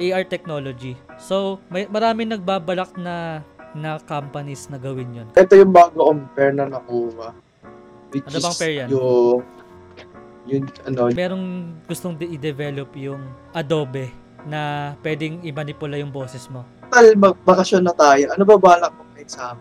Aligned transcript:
AR 0.00 0.24
technology. 0.24 0.96
So, 1.20 1.60
may 1.68 1.84
maraming 1.86 2.32
nagbabalak 2.32 2.96
na 2.96 3.44
na 3.70 4.00
companies 4.02 4.66
na 4.66 4.80
gawin 4.80 5.12
'yon. 5.12 5.28
Ito 5.36 5.54
yung 5.54 5.70
bago 5.70 6.02
kong 6.02 6.26
pair 6.34 6.50
na 6.50 6.66
nakuha. 6.66 7.36
Which 8.10 8.26
Ano 8.26 8.38
bang 8.42 8.56
pair 8.58 8.72
yan? 8.74 8.88
Yung, 8.90 9.38
yung 10.48 10.64
ano, 10.82 11.00
Merong 11.14 11.44
gustong 11.86 12.18
de- 12.18 12.34
i-develop 12.34 12.90
yung 12.96 13.22
Adobe 13.54 14.10
na 14.42 14.92
pwedeng 15.04 15.44
i-manipula 15.44 16.00
yung 16.00 16.10
boses 16.10 16.48
mo. 16.50 16.64
tal, 16.90 17.06
magbakasyon 17.14 17.86
na 17.86 17.94
tayo. 17.94 18.34
Ano 18.34 18.42
ba 18.42 18.58
balak 18.58 18.90
mo 18.90 19.06
sa 19.06 19.18
exam? 19.22 19.56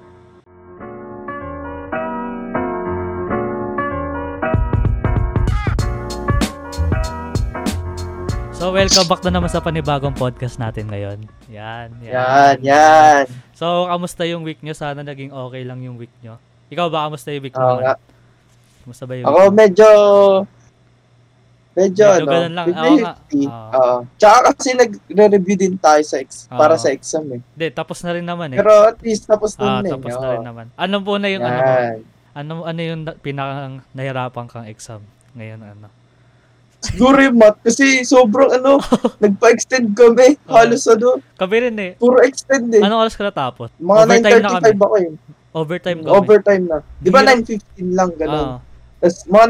So, 8.70 8.78
welcome 8.78 9.10
back 9.10 9.26
na 9.26 9.34
naman 9.34 9.50
sa 9.50 9.66
panibagong 9.66 10.14
podcast 10.14 10.62
natin 10.62 10.94
ngayon. 10.94 11.26
Yan, 11.50 11.90
yan. 12.06 12.14
Yan, 12.14 12.56
yan. 12.62 13.24
So, 13.50 13.90
kamusta 13.90 14.30
yung 14.30 14.46
week 14.46 14.62
nyo? 14.62 14.78
Sana 14.78 15.02
naging 15.02 15.34
okay 15.34 15.66
lang 15.66 15.82
yung 15.82 15.98
week 15.98 16.14
nyo. 16.22 16.38
Ikaw 16.70 16.86
ba, 16.86 17.10
kamusta 17.10 17.34
yung 17.34 17.50
week 17.50 17.58
mo? 17.58 17.66
Oo 17.66 17.82
ngayon? 17.82 17.82
nga. 17.82 17.96
Kamusta 18.86 19.04
ba 19.10 19.14
yung 19.18 19.26
Ako 19.26 19.40
week 19.42 19.58
medyo, 19.58 19.90
medyo, 21.74 22.06
Medyo 22.06 22.06
ano, 22.14 22.30
ganun 22.30 22.54
lang. 22.54 22.66
50-50. 22.70 22.78
Oo 22.78 22.94
nga. 23.02 23.14
Oo. 23.18 23.70
Oo. 23.74 23.98
Tsaka 24.22 24.38
kasi 24.54 24.70
nagre-review 24.78 25.58
din 25.58 25.74
tayo 25.74 26.02
sa 26.06 26.16
ex- 26.22 26.46
Oo. 26.46 26.60
para 26.62 26.76
sa 26.78 26.94
exam 26.94 27.26
eh. 27.26 27.42
Hindi, 27.42 27.68
tapos 27.74 27.98
na 28.06 28.12
rin 28.14 28.26
naman 28.30 28.54
eh. 28.54 28.58
Pero 28.62 28.74
at 28.86 29.02
least 29.02 29.26
tapos 29.26 29.58
Ah, 29.58 29.82
na 29.82 29.90
eh. 29.90 29.94
tapos 29.98 30.14
Oo. 30.14 30.22
na 30.22 30.28
rin 30.30 30.46
naman. 30.46 30.66
Ano 30.78 30.96
po 31.02 31.18
na 31.18 31.26
yung 31.26 31.42
ano 31.42 31.58
mo? 31.58 31.74
Yan. 31.74 31.98
Ano, 32.38 32.52
ano 32.70 32.80
yung 32.86 33.02
na- 33.02 33.18
pinakang 33.18 33.82
nahirapan 33.98 34.46
kang 34.46 34.70
exam 34.70 35.02
ngayon? 35.34 35.58
Ano? 35.58 35.90
Siguro 36.80 37.20
yung 37.20 37.36
math 37.36 37.60
kasi 37.60 38.08
sobrang 38.08 38.56
ano, 38.56 38.80
nagpa-extend 39.24 39.92
kami. 39.92 40.40
Halos 40.48 40.88
ano, 40.88 41.20
Kami 41.36 41.56
rin 41.68 41.76
eh. 41.76 41.92
puro 42.00 42.24
extend 42.24 42.72
eh. 42.72 42.80
Anong 42.80 43.04
oras 43.04 43.20
ka 43.20 43.28
natapos? 43.28 43.68
Mga 43.76 44.00
overtime 44.08 44.40
na 44.40 44.50
kami. 44.50 44.72
9.35 44.72 44.88
ako 44.88 44.96
eh. 44.96 45.10
Overtime 45.50 46.00
kami. 46.00 46.14
Overtime 46.16 46.64
na. 46.72 46.78
Di 47.04 47.10
ba 47.12 47.22
Hirap. 47.22 47.44
9.15 47.44 47.98
lang, 48.00 48.12
gano'n. 48.16 48.48
Ah. 48.48 48.60
Tapos 49.00 49.18
mga 49.32 49.46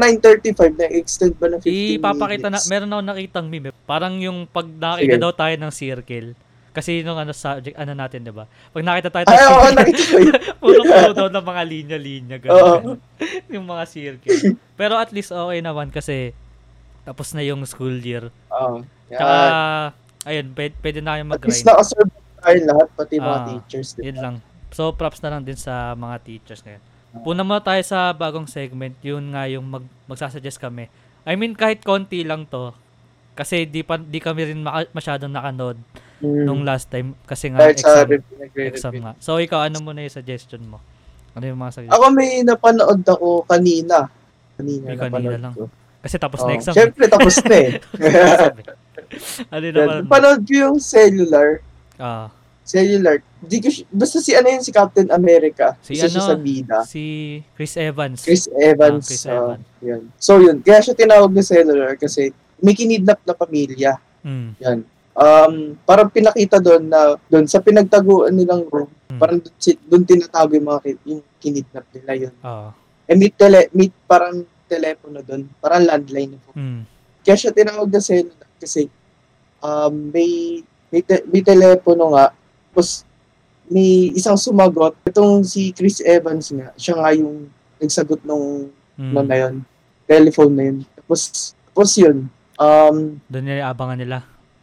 9.35 0.46 0.78
na 0.78 0.86
extend 0.94 1.34
ba 1.38 1.46
ng 1.50 1.60
15 1.62 1.98
Ipapakita 1.98 2.48
na, 2.54 2.58
meron 2.70 2.90
ako 2.94 3.02
nakitang 3.02 3.46
meme. 3.50 3.70
Parang 3.82 4.14
yung 4.22 4.46
pag 4.46 4.66
nakita 4.66 5.18
Sige. 5.18 5.22
daw 5.22 5.32
tayo 5.34 5.54
ng 5.58 5.72
circle. 5.74 6.28
Kasi 6.70 7.02
nung 7.02 7.18
ano 7.18 7.34
subject, 7.34 7.74
ano 7.74 7.92
natin, 7.98 8.22
di 8.22 8.30
ba? 8.30 8.46
Pag 8.46 8.86
nakita 8.86 9.10
tayo 9.10 9.24
ng 9.26 9.34
Ay, 9.34 9.42
oo, 9.42 9.66
nakita 9.74 10.02
ko 10.06 10.18
yun. 10.22 10.34
puro-puro 10.62 11.10
daw 11.14 11.28
ng 11.30 11.46
mga 11.50 11.62
linya-linya. 11.66 12.36
Oo. 12.46 12.74
Ganun, 12.78 12.98
yung 13.54 13.66
mga 13.66 13.84
circle. 13.90 14.54
Pero 14.78 14.94
at 14.94 15.10
least 15.10 15.34
okay 15.34 15.58
naman 15.58 15.90
kasi 15.90 16.30
tapos 17.02 17.32
na 17.32 17.40
yung 17.40 17.62
school 17.64 17.96
year. 17.96 18.28
Oo. 18.48 18.84
Tsaka, 19.06 19.26
Yan. 19.26 19.90
ayun, 20.24 20.46
pwede, 20.52 20.74
pwede 20.78 20.98
na 21.00 21.10
kayo 21.12 21.24
At 21.24 21.42
least 21.42 21.62
mag-grind. 21.62 21.66
nakaserve 21.66 22.10
tayo 22.36 22.58
lahat, 22.64 22.86
pati 22.94 23.14
mga 23.16 23.28
Ah, 23.30 23.46
teachers. 23.46 23.88
di 23.90 23.98
ba? 23.98 24.06
Yun 24.06 24.18
lang. 24.18 24.34
So, 24.70 24.82
props 24.90 25.20
na 25.20 25.30
lang 25.30 25.42
din 25.42 25.56
sa 25.56 25.92
mga 25.92 26.16
teachers 26.20 26.62
ngayon. 26.62 26.82
Puna 27.20 27.42
muna 27.42 27.58
tayo 27.58 27.82
sa 27.82 28.12
bagong 28.12 28.46
segment. 28.46 28.94
Yun 29.00 29.34
nga 29.34 29.44
yung 29.44 29.66
mag, 29.66 29.82
magsasuggest 30.06 30.56
kami. 30.56 30.86
I 31.22 31.34
mean, 31.34 31.52
kahit 31.52 31.82
konti 31.82 32.22
lang 32.22 32.46
to. 32.46 32.70
Kasi 33.32 33.64
di, 33.64 33.82
pa, 33.82 33.96
di 33.96 34.16
kami 34.16 34.46
rin 34.46 34.60
maka, 34.60 34.86
masyadong 34.90 35.28
nakanood 35.28 35.74
Mm. 36.20 36.44
nung 36.44 36.62
last 36.62 36.86
time. 36.86 37.16
Kasi 37.24 37.48
nga, 37.48 37.60
sa 37.60 37.72
exam, 37.72 38.04
nagre-review. 38.04 38.68
exam 38.68 38.94
nga. 38.94 39.12
So, 39.18 39.36
ikaw, 39.36 39.64
ano 39.64 39.80
muna 39.80 40.00
yung 40.00 40.12
suggestion 40.12 40.62
mo? 40.62 40.78
Ano 41.32 41.44
yung 41.44 41.56
mga 41.56 41.72
suggestion? 41.72 41.96
Ako 41.96 42.04
may 42.12 42.30
napanood 42.40 43.00
ako 43.02 43.26
kanina. 43.42 44.06
Kanina, 44.54 44.84
May 44.86 44.96
kanina 44.96 45.36
lang. 45.40 45.52
ko. 45.52 45.66
Kasi 46.00 46.16
tapos 46.16 46.40
Oo. 46.40 46.48
na 46.48 46.52
exam. 46.56 46.72
Siyempre, 46.72 47.04
tapos 47.06 47.34
na 47.44 47.56
eh. 47.56 47.70
ano 49.52 49.64
Yan. 49.64 49.74
naman? 49.74 49.96
Napanood 50.06 50.40
ko 50.44 50.52
yung 50.54 50.78
cellular. 50.80 51.60
Ah, 52.00 52.28
Cellular. 52.60 53.18
Di 53.42 53.58
ko, 53.58 53.66
basta 53.90 54.22
si 54.22 54.30
ano 54.30 54.46
yun, 54.46 54.62
si 54.62 54.70
Captain 54.70 55.10
America. 55.10 55.74
Si 55.82 55.98
Isa 55.98 56.06
siya 56.06 56.22
ano? 56.22 56.28
sa 56.30 56.36
bida. 56.38 56.78
si 56.86 57.02
Chris 57.58 57.74
Evans. 57.74 58.22
Chris 58.22 58.46
Evans. 58.48 59.02
Ah, 59.02 59.08
Chris 59.10 59.24
ah, 59.26 59.34
Evans. 59.34 59.64
yun. 59.82 60.02
So 60.16 60.32
yun, 60.38 60.56
kaya 60.62 60.78
siya 60.78 60.94
tinawag 60.94 61.34
na 61.34 61.42
cellular 61.42 61.98
kasi 61.98 62.30
may 62.62 62.72
kinidnap 62.72 63.18
na 63.26 63.34
pamilya. 63.34 63.98
Mm. 64.22 64.50
Yan. 64.62 64.78
Um, 65.10 65.54
parang 65.82 66.08
pinakita 66.08 66.62
doon 66.62 66.86
na 66.86 67.18
doon 67.26 67.44
sa 67.44 67.58
pinagtaguan 67.58 68.32
nilang 68.32 68.64
room, 68.70 68.88
Hmm. 69.10 69.18
parang 69.18 69.42
doon, 69.42 69.50
doon 69.90 70.04
tinatago 70.06 70.54
yung 70.54 70.68
mga 70.70 70.80
yung 71.02 71.20
kinidnap 71.42 71.82
nila 71.90 72.12
yun. 72.14 72.34
Oo. 72.40 72.70
Eh 73.04 73.18
may, 73.18 73.34
tele, 73.34 73.66
may 73.74 73.90
parang 74.06 74.46
telepono 74.70 75.18
doon, 75.20 75.50
parang 75.58 75.82
landline. 75.82 76.38
Mm. 76.54 76.86
Kaya 77.20 77.36
siya 77.36 77.50
tinawag 77.50 77.90
na 77.90 77.98
cellular 77.98 78.46
kasi 78.56 78.86
um, 79.58 80.08
may 80.08 80.62
may, 80.88 81.02
te- 81.02 81.26
may 81.26 81.38
telepono 81.40 82.14
nga, 82.14 82.30
tapos 82.70 83.02
may 83.66 84.10
isang 84.12 84.34
sumagot, 84.34 84.94
itong 85.04 85.42
si 85.42 85.70
Chris 85.70 85.98
Evans 86.00 86.50
nga, 86.50 86.70
siya 86.74 86.94
nga 86.96 87.10
yung 87.12 87.50
nagsagot 87.76 88.22
nung 88.22 88.70
Mm. 88.94 89.10
ano 89.10 89.20
na 89.24 89.36
yun, 89.38 89.54
telephone 90.04 90.52
na 90.52 90.62
yun. 90.62 90.78
Tapos, 90.94 91.20
tapos 91.66 91.92
yun, 91.96 92.28
um, 92.54 93.16
Doon 93.24 93.44
na 93.48 93.64
abangan 93.64 93.96
nila. 93.96 94.18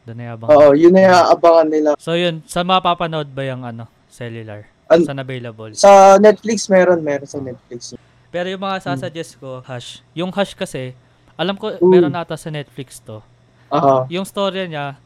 Doon 0.06 0.14
na 0.16 0.26
abangan. 0.32 0.54
oo, 0.54 0.68
yun 0.72 0.94
na 0.94 1.02
yung 1.02 1.18
aabangan 1.18 1.68
nila. 1.68 1.90
So 1.98 2.14
yun, 2.14 2.46
sa 2.46 2.62
mapapanood 2.62 3.28
ba 3.28 3.42
yung 3.42 3.66
ano, 3.66 3.90
cellular? 4.08 4.70
An- 4.88 5.02
Saan 5.04 5.18
available? 5.18 5.74
Sa 5.74 6.16
Netflix, 6.16 6.70
meron, 6.70 7.02
meron 7.02 7.26
sa 7.26 7.42
Netflix. 7.42 7.98
Pero 8.28 8.48
yung 8.48 8.60
mga 8.60 8.84
sasuggest 8.84 9.40
ko, 9.40 9.64
Hush. 9.64 10.04
Yung 10.12 10.32
Hush 10.32 10.54
kasi, 10.54 10.92
alam 11.36 11.56
ko 11.56 11.72
Ooh. 11.78 11.88
meron 11.88 12.12
ata 12.12 12.36
sa 12.36 12.50
Netflix 12.50 13.00
to. 13.00 13.24
Aha. 13.70 14.08
Yung 14.08 14.24
story 14.24 14.68
niya, 14.68 15.00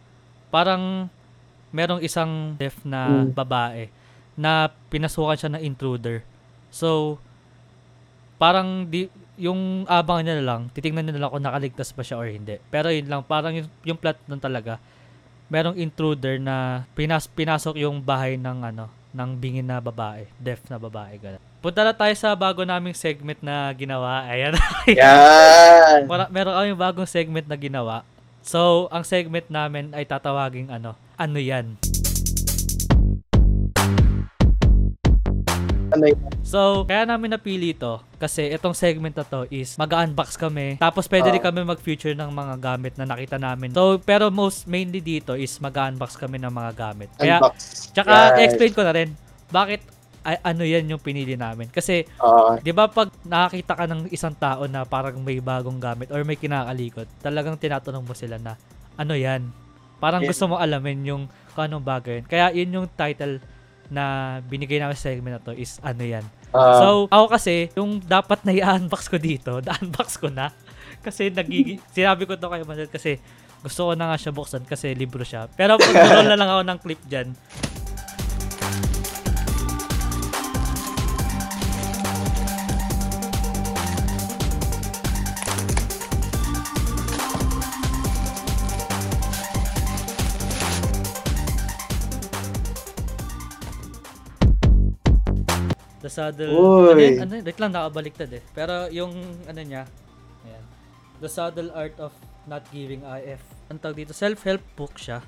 parang 0.50 1.10
merong 1.72 2.02
isang 2.02 2.54
deaf 2.56 2.76
na 2.84 3.24
Mm. 3.24 3.32
babae 3.32 3.84
na 4.36 4.68
pinasukan 4.90 5.38
siya 5.38 5.52
ng 5.54 5.64
intruder. 5.64 6.24
So, 6.70 7.20
parang 8.36 8.88
di, 8.88 9.08
yung 9.38 9.86
abangan 9.86 10.24
niya 10.26 10.36
na 10.42 10.46
lang, 10.46 10.62
titingnan 10.74 11.08
niya 11.08 11.16
na 11.18 11.22
lang 11.26 11.32
kung 11.32 11.46
nakaligtas 11.46 11.94
ba 11.94 12.04
siya 12.04 12.18
or 12.20 12.28
hindi. 12.28 12.58
Pero 12.70 12.90
yun 12.90 13.08
lang, 13.08 13.22
parang 13.24 13.54
yung, 13.56 13.70
yung 13.86 14.00
plot 14.00 14.18
nun 14.28 14.42
talaga, 14.42 14.78
merong 15.48 15.76
intruder 15.76 16.40
na 16.40 16.88
pinas, 16.96 17.28
pinasok 17.28 17.76
yung 17.80 18.00
bahay 18.02 18.36
ng 18.36 18.64
ano, 18.64 18.88
ng 19.12 19.30
bingin 19.36 19.68
na 19.68 19.84
babae, 19.84 20.28
deaf 20.40 20.64
na 20.72 20.80
babae. 20.80 21.20
Ganun. 21.20 21.44
Punta 21.62 21.86
na 21.86 21.94
tayo 21.94 22.10
sa 22.18 22.34
bago 22.34 22.66
naming 22.66 22.98
segment 22.98 23.38
na 23.38 23.70
ginawa. 23.78 24.26
Ayan. 24.26 24.58
Yan. 24.98 26.10
Mara, 26.10 26.26
meron 26.34 26.58
kami 26.58 26.74
bagong 26.74 27.06
segment 27.06 27.46
na 27.46 27.54
ginawa. 27.54 28.02
So, 28.42 28.90
ang 28.90 29.06
segment 29.06 29.46
namin 29.46 29.94
ay 29.94 30.10
tatawaging 30.10 30.74
ano, 30.74 30.98
ano 31.22 31.38
yan? 31.38 31.78
Ano 35.94 36.04
yun? 36.10 36.18
So, 36.42 36.82
kaya 36.90 37.06
namin 37.06 37.30
napili 37.30 37.78
ito 37.78 38.02
kasi 38.18 38.50
itong 38.50 38.74
segment 38.74 39.14
na 39.14 39.22
to 39.22 39.46
is 39.54 39.78
mag-unbox 39.78 40.42
kami. 40.42 40.82
Tapos 40.82 41.06
pwede 41.06 41.30
rin 41.30 41.38
Oo. 41.38 41.46
kami 41.46 41.62
mag-feature 41.62 42.18
ng 42.18 42.34
mga 42.34 42.56
gamit 42.58 42.98
na 42.98 43.06
nakita 43.06 43.38
namin. 43.38 43.70
So, 43.70 44.02
pero 44.02 44.34
most 44.34 44.66
mainly 44.66 44.98
dito 44.98 45.38
is 45.38 45.54
mag-unbox 45.62 46.18
kami 46.18 46.42
ng 46.42 46.50
mga 46.50 46.72
gamit. 46.74 47.14
Kaya, 47.22 47.38
Unbox. 47.38 47.54
tsaka 47.94 48.34
Yan. 48.34 48.50
explain 48.50 48.74
ko 48.74 48.82
na 48.82 48.94
rin 48.98 49.14
bakit 49.54 49.86
ano 50.24 50.62
yan 50.62 50.86
yung 50.86 51.02
pinili 51.02 51.34
namin. 51.34 51.68
Kasi, 51.68 52.06
Oo. 52.18 52.58
di 52.58 52.70
ba 52.70 52.86
pag 52.86 53.10
nakakita 53.24 53.74
ka 53.74 53.86
ng 53.86 54.02
isang 54.10 54.34
tao 54.34 54.66
na 54.66 54.86
parang 54.86 55.18
may 55.18 55.42
bagong 55.42 55.78
gamit 55.78 56.10
or 56.10 56.22
may 56.22 56.38
kinakalikot, 56.38 57.10
talagang 57.20 57.58
tinatanong 57.58 58.06
mo 58.06 58.14
sila 58.14 58.38
na, 58.38 58.54
ano 58.96 59.14
yan? 59.14 59.50
Parang 59.98 60.22
Yeah. 60.22 60.30
gusto 60.30 60.46
mo 60.46 60.56
alamin 60.58 61.02
yung 61.06 61.24
kung 61.52 61.66
anong 61.66 61.84
bagay 61.84 62.22
yun. 62.22 62.26
Kaya 62.26 62.46
yun 62.52 62.70
yung 62.72 62.88
title 62.92 63.42
na 63.92 64.04
binigay 64.42 64.80
namin 64.80 64.96
sa 64.96 65.12
segment 65.12 65.36
na 65.36 65.44
to 65.44 65.52
is 65.52 65.82
ano 65.82 66.02
yan. 66.02 66.24
Ah, 66.52 66.80
So, 66.80 66.88
ako 67.08 67.26
kasi, 67.28 67.68
yung 67.76 68.00
dapat 68.00 68.44
na 68.44 68.52
i-unbox 68.52 69.08
ko 69.08 69.18
dito, 69.18 69.60
na-unbox 69.66 70.16
ko 70.18 70.30
na. 70.30 70.50
Kasi 71.02 71.28
nagigi 71.28 71.82
sinabi 71.98 72.24
ko 72.24 72.38
to 72.38 72.46
kay 72.46 72.62
Manuel 72.62 72.88
kasi 72.88 73.18
gusto 73.62 73.90
ko 73.90 73.94
na 73.94 74.10
nga 74.10 74.18
siya 74.18 74.32
buksan 74.32 74.64
kasi 74.66 74.94
libro 74.94 75.22
siya. 75.22 75.46
Pero 75.54 75.78
pag 75.78 75.94
na 76.26 76.38
lang 76.38 76.50
ako 76.50 76.62
ng 76.66 76.80
clip 76.82 77.02
dyan. 77.06 77.30
The 96.02 96.10
Saddle. 96.10 96.52
Ano 96.54 96.98
yun? 96.98 97.22
Ano 97.22 97.34
yun? 97.38 97.44
Wait 97.46 97.60
lang, 97.62 97.72
nakabaliktad 97.72 98.30
eh. 98.34 98.44
Pero 98.52 98.90
yung 98.90 99.14
ano 99.46 99.62
niya, 99.62 99.86
ayan. 100.46 100.66
The 101.22 101.30
Saddle 101.30 101.70
Art 101.78 101.96
of 102.02 102.14
Not 102.50 102.66
Giving 102.74 103.06
IF. 103.06 103.42
Ang 103.70 103.78
tawag 103.78 104.02
dito, 104.02 104.14
self-help 104.14 104.62
book 104.74 104.98
siya. 104.98 105.22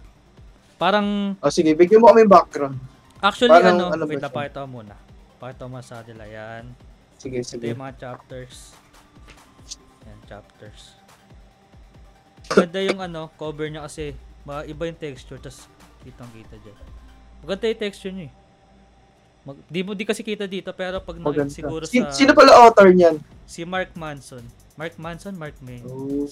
Parang, 0.82 1.38
oh, 1.38 1.54
sige, 1.54 1.78
bigyan 1.78 2.02
mo 2.02 2.10
kami 2.10 2.26
background. 2.26 2.76
actually 3.22 3.54
Parang 3.54 3.78
ano, 3.78 3.94
ano 3.94 4.04
ba 4.04 4.10
wait 4.10 4.18
siya? 4.20 4.26
lang, 4.28 4.34
pakita 4.34 4.58
ko 4.66 4.68
muna. 4.68 4.96
Pakita 5.38 5.62
ko 5.62 5.70
muna 5.70 5.86
sa 5.86 6.02
saddle, 6.02 6.22
ayan. 6.26 6.66
Sige, 7.22 7.40
Ito 7.40 7.50
sige. 7.56 7.66
yung 7.72 7.80
mga 7.80 7.96
chapters. 8.02 8.74
Ayan, 10.04 10.20
chapters. 10.26 10.82
Ganda 12.50 12.80
yung 12.82 13.00
ano, 13.00 13.30
cover 13.38 13.70
niya 13.70 13.86
kasi 13.86 14.18
Ma 14.44 14.68
iba 14.68 14.84
yung 14.88 15.00
texture, 15.00 15.40
tas 15.40 15.72
kitang-kita 16.04 16.60
dyan. 16.60 16.78
Maganda 17.44 17.72
yung 17.72 17.80
texture 17.80 18.12
niya 18.12 18.28
eh. 18.28 18.34
Mag, 19.44 19.60
di 19.68 19.84
mo 19.84 19.92
di 19.92 20.04
kasi 20.04 20.24
kita 20.24 20.48
dito 20.48 20.72
pero 20.72 21.04
pag 21.04 21.20
nakita 21.20 21.52
siguro 21.52 21.84
Sin- 21.84 22.08
sa 22.08 22.16
sino 22.16 22.32
pala 22.32 22.56
author 22.64 22.90
niyan? 22.90 23.20
si 23.44 23.68
Mark 23.68 23.92
Manson. 23.94 24.40
Mark 24.74 24.96
Manson, 24.96 25.36
Mark 25.36 25.54
Main. 25.60 25.84
Oh. 25.84 26.26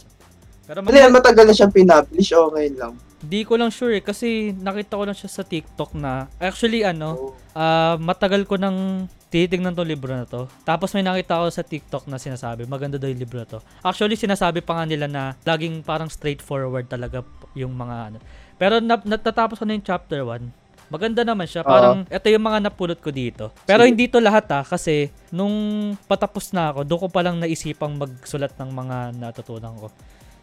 Pero 0.63 0.79
mag- 0.79 1.11
matagal 1.11 1.43
na 1.43 1.53
siyang 1.53 1.69
pinablish, 1.69 2.31
okay 2.31 2.71
lang. 2.71 2.95
di 3.21 3.45
ko 3.45 3.53
lang 3.53 3.69
sure 3.69 3.93
eh 3.93 4.01
kasi 4.01 4.49
nakita 4.51 4.97
ko 4.97 5.05
lang 5.05 5.13
siya 5.13 5.29
sa 5.29 5.43
TikTok 5.43 5.93
na 5.93 6.25
actually 6.39 6.81
ano, 6.81 7.09
Oh. 7.13 7.31
ah 7.53 7.93
matagal 7.95 8.47
ko 8.47 8.57
nang 8.57 9.05
titignan 9.27 9.71
tong 9.71 9.85
libro 9.85 10.11
na 10.11 10.23
to. 10.23 10.47
Tapos 10.61 10.91
may 10.91 11.03
nakita 11.03 11.37
ko 11.37 11.47
sa 11.47 11.61
TikTok 11.61 12.03
na 12.05 12.15
sinasabi, 12.15 12.63
maganda 12.65 12.95
daw 12.95 13.07
yung 13.07 13.19
libro 13.19 13.39
na 13.39 13.47
to. 13.47 13.59
Actually, 13.79 14.15
sinasabi 14.15 14.59
pa 14.59 14.75
nga 14.75 14.85
nila 14.85 15.07
na 15.07 15.39
laging 15.41 15.79
parang 15.81 16.07
straightforward 16.07 16.87
talaga 16.87 17.23
yung 17.53 17.71
mga 17.71 17.95
ano. 18.07 18.17
Pero 18.55 18.79
na, 18.79 18.99
natatapos 18.99 19.55
ko 19.55 19.63
na 19.63 19.73
yung 19.73 19.85
chapter 19.85 20.19
1. 20.19 20.60
Maganda 20.91 21.23
naman 21.23 21.47
siya. 21.47 21.63
Parang, 21.63 22.03
ito 22.03 22.27
yung 22.27 22.43
mga 22.43 22.67
napulot 22.67 22.99
ko 22.99 23.15
dito. 23.15 23.55
Pero 23.63 23.87
hindi 23.87 24.11
to 24.11 24.19
lahat 24.19 24.43
ah, 24.51 24.67
kasi 24.67 25.07
nung 25.31 25.55
patapos 26.03 26.51
na 26.51 26.75
ako, 26.75 26.83
doon 26.83 26.99
ko 26.99 27.07
palang 27.07 27.39
naisipang 27.39 27.95
magsulat 27.95 28.51
ng 28.59 28.69
mga 28.69 28.97
natutunan 29.15 29.71
ko. 29.79 29.87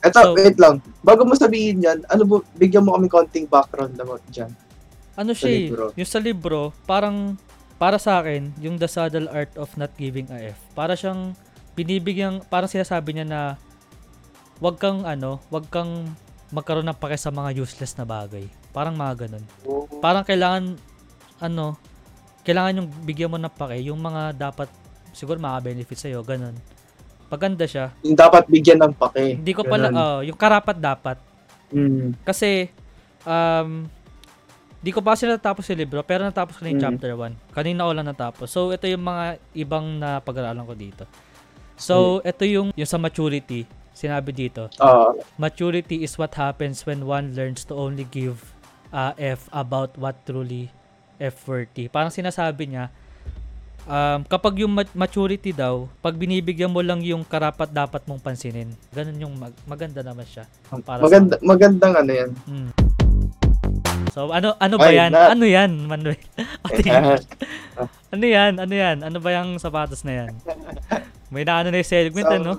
Eto, 0.00 0.32
So- 0.32 0.36
wait 0.40 0.56
lang. 0.56 0.80
Bago 1.04 1.28
mo 1.28 1.36
sabihin 1.36 1.84
yan, 1.84 2.00
ano 2.08 2.22
ba, 2.24 2.36
bigyan 2.56 2.80
mo 2.80 2.96
kami 2.96 3.12
konting 3.12 3.44
background 3.44 3.92
naman 3.92 4.24
dyan. 4.32 4.48
Ano 5.18 5.36
Sa 5.36 5.44
siya 5.44 5.50
eh, 5.52 5.60
libro. 5.68 5.84
yung 5.92 6.08
sa 6.08 6.20
libro, 6.22 6.60
parang, 6.88 7.36
para 7.76 8.00
sa 8.00 8.22
akin, 8.22 8.48
yung 8.56 8.80
The 8.80 8.88
Subtle 8.88 9.28
Art 9.28 9.52
of 9.58 9.68
Not 9.76 9.92
Giving 10.00 10.32
a 10.32 10.54
F, 10.54 10.58
para 10.72 10.96
siyang, 10.96 11.36
binibigyan, 11.76 12.40
parang 12.48 12.70
sinasabi 12.70 13.20
niya 13.20 13.26
na, 13.28 13.40
wag 14.64 14.80
kang, 14.80 15.04
ano, 15.04 15.42
wag 15.50 15.68
kang 15.68 16.08
magkaroon 16.48 16.88
ng 16.88 16.96
pake 16.96 17.18
sa 17.20 17.28
mga 17.28 17.58
useless 17.58 17.98
na 17.98 18.06
bagay. 18.08 18.46
Parang 18.72 18.94
mga 18.94 19.26
ganun. 19.26 19.44
Parang 19.98 20.24
kailangan, 20.24 20.76
ano, 21.40 21.76
kailangan 22.44 22.80
yung 22.80 22.88
bigyan 23.04 23.30
mo 23.32 23.36
ng 23.36 23.52
pake, 23.52 23.84
yung 23.84 24.00
mga 24.00 24.36
dapat, 24.36 24.68
siguro 25.12 25.36
maka-benefit 25.36 26.08
sa'yo, 26.08 26.24
ganun. 26.24 26.56
Paganda 27.28 27.68
siya. 27.68 27.92
Yung 28.00 28.16
dapat 28.16 28.48
bigyan 28.48 28.80
ng 28.80 28.94
pake. 28.96 29.36
Hindi 29.36 29.52
ko 29.52 29.64
pala, 29.68 29.92
oh, 29.92 30.20
yung 30.24 30.38
karapat 30.38 30.76
dapat. 30.80 31.20
Mm. 31.68 32.16
Kasi, 32.24 32.72
um, 33.28 33.84
di 34.80 34.90
ko 34.94 35.04
pa 35.04 35.12
kasi 35.12 35.28
natapos 35.28 35.68
yung 35.68 35.80
libro, 35.84 36.00
pero 36.06 36.24
natapos 36.24 36.56
ko 36.56 36.64
na 36.64 36.72
yung 36.72 36.80
Mm. 36.80 36.86
chapter 36.88 37.12
1. 37.12 37.36
Kanina 37.52 37.84
ko 37.84 37.92
lang 37.92 38.08
natapos. 38.08 38.48
So, 38.48 38.72
ito 38.72 38.88
yung 38.88 39.04
mga 39.04 39.36
ibang 39.52 40.00
na 40.00 40.24
pag-aralan 40.24 40.64
ko 40.64 40.72
dito. 40.72 41.04
So, 41.76 42.24
ito 42.24 42.48
yung, 42.48 42.72
yung 42.72 42.88
sa 42.88 42.96
maturity. 42.96 43.68
Sinabi 43.92 44.30
dito, 44.30 44.70
Ah, 44.78 45.10
maturity 45.36 46.06
is 46.06 46.14
what 46.16 46.32
happens 46.38 46.86
when 46.86 47.02
one 47.04 47.34
learns 47.34 47.66
to 47.66 47.74
only 47.74 48.06
give 48.06 48.54
a 48.90 49.12
F 49.14 49.48
about 49.50 49.92
what 49.94 50.16
truly 50.22 50.68
F-worthy. 51.18 51.86
Parang 51.86 52.08
sinasabi 52.08 52.68
niya, 52.68 52.94
um, 53.84 54.22
kapag 54.24 54.60
yung 54.60 54.72
mat- 54.72 54.94
maturity 54.94 55.50
daw, 55.50 55.90
pag 55.98 56.14
binibigyan 56.14 56.70
mo 56.70 56.78
lang 56.78 57.02
yung 57.02 57.20
karapat 57.22 57.68
dapat 57.68 58.04
mong 58.04 58.22
pansinin, 58.22 58.70
ganun 58.90 59.18
yung 59.18 59.34
mag- 59.34 59.60
maganda 59.64 60.00
naman 60.00 60.24
siya. 60.24 60.46
Para 60.78 61.00
sa- 61.00 61.04
maganda, 61.04 61.34
magandang 61.42 61.94
ano 61.96 62.12
yan. 62.12 62.30
Mm. 62.46 62.70
So 64.08 64.30
ano 64.30 64.56
ano 64.56 64.74
ba 64.78 64.88
Ay, 64.88 64.96
yan? 64.96 65.10
na- 65.12 65.30
Ano 65.30 65.44
yan, 65.44 65.70
Manuel? 65.84 66.16
Ano 68.08 68.24
yan? 68.24 68.52
Ano 68.56 68.72
yan? 68.72 68.96
Ano 69.04 69.18
ba 69.20 69.30
yung 69.32 69.60
sapatos 69.60 70.00
na 70.02 70.24
yan? 70.24 70.32
May 71.28 71.44
naano 71.44 71.68
na 71.68 71.76
yung 71.76 71.86
segment 71.86 72.24
So, 72.24 72.34
ano? 72.34 72.52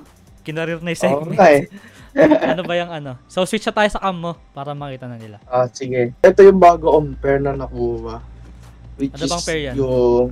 Kinarir 0.45 0.77
na 0.77 0.93
yung 0.93 1.01
segment. 1.01 1.39
eh. 1.39 1.65
ano 2.15 2.61
ba 2.63 2.73
yung 2.73 2.89
ano? 2.89 3.11
So 3.25 3.43
switch 3.43 3.65
na 3.65 3.75
tayo 3.75 3.89
sa 3.89 3.99
cam 3.99 4.15
mo 4.15 4.33
para 4.51 4.73
makita 4.73 5.05
na 5.05 5.15
nila. 5.15 5.37
Ah, 5.45 5.65
sige. 5.65 6.13
Ito 6.19 6.39
yung 6.41 6.57
bago 6.57 6.89
kong 6.91 7.17
pair 7.17 7.37
na 7.37 7.53
nakuha. 7.53 8.19
Which 8.95 9.13
Ano 9.13 9.25
bang 9.27 9.37
is 9.37 9.45
pair 9.45 9.61
yan? 9.61 9.75
yung 9.75 10.25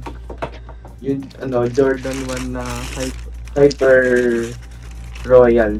yung 0.97 1.21
ano 1.39 1.57
Jordan 1.67 2.17
1 2.25 2.51
na 2.51 2.63
Hyper, 2.93 3.29
Hyper 3.55 3.97
Royal. 5.23 5.73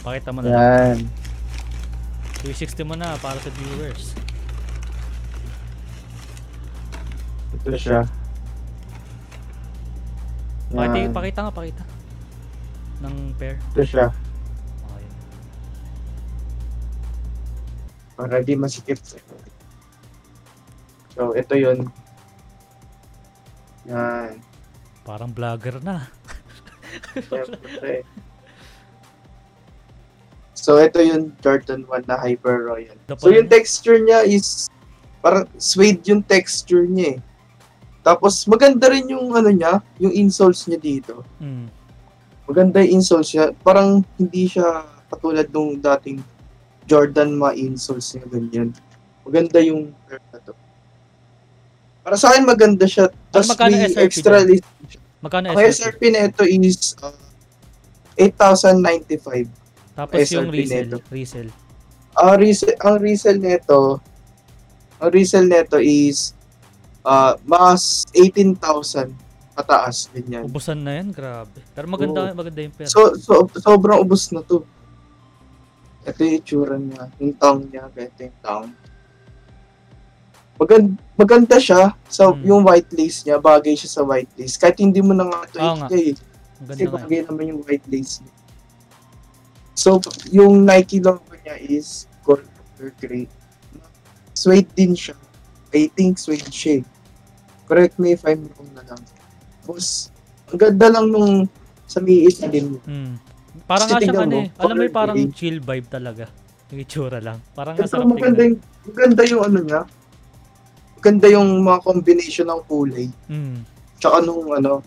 Pakita 0.00 0.30
mo 0.30 0.40
na. 0.40 0.46
lang. 0.46 0.54
Yan. 0.54 0.98
360 2.40 2.86
mo 2.86 2.94
na 2.94 3.18
para 3.18 3.36
sa 3.36 3.50
viewers. 3.50 4.14
Ito 7.58 7.74
siya. 7.74 8.00
Pakita, 10.68 10.96
Yan. 11.00 11.12
pakita 11.12 11.38
nga, 11.42 11.52
pakita. 11.52 11.82
Ng 13.00 13.16
pair. 13.34 13.56
Ito 13.74 13.82
siya. 13.82 14.06
Para 18.18 18.42
di 18.42 18.58
masikip. 18.58 18.98
So, 21.14 21.38
ito 21.38 21.54
yun. 21.54 21.86
Yan. 23.86 24.42
Parang 25.06 25.30
vlogger 25.30 25.78
na. 25.78 26.10
Siyempre. 27.14 28.02
So, 30.58 30.82
ito 30.82 30.98
yung 30.98 31.30
Jordan 31.38 31.86
1 31.86 32.10
na 32.10 32.18
Hyper 32.18 32.66
Royal. 32.66 32.98
So, 33.22 33.30
yung 33.30 33.46
texture 33.46 34.02
niya 34.02 34.26
is 34.26 34.66
parang 35.22 35.46
suede 35.56 36.02
yung 36.10 36.26
texture 36.26 36.90
niya 36.90 37.16
eh. 37.16 37.18
Tapos, 38.02 38.42
maganda 38.50 38.90
rin 38.90 39.06
yung 39.14 39.30
ano 39.30 39.54
niya, 39.54 39.78
yung 40.02 40.10
insoles 40.10 40.66
niya 40.66 40.82
dito. 40.82 41.22
Mm. 41.38 41.70
Maganda 42.50 42.82
yung 42.82 42.98
insoles 42.98 43.30
niya. 43.30 43.54
Parang 43.62 44.02
hindi 44.18 44.50
siya 44.50 44.82
katulad 45.06 45.46
nung 45.54 45.78
dating 45.78 46.18
Jordan 46.88 47.36
mga 47.36 47.52
insoles 47.60 48.16
niya 48.16 48.26
ganyan. 48.32 48.68
Maganda 49.28 49.60
yung 49.60 49.92
pair 50.08 50.24
na 50.32 50.40
to. 50.40 50.56
Para 52.00 52.16
sa 52.16 52.32
akin 52.32 52.48
maganda 52.48 52.88
siya. 52.88 53.12
Tapos 53.28 53.52
magkano 53.52 53.76
may 53.76 53.92
SRP 53.92 54.00
extra 54.08 54.36
list. 54.40 54.64
Magkano 55.20 55.52
Ang 55.52 55.58
SRP? 55.60 55.68
SRP 55.68 56.02
na 56.08 56.20
ito 56.32 56.44
is 56.48 56.96
uh, 57.04 57.12
8,095. 58.16 59.52
Tapos 59.92 60.16
yung 60.32 60.48
SRP 60.48 60.56
resell. 60.56 60.88
nito. 60.88 60.98
Resell. 61.12 61.48
Ang 62.18 62.34
resell, 62.40 62.76
ang 62.80 62.96
resell 62.98 63.38
nito, 63.38 63.78
ang 64.98 65.10
resell 65.12 65.46
nito 65.46 65.76
is 65.78 66.32
uh, 67.04 67.36
mas 67.44 68.08
18,000 68.16 69.12
pataas 69.58 70.06
ganyan. 70.14 70.46
Ubusan 70.46 70.78
na 70.80 71.02
yan, 71.02 71.10
grabe. 71.10 71.58
Pero 71.74 71.86
maganda, 71.90 72.30
Oo. 72.30 72.38
maganda 72.38 72.60
yung 72.62 72.74
pair. 72.74 72.86
So, 72.86 73.18
so 73.18 73.50
sobrang 73.58 73.98
ubos 74.00 74.30
na 74.30 74.40
to. 74.46 74.62
Ito 76.08 76.20
yung 76.20 76.36
itsura 76.36 76.76
niya, 76.76 77.02
yung 77.18 77.34
tongue 77.36 77.64
niya, 77.68 77.84
ito 77.90 78.20
yung 78.22 78.38
tongue. 78.40 78.72
Maganda, 80.58 80.90
maganda 81.14 81.56
siya 81.56 81.94
sa 82.08 82.34
Hmm. 82.34 82.42
yung 82.42 82.62
white 82.64 82.90
lace 82.90 83.22
niya, 83.22 83.38
bagay 83.38 83.76
siya 83.76 83.90
sa 83.92 84.02
white 84.02 84.32
lace. 84.34 84.56
Kahit 84.56 84.76
hindi 84.76 84.98
mo 84.98 85.14
na 85.14 85.22
nga 85.24 85.44
ito 85.44 85.58
nga. 85.58 85.86
ikay, 85.86 86.18
Maganda 86.58 86.74
kasi 86.74 86.84
bagay 86.90 87.20
naman 87.22 87.44
yung 87.46 87.60
white 87.62 87.86
lace 87.86 88.18
niya. 88.18 88.34
So, 89.72 90.02
yung 90.28 90.66
Nike 90.66 90.98
logo 90.98 91.22
niya 91.38 91.54
is 91.56 92.10
gold 92.20 92.42
or 92.76 92.90
gray. 92.98 93.30
Suede 94.34 94.66
din 94.72 94.98
siya. 94.98 95.14
I 95.70 95.86
think 95.86 96.18
suede 96.18 96.50
siya. 96.50 96.80
eh. 96.80 96.84
Correct 97.68 98.00
me 98.00 98.16
if 98.16 98.26
I'm 98.26 98.48
wrong 98.48 98.72
na 98.72 98.82
lang. 98.82 98.98
Tapos, 99.62 100.10
ang 100.48 100.58
ganda 100.58 100.88
lang 100.88 101.06
nung 101.06 101.46
sa 101.86 102.00
may 102.00 102.26
itim. 102.26 102.82
Mm. 102.82 103.14
Parang 103.68 103.86
nga 103.92 104.00
Kasi 104.00 104.08
siyang 104.08 104.24
ano 104.24 104.36
eh. 104.40 104.48
Alam 104.56 104.74
mo 104.74 104.82
yung 104.88 104.96
parang 104.96 105.16
chill 105.36 105.60
vibe 105.60 105.88
talaga. 105.92 106.24
Yung 106.72 106.80
itsura 106.80 107.20
lang. 107.20 107.38
Parang 107.52 107.76
Ito, 107.76 107.84
masarap 107.84 108.08
maganda 108.08 108.40
yung, 108.48 108.56
maganda 108.88 109.22
yung 109.28 109.42
ano 109.44 109.58
niya. 109.60 109.80
Maganda 110.96 111.26
yung 111.28 111.48
mga 111.60 111.78
combination 111.84 112.46
ng 112.48 112.62
kulay. 112.64 113.08
Mm. 113.28 113.60
Tsaka 114.00 114.24
nung 114.24 114.48
ano. 114.48 114.80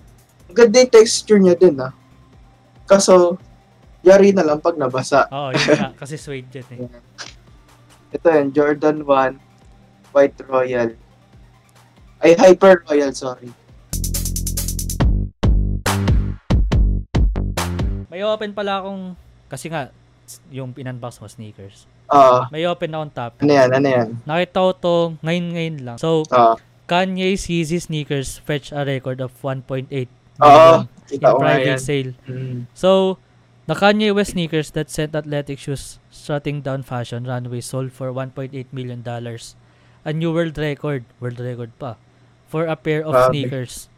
Maganda 0.49 0.81
yung 0.81 0.91
texture 0.91 1.37
niya 1.37 1.53
din 1.53 1.77
ah. 1.77 1.93
Kaso, 2.89 3.37
yari 4.01 4.33
na 4.33 4.41
lang 4.41 4.57
pag 4.57 4.75
nabasa. 4.81 5.29
Oo, 5.29 5.53
yun 5.53 5.67
nga. 5.77 5.93
Kasi 6.01 6.17
suede 6.17 6.65
yan 6.65 6.89
eh. 6.89 6.89
Ito 8.17 8.27
yan, 8.27 8.47
Jordan 8.51 9.05
1, 9.05 10.11
White 10.11 10.41
Royal. 10.49 10.89
Ay, 12.19 12.33
Hyper 12.35 12.83
Royal, 12.89 13.13
sorry. 13.13 13.47
May 18.21 18.29
open 18.29 18.53
pala 18.53 18.85
akong, 18.85 19.17
kasi 19.49 19.65
nga, 19.65 19.89
yung 20.53 20.77
in-unbox 20.77 21.17
mo 21.17 21.25
sneakers. 21.25 21.89
Ah, 22.05 22.45
May 22.53 22.69
open 22.69 22.93
na 22.93 23.01
akong 23.01 23.13
top. 23.17 23.33
ano 23.41 23.49
yan, 23.49 23.69
ano 23.73 23.87
yan? 23.89 24.07
Nakita 24.29 24.57
ko 24.61 24.69
to 24.77 24.95
ngayon-ngayon 25.25 25.77
lang. 25.81 25.97
So, 25.97 26.21
Ah, 26.29 26.53
Kanye's 26.85 27.49
Yeezy 27.49 27.81
sneakers 27.81 28.37
fetch 28.37 28.69
a 28.69 28.85
record 28.85 29.25
of 29.25 29.33
1.8 29.41 29.89
oo, 29.89 30.05
million 30.37 30.85
in 31.09 31.17
private 31.17 31.81
sale. 31.81 32.13
Mm. 32.29 32.69
So, 32.77 33.17
the 33.65 33.73
Kanye 33.73 34.13
West 34.13 34.37
sneakers 34.37 34.69
that 34.77 34.93
sent 34.93 35.17
athletic 35.17 35.57
shoes 35.57 35.97
shutting 36.13 36.61
down 36.61 36.85
fashion 36.85 37.25
runway 37.25 37.57
sold 37.65 37.89
for 37.89 38.13
1.8 38.13 38.53
million 38.69 39.01
dollars. 39.01 39.57
A 40.05 40.13
new 40.13 40.29
world 40.29 40.61
record, 40.61 41.09
world 41.17 41.41
record 41.41 41.73
pa, 41.81 41.97
for 42.45 42.69
a 42.69 42.77
pair 42.77 43.01
of 43.01 43.17
Grabe. 43.17 43.29
sneakers. 43.33 43.89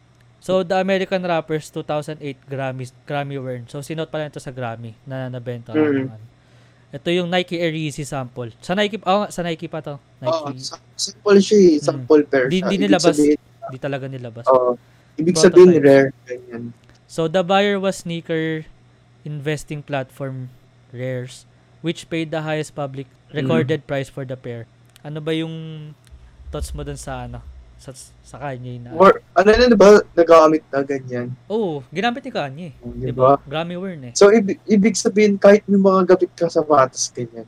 So, 0.44 0.60
the 0.60 0.76
American 0.76 1.24
Rappers 1.24 1.72
2008 1.72 2.20
Grammy, 2.44 2.84
Grammy 3.08 3.40
win. 3.40 3.64
So, 3.66 3.80
sinot 3.80 4.12
pala 4.12 4.28
ito 4.28 4.44
sa 4.44 4.52
Grammy 4.52 4.92
na 5.08 5.32
nabenta. 5.32 5.72
Mm. 5.72 6.12
ano. 6.12 6.26
Ito 6.92 7.10
yung 7.10 7.32
Nike 7.32 7.58
Air 7.58 7.72
Yeezy 7.72 8.04
sample. 8.04 8.52
Sa 8.60 8.76
Nike, 8.76 9.00
oh, 9.02 9.26
sa 9.26 9.40
Nike 9.42 9.66
pa 9.66 9.80
to. 9.80 9.96
Nike. 10.20 10.60
sa- 10.62 10.84
sample 10.94 11.40
siya 11.40 11.58
eh. 11.58 11.76
Sample 11.80 12.28
pair 12.28 12.52
Di- 12.52 12.60
siya. 12.60 12.70
di 12.70 12.76
Ibig 12.76 12.84
nilabas. 12.86 13.16
sabihin, 13.16 13.40
Di 13.72 13.78
talaga 13.80 14.06
nilabas. 14.06 14.46
oo. 14.46 14.76
ibig 15.16 15.38
sabihin 15.40 15.74
Prototype. 15.74 15.88
rare. 15.88 16.10
Ganyan. 16.28 16.64
So 17.08 17.26
the 17.26 17.42
buyer 17.42 17.80
was 17.80 18.02
sneaker 18.02 18.66
investing 19.24 19.80
platform 19.80 20.50
Rares, 20.92 21.46
which 21.80 22.10
paid 22.10 22.30
the 22.30 22.42
highest 22.42 22.74
public 22.74 23.06
recorded 23.32 23.86
price 23.86 24.10
for 24.10 24.26
the 24.26 24.36
pair. 24.36 24.66
Ano 25.02 25.22
ba 25.22 25.32
yung 25.32 25.54
thoughts 26.50 26.74
mo 26.74 26.82
dun 26.82 26.98
sa 26.98 27.26
ano? 27.26 27.42
Sa, 27.84 27.92
sa 28.24 28.40
Kanye 28.40 28.80
na? 28.80 28.96
Or, 28.96 29.20
ano 29.36 29.48
na 29.52 29.75
ba, 29.75 30.00
nagamit 30.16 30.63
na 30.72 30.80
ganyan. 30.82 31.36
Oo, 31.46 31.84
ginamit 31.92 32.24
ni 32.24 32.32
Kanye. 32.32 32.70
Di 32.80 33.12
Di 33.12 33.12
ba? 33.12 33.36
ba? 33.36 33.44
Grammy 33.44 33.75
worn 33.75 34.08
eh. 34.08 34.13
So, 34.16 34.32
ibig, 34.32 34.63
ibig 34.63 34.96
sabihin, 34.96 35.36
kahit 35.36 35.68
may 35.68 35.75
mga 35.75 36.16
gabit 36.16 36.32
kang 36.32 36.48
sapatos, 36.48 37.12
ganyan, 37.12 37.44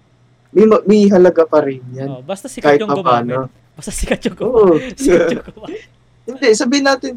may, 0.52 0.68
ma- 0.68 0.84
may 0.84 1.08
halaga 1.08 1.48
pa 1.48 1.64
rin 1.64 1.80
yan. 1.90 2.10
Oh, 2.10 2.20
basta 2.20 2.52
sikat 2.52 2.76
kahit 2.76 2.84
yung 2.84 2.92
gumamit. 2.94 3.48
Basta 3.72 3.92
sikat 3.96 4.20
yung 4.28 4.36
gumamit. 4.36 4.92
Oo. 4.92 4.96
sikat 5.00 5.28
yung 5.32 5.46
gumamit. 5.46 5.88
Hindi, 6.28 6.48
sabihin 6.52 6.84
natin, 6.84 7.12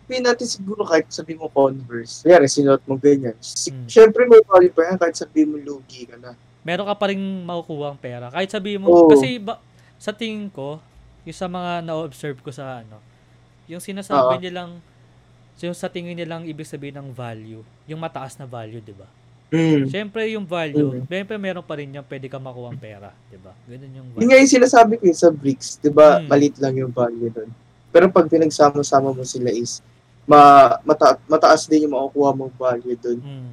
sabihin 0.00 0.24
natin 0.24 0.46
siguro 0.48 0.80
kahit 0.84 1.04
sabihin 1.10 1.44
mo 1.44 1.52
Converse. 1.52 2.24
Kaya 2.24 2.48
sinuot 2.48 2.80
mo 2.88 2.96
ganyan. 2.96 3.36
Si- 3.44 3.68
Hmm. 3.68 3.84
Siyempre 3.84 4.24
may 4.24 4.40
value 4.40 4.72
pa 4.72 4.88
yan 4.88 4.96
kahit 4.96 5.16
sabihin 5.18 5.52
mo 5.52 5.56
lugi 5.58 6.08
ka 6.08 6.16
na. 6.16 6.32
Meron 6.64 6.88
ka 6.88 6.96
pa 6.96 7.12
rin 7.12 7.20
makukuha 7.44 7.92
ang 7.92 8.00
pera. 8.00 8.32
Kahit 8.32 8.48
sabihin 8.48 8.80
mo, 8.80 8.88
Oo. 8.88 9.12
kasi 9.12 9.36
ba, 9.36 9.60
sa 10.00 10.16
tingin 10.16 10.48
ko, 10.48 10.80
yung 11.24 11.36
sa 11.36 11.48
mga 11.48 11.80
na-observe 11.82 12.38
ko 12.40 12.52
sa 12.52 12.84
ano, 12.84 13.00
yung 13.64 13.80
sinasabi 13.80 14.36
Oo. 14.36 14.42
nilang, 14.42 14.70
yung 15.58 15.76
sa 15.76 15.88
tingin 15.88 16.16
nilang 16.16 16.44
ibig 16.44 16.68
sabihin 16.68 17.00
ng 17.00 17.10
value, 17.10 17.64
yung 17.88 18.00
mataas 18.00 18.36
na 18.36 18.44
value, 18.44 18.80
di 18.80 18.92
ba? 18.92 19.08
Mm. 19.54 19.86
Siyempre 19.86 20.26
yung 20.34 20.44
value, 20.44 21.00
Mm. 21.00 21.06
siyempre 21.06 21.36
meron 21.38 21.62
pa 21.64 21.78
rin 21.78 21.88
yung 21.88 22.04
pwede 22.04 22.26
ka 22.26 22.36
makuha 22.36 22.74
ang 22.74 22.80
pera, 22.80 23.14
di 23.30 23.38
ba? 23.38 23.54
Ganun 23.64 23.92
yung 23.92 24.08
Yun 24.10 24.14
value. 24.18 24.28
nga 24.28 24.40
yung 24.42 24.52
sinasabi 24.52 24.92
ko 24.98 25.02
yun 25.08 25.18
sa 25.18 25.30
bricks, 25.30 25.78
di 25.78 25.88
ba? 25.88 26.18
Hmm. 26.20 26.26
Malit 26.28 26.54
lang 26.58 26.74
yung 26.74 26.92
value 26.92 27.30
nun. 27.30 27.50
Pero 27.88 28.10
pag 28.10 28.26
pinagsama-sama 28.26 29.14
mo 29.14 29.22
sila 29.22 29.54
is, 29.54 29.78
ma 30.26 30.74
mata- 30.82 31.20
mataas 31.30 31.68
din 31.68 31.86
yung 31.86 31.94
makukuha 31.94 32.30
mong 32.34 32.52
value 32.58 32.98
dun. 32.98 33.20
Mm. 33.22 33.52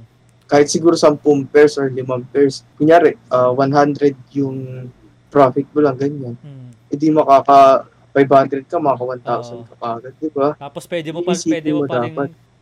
Kahit 0.50 0.68
siguro 0.68 0.98
10 0.98 1.16
pairs 1.48 1.78
or 1.78 1.88
5 1.88 2.04
pairs. 2.28 2.66
Kunyari, 2.75 3.16
ah, 3.30 3.54
100 3.54 4.18
yung 4.34 4.90
profit 5.32 5.66
mo 5.72 5.80
lang, 5.80 5.96
ganyan. 5.96 6.36
Mm. 6.38 6.70
Hindi 6.92 7.08
makaka 7.10 7.88
500 8.12 8.68
ka, 8.68 8.78
maka 8.78 9.02
1,000 9.02 9.64
Oo. 9.64 9.64
ka 9.64 9.76
agad, 9.80 10.14
di 10.20 10.28
ba? 10.28 10.48
Tapos 10.60 10.84
pwede 10.86 11.10
mo 11.16 11.24
pa, 11.24 11.32
Iisipin 11.32 11.52
pwede 11.56 11.70
mo 11.72 11.80
mo 11.80 11.88
pa 11.88 11.98
rin, 12.04 12.14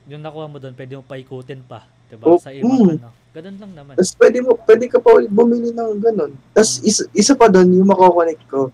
yung 0.06 0.22
nakuha 0.22 0.46
mo 0.46 0.58
doon, 0.62 0.74
pwede 0.78 0.94
mo 0.94 1.04
pa 1.04 1.18
ikutin 1.18 1.62
pa, 1.66 1.90
di 2.06 2.16
ba? 2.16 2.26
Oh, 2.30 2.38
Sa 2.38 2.54
ibang 2.54 2.70
mm. 2.70 2.94
ano. 3.02 3.10
Ganun 3.30 3.58
lang 3.62 3.74
naman. 3.78 3.94
Tapos 3.94 4.14
pwede 4.18 4.38
mo, 4.42 4.58
pwede 4.58 4.86
ka 4.90 4.98
pa 4.98 5.10
ulit 5.14 5.30
bumili 5.30 5.70
ng 5.70 6.02
ganun. 6.02 6.34
Tapos 6.50 6.82
Hmm. 6.82 6.90
isa, 6.90 7.04
isa 7.14 7.34
pa 7.38 7.46
doon, 7.46 7.70
yung 7.78 7.86
makakonect 7.86 8.42
ko, 8.50 8.74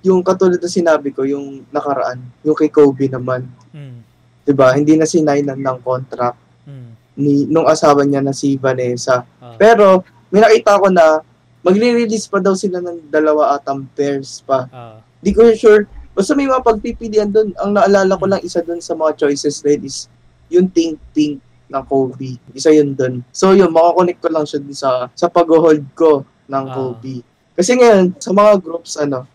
yung 0.00 0.22
katulad 0.22 0.62
na 0.62 0.70
sinabi 0.70 1.10
ko, 1.10 1.26
yung 1.26 1.66
nakaraan, 1.74 2.22
yung 2.46 2.54
kay 2.54 2.70
Kobe 2.70 3.10
naman, 3.10 3.50
Mm. 3.74 3.98
'di 4.46 4.52
ba? 4.54 4.72
Hindi 4.72 4.94
na 4.94 5.10
sinainan 5.10 5.58
ng 5.58 5.78
contract 5.82 6.38
Mm. 6.64 6.90
ni 7.18 7.32
nung 7.50 7.66
asawa 7.66 8.06
niya 8.06 8.22
na 8.22 8.30
si 8.30 8.54
Vanessa. 8.56 9.26
Ah. 9.42 9.58
Pero 9.58 10.06
may 10.30 10.38
nakita 10.40 10.78
ko 10.78 10.86
na 10.88 11.20
magre-release 11.60 12.26
pa 12.28 12.40
daw 12.40 12.56
sila 12.56 12.80
ng 12.80 13.12
dalawa 13.12 13.56
atang 13.56 13.84
pairs 13.92 14.40
pa. 14.44 14.66
Ah. 14.72 14.98
Di 15.20 15.36
ko 15.36 15.44
sure. 15.52 15.84
Basta 16.16 16.32
may 16.34 16.48
mga 16.48 16.64
pagpipilian 16.64 17.28
doon. 17.30 17.52
Ang 17.60 17.76
naalala 17.76 18.16
ko 18.16 18.24
lang 18.26 18.42
isa 18.42 18.64
doon 18.64 18.80
sa 18.80 18.96
mga 18.96 19.24
choices 19.24 19.60
rin 19.62 19.80
is 19.84 20.08
yung 20.50 20.66
Think 20.66 20.98
Pink 21.14 21.38
ng 21.70 21.84
Kobe. 21.86 22.40
Isa 22.50 22.74
yun 22.74 22.96
doon. 22.98 23.22
So 23.30 23.54
yun, 23.54 23.70
makakonect 23.70 24.18
ko 24.18 24.28
lang 24.32 24.44
siya 24.44 24.58
dun 24.58 24.74
sa, 24.74 25.06
sa 25.14 25.30
pag-hold 25.30 25.84
ko 25.94 26.26
ng 26.50 26.64
Ah. 26.66 26.74
Kobe. 26.74 27.22
Kasi 27.54 27.76
ngayon, 27.76 28.16
sa 28.18 28.32
mga 28.32 28.58
groups, 28.58 28.96
ano, 28.98 29.28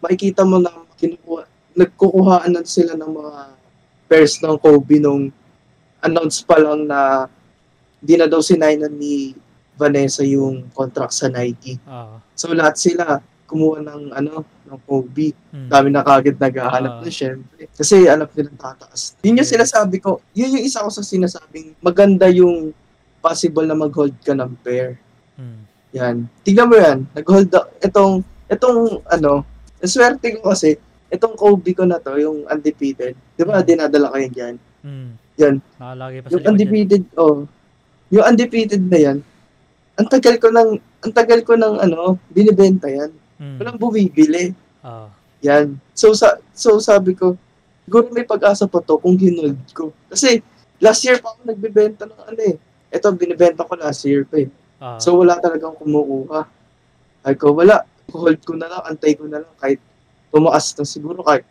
makikita 0.00 0.46
mo 0.46 0.62
na 0.62 0.72
kinukuha, 0.96 1.44
nagkukuhaan 1.74 2.52
na 2.54 2.62
sila 2.64 2.94
ng 2.96 3.10
mga 3.10 3.34
pairs 4.06 4.38
ng 4.40 4.56
Kobe 4.56 5.02
nung 5.02 5.28
announce 6.00 6.42
pa 6.46 6.58
lang 6.58 6.86
na 6.86 7.26
di 8.02 8.18
na 8.18 8.26
daw 8.26 8.42
sinainan 8.42 8.90
ni 8.98 9.30
Vanessa 9.82 10.22
yung 10.22 10.70
contract 10.70 11.10
sa 11.12 11.26
Nike. 11.26 11.82
Ah. 11.82 12.22
So 12.32 12.54
lahat 12.54 12.78
sila 12.78 13.18
kumuha 13.44 13.82
ng 13.82 14.02
ano 14.12 14.46
ng 14.64 14.78
Kobe. 14.86 15.34
Mm. 15.50 15.68
Dami 15.68 15.88
na 15.90 16.00
kagad 16.00 16.38
naghahanap 16.38 16.92
Ah. 16.92 17.02
na 17.02 17.10
syempre. 17.10 17.66
Kasi 17.68 18.06
alam 18.06 18.30
nila 18.30 18.48
tataas. 18.54 19.18
Yun 19.20 19.36
yung 19.36 19.44
Yes. 19.44 19.52
sinasabi 19.52 19.98
ko. 19.98 20.22
Yun 20.32 20.56
yung 20.56 20.64
isa 20.64 20.80
ko 20.80 20.88
sa 20.88 21.02
sinasabing 21.02 21.74
maganda 21.78 22.30
yung 22.30 22.70
possible 23.18 23.66
na 23.66 23.74
mag-hold 23.74 24.14
ka 24.18 24.32
ng 24.32 24.54
pair. 24.62 24.96
Mm. 25.36 25.60
Yan. 25.92 26.16
Tignan 26.40 26.66
mo 26.66 26.76
yan. 26.76 27.04
Nag-hold 27.12 27.52
up. 27.52 27.68
Itong, 27.78 28.22
itong 28.48 29.04
ano, 29.06 29.44
swerte 29.78 30.32
ko 30.34 30.48
kasi, 30.48 30.80
itong 31.06 31.36
Kobe 31.36 31.76
ko 31.76 31.84
na 31.84 31.98
to, 31.98 32.16
yung 32.16 32.48
undefeated. 32.48 33.12
Di 33.36 33.44
ba, 33.44 33.60
Mm. 33.60 33.66
dinadala 33.68 34.08
ko 34.08 34.16
yun 34.16 34.32
dyan. 34.32 34.54
Mm. 34.80 35.08
Yan. 35.36 35.54
Nakalagay 35.76 36.18
pa 36.18 36.26
Yung 36.26 36.32
likod 36.32 36.40
yan. 36.40 36.50
undefeated, 36.50 37.02
oh. 37.14 37.44
Yung 38.08 38.24
undefeated 38.26 38.82
na 38.82 38.98
yan, 38.98 39.16
ang 39.96 40.08
tagal 40.08 40.36
ko 40.40 40.48
ng, 40.48 40.70
ang 40.78 41.12
tagal 41.12 41.40
ko 41.44 41.52
ng 41.54 41.74
ano, 41.78 42.16
binibenta 42.32 42.88
yan. 42.88 43.12
Mm. 43.36 43.56
Walang 43.60 43.78
bumibili. 43.78 44.56
Ah. 44.80 45.10
Yan. 45.44 45.76
So, 45.92 46.14
sa, 46.16 46.38
so 46.56 46.78
sabi 46.80 47.12
ko, 47.12 47.36
siguro 47.84 48.08
may 48.14 48.24
pag-asa 48.24 48.64
pa 48.64 48.80
to 48.80 48.96
kung 48.96 49.18
hinold 49.18 49.58
ko. 49.76 49.92
Kasi, 50.08 50.40
last 50.80 51.02
year 51.04 51.18
pa 51.20 51.34
ako 51.34 51.44
nagbebenta 51.44 52.08
ng 52.08 52.22
ano 52.32 52.40
eh. 52.40 52.56
Ito, 52.92 53.12
binibenta 53.12 53.66
ko 53.66 53.74
last 53.76 54.06
year 54.08 54.24
pa 54.24 54.40
eh. 54.40 54.48
Ah. 54.80 54.98
So, 54.98 55.18
wala 55.18 55.36
talagang 55.38 55.76
kumukuha. 55.76 56.46
Ay 57.22 57.34
ko, 57.38 57.54
wala. 57.54 57.86
Hold 58.10 58.42
ko 58.42 58.58
na 58.58 58.66
lang, 58.66 58.82
antay 58.84 59.14
ko 59.14 59.24
na 59.30 59.40
lang 59.44 59.54
kahit 59.56 59.78
tumaas 60.32 60.74
na 60.74 60.84
siguro 60.84 61.22
kahit 61.22 61.46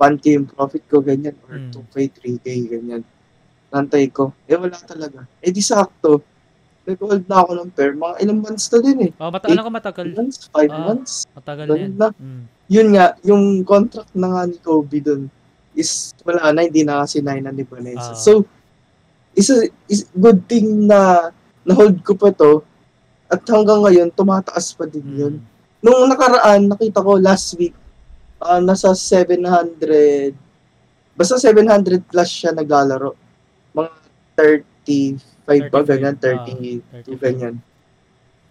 1K 0.00 0.24
yung 0.38 0.48
profit 0.48 0.84
ko, 0.88 1.04
ganyan. 1.04 1.36
Or 1.44 1.60
Mm. 1.60 1.72
2K, 1.76 1.94
3K, 2.08 2.46
ganyan. 2.72 3.02
Nantay 3.68 4.08
ko. 4.08 4.32
Eh, 4.48 4.56
wala 4.56 4.74
talaga. 4.80 5.28
Eh, 5.44 5.52
di 5.52 5.60
sakto. 5.60 6.24
Nag-hold 6.90 7.24
na 7.30 7.36
ako 7.46 7.50
ng 7.54 7.70
pair. 7.70 7.92
Mga 7.94 8.14
ilang 8.26 8.40
months 8.42 8.66
na 8.66 8.78
din 8.82 8.98
eh. 9.06 9.10
Oh, 9.22 9.30
mata 9.30 9.46
Eight 9.46 9.54
ano 9.54 9.62
ka 9.62 9.72
matagal? 9.72 10.06
Months? 10.10 10.36
Five 10.50 10.72
Ah. 10.74 10.84
months? 10.90 11.12
Matagal 11.38 11.66
yan. 11.70 11.94
na. 11.94 12.08
Mm. 12.18 12.42
Yun 12.70 12.88
nga, 12.94 13.06
yung 13.22 13.44
contract 13.62 14.10
na 14.18 14.26
nga 14.34 14.42
ni 14.50 14.58
Kobe 14.58 14.98
dun 14.98 15.30
is 15.78 16.10
wala 16.26 16.50
na, 16.50 16.66
hindi 16.66 16.82
na 16.82 17.06
kasi 17.06 17.22
na 17.22 17.38
ni 17.38 17.62
Vanessa. 17.62 18.12
Ah. 18.12 18.18
So, 18.18 18.42
isa 19.38 19.62
is 19.86 20.10
good 20.18 20.42
thing 20.50 20.90
na 20.90 21.30
na-hold 21.62 22.02
ko 22.02 22.18
pa 22.18 22.34
to 22.34 22.66
at 23.30 23.46
hanggang 23.46 23.86
ngayon, 23.86 24.10
tumataas 24.10 24.74
pa 24.74 24.90
din 24.90 25.06
yun. 25.14 25.34
Mm. 25.38 25.46
Nung 25.86 26.10
nakaraan, 26.10 26.66
nakita 26.66 26.98
ko 26.98 27.14
last 27.14 27.54
week, 27.54 27.72
ah, 28.42 28.58
nasa 28.58 28.90
700, 28.90 30.34
basta 31.14 31.38
700 31.38 32.02
plus 32.10 32.26
siya 32.26 32.50
naglalaro. 32.50 33.14
Mga 33.70 33.90
35 35.50 35.68
ba, 35.68 35.78
35, 35.80 35.90
ganyan, 35.90 36.14
ah, 36.14 36.44
32, 36.44 36.80
35. 37.10 37.18
ganyan. 37.18 37.54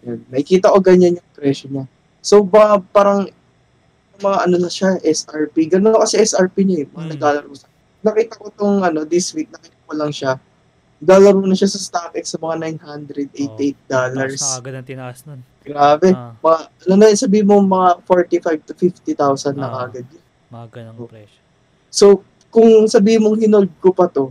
Yan. 0.00 0.18
Nakikita 0.28 0.66
ko 0.68 0.78
ganyan 0.78 1.16
yung 1.16 1.30
presyo 1.32 1.66
niya. 1.68 1.84
So, 2.20 2.40
ba, 2.42 2.76
parang 2.82 3.28
mga 4.16 4.38
ano 4.44 4.56
na 4.58 4.68
siya, 4.68 5.00
SRP. 5.00 5.56
Ganun 5.66 5.96
kasi 5.96 6.20
SRP 6.20 6.60
niya 6.62 6.84
eh, 6.84 6.86
mga 6.86 7.00
Mm. 7.00 7.10
naglalaro 7.14 7.50
sa. 7.54 7.66
Nakita 8.00 8.34
ko 8.36 8.48
tong 8.50 8.80
ano, 8.80 9.04
this 9.04 9.32
week, 9.32 9.48
nakita 9.48 9.76
ko 9.78 9.92
lang 9.92 10.08
siya. 10.10 10.36
Naglalaro 10.98 11.40
na 11.40 11.56
siya 11.56 11.68
sa 11.68 11.80
StockX 11.80 12.24
sa 12.26 12.38
mga 12.38 12.76
$988. 12.76 13.72
Tapos 13.88 14.12
dollars. 14.12 14.36
na 14.38 14.52
agad 14.54 14.74
ang 14.74 14.84
tinaas 14.86 15.18
nun. 15.24 15.40
Grabe. 15.60 16.08
Ah, 16.10 16.36
Mga, 16.38 16.58
ano 16.82 16.94
na 16.94 17.06
sabihin 17.14 17.46
mo 17.46 17.56
mga 17.58 17.88
45 18.02 18.60
to 18.62 18.72
50,000 18.74 19.56
na 19.56 19.68
Ah. 19.70 19.84
agad 19.84 20.04
mga 20.50 20.66
ganang 20.68 20.98
Oh. 20.98 21.08
presyo. 21.08 21.40
So, 21.88 22.04
kung 22.48 22.68
sabihin 22.86 23.22
mong 23.22 23.38
hinold 23.38 23.70
ko 23.78 23.90
pa 23.90 24.04
to, 24.04 24.28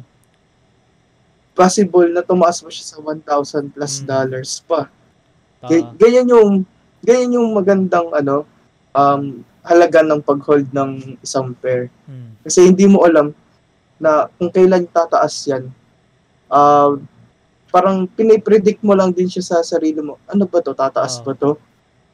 possible 1.60 2.08
na 2.08 2.24
tumaas 2.24 2.64
mo 2.64 2.72
siya 2.72 2.88
sa 2.88 2.98
1,000 3.04 3.68
plus 3.68 4.00
Mm. 4.00 4.06
dollars 4.08 4.52
pa. 4.64 4.88
Ga- 5.60 5.92
ganyan 6.00 6.32
yung 6.32 6.52
ganyan 7.04 7.36
yung 7.36 7.52
magandang 7.52 8.08
ano 8.16 8.48
um 8.96 9.44
halaga 9.60 10.00
ng 10.00 10.24
pag-hold 10.24 10.72
ng 10.72 11.20
isang 11.20 11.52
pair. 11.54 11.92
mm. 12.08 12.48
Kasi 12.48 12.64
hindi 12.64 12.88
mo 12.88 13.04
alam 13.04 13.36
na 14.00 14.32
kung 14.40 14.48
kailan 14.48 14.88
tataas 14.88 15.36
yan. 15.46 15.68
Uh, 16.48 16.96
parang 17.68 18.08
pinipredict 18.08 18.80
mo 18.80 18.96
lang 18.96 19.12
din 19.12 19.28
siya 19.28 19.44
sa 19.44 19.58
sarili 19.62 20.00
mo. 20.00 20.16
Ano 20.26 20.48
ba 20.48 20.64
to? 20.64 20.72
Tataas 20.72 21.20
Oo. 21.20 21.28
ba 21.28 21.34
to? 21.36 21.52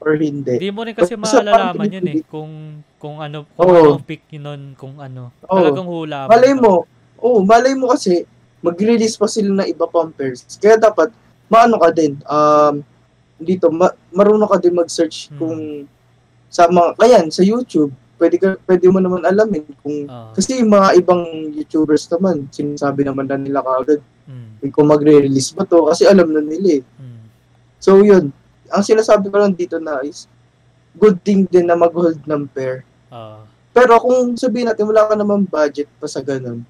Or 0.01 0.11
hindi? 0.17 0.57
Hindi 0.57 0.73
mo 0.73 0.81
rin 0.81 0.97
kasi 0.97 1.13
Basta 1.13 1.39
parang 1.39 1.77
malalaman 1.77 1.87
yun 1.87 2.05
eh 2.09 2.15
kung 2.25 2.51
kung 2.97 3.21
ano 3.21 3.45
kung 3.53 3.61
Oo. 3.63 3.93
anong 3.95 4.03
pick 4.03 4.25
nun, 4.35 4.73
kung 4.73 4.97
ano. 4.97 5.29
Oo. 5.45 5.55
Talagang 5.55 5.87
hula. 5.87 6.25
Malay 6.25 6.53
mo, 6.57 6.83
oh, 7.15 7.45
malay 7.45 7.77
mo 7.77 7.93
kasi 7.93 8.25
mag-release 8.65 9.15
pa 9.15 9.27
sila 9.27 9.51
ng 9.55 9.69
iba 9.69 9.85
pang 9.85 10.09
pairs. 10.09 10.41
Kaya 10.57 10.75
dapat 10.75 11.13
maano 11.45 11.77
ka 11.77 11.89
din. 11.89 12.17
Um 12.25 12.81
dito 13.35 13.67
ma- 13.69 13.93
marunong 14.09 14.47
ka 14.47 14.57
din 14.57 14.73
mag-search 14.73 15.27
Hmm. 15.27 15.37
kung 15.37 15.59
sa 16.47 16.65
mga 16.65 16.95
kayan 16.95 17.25
sa 17.29 17.43
YouTube, 17.43 17.91
pwede 18.15 18.35
ka 18.35 18.55
pwede 18.63 18.87
mo 18.87 18.97
naman 18.97 19.21
alamin 19.21 19.67
kung 19.77 20.07
Ah, 20.07 20.31
kasi 20.31 20.57
yung 20.57 20.71
mga 20.71 20.95
ibang 20.97 21.21
YouTubers 21.51 22.07
naman, 22.09 22.47
sinasabi 22.49 23.03
naman 23.03 23.27
na 23.27 23.35
nila 23.35 23.59
kaagad 23.59 23.99
mm, 24.23 24.71
kung 24.71 24.87
magre-release 24.87 25.51
ba 25.51 25.61
to 25.61 25.83
kasi 25.85 26.07
alam 26.07 26.31
na 26.31 26.39
nila 26.39 26.79
eh. 26.79 26.83
mm, 26.95 27.23
So 27.77 27.99
yun, 27.99 28.31
ang 28.65 28.81
sinasabi 28.81 29.27
ko 29.27 29.35
lang 29.35 29.51
dito 29.51 29.77
na 29.77 29.99
is, 30.01 30.31
good 30.95 31.19
thing 31.19 31.43
din 31.43 31.67
na 31.67 31.75
mag-hold 31.75 32.23
ng 32.23 32.43
pair. 32.47 32.87
Ah, 33.11 33.43
Pero 33.69 33.99
kung 33.99 34.33
sabihin 34.33 34.71
natin, 34.71 34.87
wala 34.87 35.05
ka 35.05 35.13
naman 35.13 35.43
budget 35.43 35.91
pa 35.99 36.07
sa 36.07 36.23
ganun, 36.23 36.63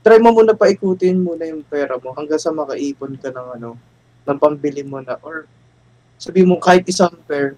try 0.00 0.16
mo 0.16 0.32
muna 0.32 0.56
pa 0.56 0.66
ikutin 0.66 1.20
muna 1.20 1.44
yung 1.44 1.60
pera 1.62 1.96
mo 1.96 2.16
hanggang 2.16 2.40
sa 2.40 2.50
makaipon 2.50 3.20
ka 3.20 3.28
ng 3.28 3.48
ano, 3.60 3.76
ng 4.24 4.38
pambili 4.40 4.80
mo 4.80 5.00
na. 5.00 5.20
Or 5.20 5.44
sabi 6.16 6.44
mo 6.44 6.56
kahit 6.56 6.88
isang 6.88 7.12
pair, 7.24 7.56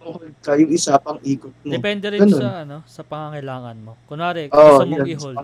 hold 0.00 0.32
ka, 0.40 0.56
yung 0.56 0.70
isa 0.70 0.96
pang 0.96 1.18
ikot 1.20 1.52
mo. 1.64 1.72
depende 1.74 2.06
rin 2.08 2.22
Ganun. 2.22 2.38
sa 2.38 2.48
ano, 2.62 2.76
sa 2.84 3.02
pangangailangan 3.02 3.76
mo. 3.80 3.92
Kunwari, 4.04 4.48
Oo, 4.48 4.76
gusto 4.76 4.84
mong 4.84 5.08
i-hold, 5.08 5.38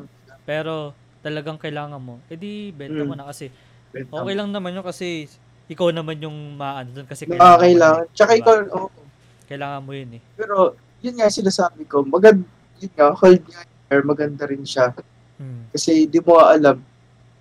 pero 0.45 0.93
talagang 1.21 1.57
kailangan 1.57 2.01
mo, 2.01 2.21
edi 2.29 2.69
benta 2.71 3.01
Mm. 3.01 3.09
mo 3.09 3.15
na 3.17 3.25
kasi 3.25 3.49
Benta 3.89 4.21
okay 4.21 4.35
lang 4.37 4.53
naman 4.53 4.77
yun 4.77 4.85
kasi 4.85 5.25
ikaw 5.65 5.89
naman 5.89 6.21
yung 6.21 6.61
maano 6.61 6.93
doon 6.93 7.09
kasi 7.09 7.25
mo. 7.25 7.33
kailangan, 7.33 7.49
Ah, 7.49 7.57
mo 7.57 7.63
kailangan. 7.65 8.05
eh, 8.05 8.13
Tsaka 8.13 8.33
diba? 8.33 8.41
ikaw, 8.45 8.57
oo. 8.77 9.01
kailangan 9.49 9.81
mo 9.81 9.93
yun 9.97 10.11
eh. 10.21 10.23
pero 10.37 10.57
yun 11.01 11.15
nga 11.17 11.29
sinasabi 11.29 11.85
ko, 11.85 12.05
maganda, 12.05 12.45
yun 12.77 12.93
nga, 12.93 13.07
hold 13.13 13.41
nga 13.45 13.61
yung 13.65 13.83
pair, 13.89 14.03
maganda 14.05 14.45
rin 14.45 14.65
siya. 14.65 14.93
Hmm. 15.35 15.67
Kasi 15.71 16.07
di 16.07 16.19
mo 16.19 16.39
alam, 16.39 16.79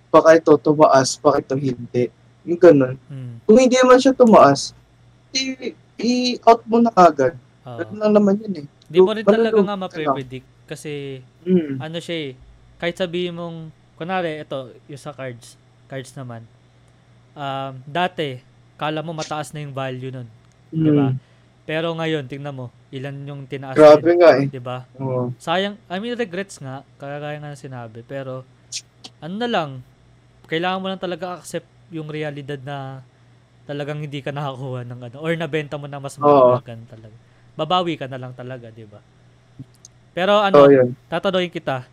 baka 0.08 0.34
ito 0.34 0.54
tumaas, 0.56 1.18
baka 1.18 1.40
ito 1.40 1.54
hindi. 1.54 2.10
Yung 2.44 2.60
ganun. 2.60 2.96
Hmm. 3.06 3.38
Kung 3.42 3.58
hindi 3.58 3.74
naman 3.74 3.98
siya 3.98 4.12
tumaas, 4.12 4.74
i- 5.32 5.74
i-out 5.96 6.62
mo 6.64 6.78
na 6.78 6.90
kagad. 6.90 7.34
Oo. 7.64 7.78
Ganun 7.80 7.98
lang 7.98 8.12
naman 8.12 8.34
yun 8.38 8.54
eh. 8.62 8.66
Di 8.84 8.98
mo 9.00 9.10
rin 9.10 9.24
talaga 9.24 9.56
nga 9.56 9.64
ka 9.64 9.72
lang. 9.72 9.80
mape-predict 9.80 10.48
kasi 10.64 11.20
Mm. 11.44 11.76
ano 11.76 11.98
siya 12.00 12.16
eh, 12.16 12.30
kahit 12.76 12.96
sabihin 12.96 13.36
mong, 13.36 13.68
kunwari, 13.96 14.40
ito, 14.40 14.72
yung 14.86 15.00
sa 15.00 15.12
cards, 15.12 15.56
cards 15.86 16.12
naman, 16.12 16.44
um, 17.32 17.72
dati, 17.84 18.40
kala 18.76 19.00
mo 19.00 19.12
mataas 19.12 19.52
na 19.52 19.60
yung 19.60 19.72
value 19.72 20.10
nun, 20.10 20.28
di 20.68 20.90
ba? 20.90 21.12
Pero 21.64 21.96
ngayon, 21.96 22.28
tingnan 22.28 22.52
mo, 22.52 22.66
ilan 22.92 23.16
yung 23.24 23.48
tinaas 23.48 23.72
Grabe 23.72 24.04
din, 24.04 24.20
nga 24.20 24.30
eh. 24.36 24.46
di 24.52 24.60
ba? 24.60 24.84
Oo. 25.00 25.32
Sayang, 25.40 25.80
I 25.88 25.96
mean, 25.96 26.12
regrets 26.12 26.60
nga, 26.60 26.84
kagaya 27.00 27.40
nga 27.40 27.52
ng 27.52 27.58
sinabi, 27.58 28.04
pero, 28.04 28.44
ano 29.24 29.34
na 29.40 29.48
lang, 29.48 29.70
kailangan 30.44 30.80
mo 30.84 30.86
lang 30.92 31.00
talaga 31.00 31.40
accept 31.40 31.64
yung 31.88 32.12
realidad 32.12 32.60
na 32.60 33.00
talagang 33.64 34.04
hindi 34.04 34.20
ka 34.20 34.28
nakakuha 34.28 34.84
ng 34.84 35.00
ano, 35.08 35.16
or 35.24 35.32
nabenta 35.32 35.80
mo 35.80 35.88
na 35.88 35.96
mas 35.96 36.20
mahalagan 36.20 36.84
talaga. 36.84 37.16
Babawi 37.56 37.96
ka 37.96 38.04
na 38.12 38.20
lang 38.20 38.36
talaga, 38.36 38.68
di 38.68 38.84
ba? 38.84 39.00
Pero 40.12 40.44
ano, 40.44 40.68
So, 40.68 40.70
yun. 40.70 40.92
tatanungin 41.08 41.48
kita, 41.48 41.88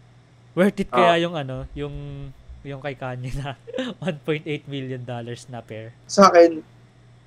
worth 0.51 0.83
it 0.83 0.91
Ah. 0.91 1.15
kaya 1.15 1.23
yung 1.23 1.35
ano, 1.39 1.63
yung 1.71 1.95
yung 2.61 2.77
kay 2.83 2.93
Kanye 2.93 3.33
na 3.39 3.55
1.8 4.03 4.45
million 4.67 4.99
dollars 5.01 5.47
na 5.47 5.63
pair? 5.63 5.95
Sa 6.05 6.27
akin, 6.27 6.59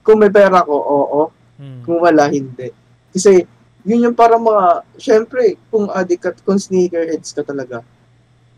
kung 0.04 0.20
may 0.20 0.28
pera 0.30 0.60
ko, 0.60 0.76
oo. 0.76 1.20
Hmm. 1.54 1.82
Kung 1.86 1.98
wala, 2.02 2.26
hindi. 2.30 2.70
Kasi, 3.14 3.46
yun 3.84 4.10
yung 4.10 4.16
para 4.16 4.34
mga, 4.40 4.82
syempre, 4.96 5.60
kung 5.70 5.86
addict 5.92 6.22
ka, 6.22 6.30
kung 6.42 6.58
sneakerheads 6.58 7.30
ka 7.30 7.44
talaga, 7.44 7.84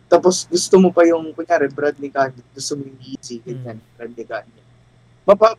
tapos 0.06 0.46
gusto 0.46 0.78
mo 0.78 0.94
pa 0.94 1.02
yung, 1.02 1.34
kunyari, 1.34 1.66
Bradley 1.66 2.14
Kanye, 2.14 2.40
gusto 2.54 2.78
mo 2.78 2.86
yung 2.86 2.98
Yeezy, 3.02 3.42
ganyan, 3.42 3.82
Bradley 3.98 4.22
Kanye. 4.22 4.62
Mapa, 5.26 5.58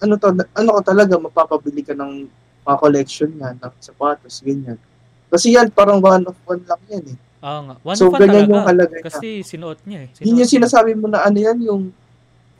ano 0.00 0.14
to, 0.20 0.28
ano 0.32 0.68
ka 0.80 0.82
talaga, 0.92 1.16
mapapabili 1.16 1.80
ka 1.80 1.96
ng 1.96 2.28
mga 2.68 2.76
collection 2.76 3.30
nga, 3.40 3.56
ng 3.56 3.74
sapatos, 3.80 4.44
ganyan. 4.44 4.76
Kasi 5.32 5.56
yan, 5.56 5.72
parang 5.72 6.00
one 6.04 6.24
of 6.28 6.36
one 6.44 6.60
lang 6.64 6.82
yan 6.88 7.04
eh. 7.16 7.18
Oo 7.44 7.60
nga. 7.64 7.74
One 7.80 7.96
so, 7.96 8.12
fan 8.12 8.20
ganyan 8.24 8.44
talaga. 8.44 8.52
yung 8.52 8.66
halaga 8.66 8.94
niya. 8.96 9.04
Kasi 9.08 9.28
sinuot 9.44 9.80
niya 9.84 10.00
eh. 10.04 10.08
Sinuot 10.12 10.26
Yun 10.28 10.40
yung 10.40 10.52
sinasabi 10.52 10.92
mo 10.96 11.06
na 11.08 11.24
ano 11.24 11.38
yan, 11.38 11.58
yung 11.64 11.82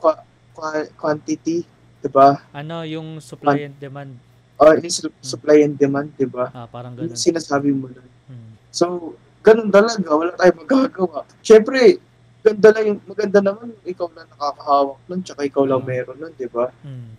qua- 0.01 0.25
qua- 0.53 0.89
quantity, 0.97 1.65
di 1.99 2.09
ba? 2.09 2.39
Ano, 2.51 2.83
yung 2.83 3.19
supply 3.19 3.67
and 3.67 3.77
demand. 3.77 4.15
Or 4.59 4.75
at 4.75 4.83
least 4.83 5.07
supply 5.23 5.63
and 5.63 5.79
demand, 5.79 6.11
di 6.15 6.27
ba? 6.27 6.51
Ah, 6.51 6.67
parang 6.67 6.95
yung 6.99 7.15
sinasabi 7.15 7.71
mo 7.71 7.87
nun. 7.87 8.09
Hmm. 8.27 8.51
So, 8.71 9.15
ganun 9.39 9.71
talaga, 9.71 10.07
wala 10.11 10.35
tayong 10.35 10.59
magagawa. 10.67 11.23
Siyempre, 11.39 11.99
ganda 12.43 12.71
lang 12.75 12.83
yung, 12.95 12.99
maganda 13.07 13.39
naman, 13.39 13.71
ikaw 13.83 14.07
lang 14.11 14.27
nakakahawak 14.31 14.99
nun, 15.07 15.21
tsaka 15.23 15.41
ikaw 15.47 15.63
lang 15.63 15.83
Ah. 15.83 15.87
meron 15.87 16.17
nun, 16.19 16.33
di 16.35 16.47
ba? 16.47 16.71
Hmm. 16.83 17.15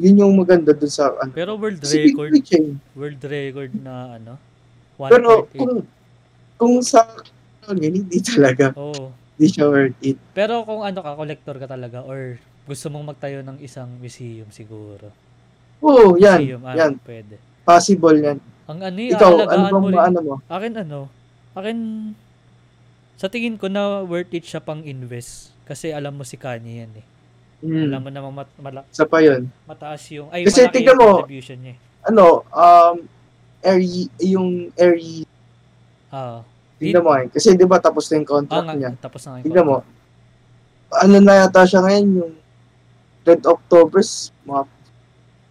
Yun 0.00 0.20
yung 0.24 0.34
maganda 0.36 0.72
dun 0.72 0.88
sa, 0.88 1.12
ano. 1.20 1.32
Pero 1.36 1.58
world 1.60 1.80
Kasi 1.82 2.08
record, 2.08 2.32
world 2.96 3.20
record 3.24 3.72
na 3.76 4.16
ano, 4.16 4.32
1.8. 4.96 5.12
Pero, 5.12 5.28
kung, 5.52 5.74
kung 6.56 6.74
sa, 6.80 7.04
ano, 7.68 7.76
hindi 7.76 8.20
talaga, 8.24 8.72
Oo. 8.76 9.12
hindi 9.36 9.46
siya 9.52 9.68
worth 9.68 10.00
it. 10.00 10.16
Pero 10.32 10.64
kung 10.64 10.80
ano 10.80 11.00
ka, 11.04 11.12
collector 11.12 11.56
ka 11.60 11.68
talaga 11.68 12.04
or 12.04 12.40
gusto 12.70 12.86
mong 12.86 13.10
magtayo 13.10 13.42
ng 13.42 13.58
isang 13.58 13.90
museum 13.98 14.46
siguro. 14.48 15.10
Oo, 15.80 16.14
yan, 16.14 16.38
museum, 16.38 16.62
ah, 16.62 16.74
yan, 16.76 16.92
pwede. 17.02 17.34
possible 17.60 18.14
yan. 18.14 18.38
Ang 18.64 18.78
ano 18.80 18.96
Ikaw, 18.96 19.32
ano 19.42 19.64
bang 19.66 19.74
mo 19.76 19.88
rin. 19.88 19.96
maano 19.96 20.18
mo? 20.22 20.34
Akin 20.46 20.72
ano, 20.76 21.10
akin, 21.52 21.76
sa 23.16 23.26
tingin 23.26 23.56
ko 23.56 23.66
na 23.66 24.00
worth 24.00 24.30
it 24.30 24.44
siya 24.44 24.60
pang 24.60 24.80
invest. 24.82 25.50
Kasi 25.64 25.90
alam 25.90 26.14
mo 26.14 26.22
si 26.22 26.34
Kanye 26.34 26.72
yan 26.80 26.92
eh. 26.94 27.06
Alam 27.60 28.00
Hmm, 28.00 28.00
mo 28.00 28.08
namang 28.08 28.34
mat- 28.36 28.56
mala- 28.56 28.86
isa 28.86 29.04
pa 29.04 29.18
yun. 29.18 29.50
mataas 29.64 30.00
yung, 30.08 30.30
ay 30.30 30.42
Kasi 30.42 30.70
tingnan 30.70 30.96
mo, 30.96 31.20
contribution 31.20 31.58
niya 31.58 31.74
eh. 31.74 31.78
Ano, 32.06 32.46
um, 32.48 32.96
airy, 33.60 34.08
yung 34.24 34.48
airy, 34.74 35.26
Ah, 36.08 36.40
tingnan 36.76 37.02
mo 37.02 37.12
eh. 37.12 37.28
Kasi 37.28 37.52
di 37.52 37.62
ba 37.64 37.76
tapos 37.76 38.08
na 38.08 38.16
yung 38.16 38.24
ah 38.24 38.32
contract 38.32 38.64
nga, 38.64 38.74
niya. 38.74 38.90
tapos 38.96 39.20
na 39.20 39.36
yung 39.36 39.44
Tingnan 39.44 39.66
mo, 39.66 39.76
ano 40.90 41.16
na 41.18 41.34
yata 41.38 41.62
siya 41.62 41.80
ngayon, 41.80 42.06
yung 42.16 42.32
Red 43.22 43.42
Octobers, 43.44 44.32
mga 44.42 44.62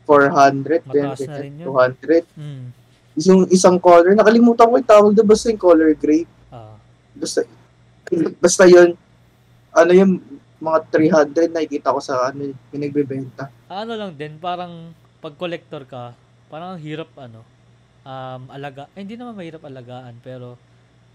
400, 0.06 0.90
Mataas 0.90 1.20
then 1.20 1.30
na 1.30 1.38
rin 1.38 1.54
yun. 1.56 1.68
200. 1.70 2.26
Mm, 2.34 2.66
Yung 3.20 3.42
isang 3.52 3.78
color, 3.78 4.16
nakalimutan 4.16 4.66
ko 4.66 4.76
yung 4.76 4.90
tawag 4.90 5.12
doon, 5.14 5.28
basta 5.28 5.52
yung 5.52 5.62
color 5.62 5.92
gray. 5.94 6.24
ah, 6.50 6.74
Basta, 7.14 7.44
basta 8.40 8.64
yun, 8.66 8.96
ano 9.70 9.92
yung 9.92 10.18
mga 10.58 10.80
300 10.90 11.54
nakikita 11.54 11.94
ko 11.94 12.00
sa 12.00 12.32
ano, 12.32 12.50
yung 12.50 12.82
nagbebenta. 12.82 13.48
ano 13.68 13.92
lang 13.94 14.12
din, 14.16 14.40
parang 14.40 14.92
pag 15.20 15.36
collector 15.36 15.84
ka, 15.86 16.16
parang 16.48 16.76
ang 16.76 16.82
hirap 16.82 17.12
ano, 17.16 17.44
um, 18.02 18.42
alaga, 18.50 18.90
ay, 18.96 19.04
hindi 19.04 19.14
naman 19.14 19.36
mahirap 19.36 19.62
alagaan, 19.62 20.18
pero 20.20 20.58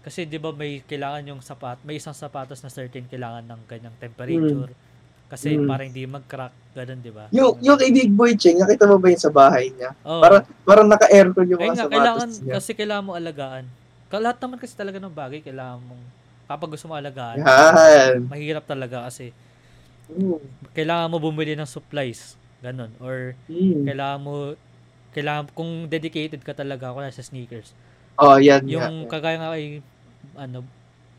kasi 0.05 0.21
'di 0.21 0.37
ba 0.37 0.53
may 0.53 0.85
kailangan 0.85 1.25
yung 1.25 1.41
sapat, 1.41 1.81
may 1.81 1.97
isang 1.97 2.13
sapatos 2.13 2.61
na 2.61 2.69
certain 2.69 3.09
kailangan 3.09 3.41
ng 3.43 3.61
kanyang 3.65 3.97
temperature. 3.97 4.69
Kasi 5.25 5.57
Mm. 5.57 5.65
para 5.65 5.81
hindi 5.81 6.05
mag-crack, 6.05 6.53
ganun 6.77 6.99
'di 7.01 7.11
ba? 7.11 7.25
Yung, 7.33 7.57
yung 7.59 7.77
kay 7.81 7.89
Big 7.89 8.11
Boy 8.13 8.37
Cheng, 8.37 8.61
nakita 8.61 8.85
mo 8.85 9.01
ba 9.01 9.09
yun 9.09 9.21
sa 9.21 9.33
bahay 9.33 9.73
niya? 9.73 9.91
oh, 10.05 10.21
Parang, 10.21 10.43
parang 10.61 10.87
naka-aircon 10.87 11.49
yung 11.49 11.61
ay 11.61 11.69
mga 11.73 11.77
nga, 11.81 11.85
kailangan, 11.89 12.29
niya. 12.29 12.53
kasi 12.61 12.69
kailangan 12.77 13.05
mo 13.05 13.13
alagaan. 13.17 13.65
Lahat 14.15 14.37
naman 14.39 14.57
kasi 14.61 14.73
talaga 14.77 14.95
ng 15.01 15.11
bagay, 15.11 15.43
kailangan 15.43 15.81
mong, 15.81 16.03
kapag 16.47 16.71
gusto 16.71 16.85
mo 16.87 16.95
alagaan, 16.95 17.41
Yan. 17.41 18.29
mahirap 18.29 18.63
talaga 18.63 19.03
kasi 19.09 19.33
Mm. 20.07 20.37
kailangan 20.71 21.09
mo 21.09 21.17
bumili 21.17 21.57
ng 21.57 21.67
supplies, 21.67 22.37
ganun. 22.61 22.93
Or 23.01 23.33
Mm. 23.49 23.83
kailangan 23.83 24.19
mo, 24.21 24.33
kailangan, 25.11 25.49
kung 25.51 25.89
dedicated 25.89 26.39
ka 26.45 26.53
talaga, 26.53 26.93
kung 26.93 27.03
sa 27.09 27.25
sneakers, 27.25 27.73
Oh, 28.15 28.39
yan. 28.39 28.63
yung 28.69 29.03
yan. 29.03 29.11
kagaya 29.11 29.35
nga 29.35 29.51
kay 29.51 29.83
ano 30.39 30.63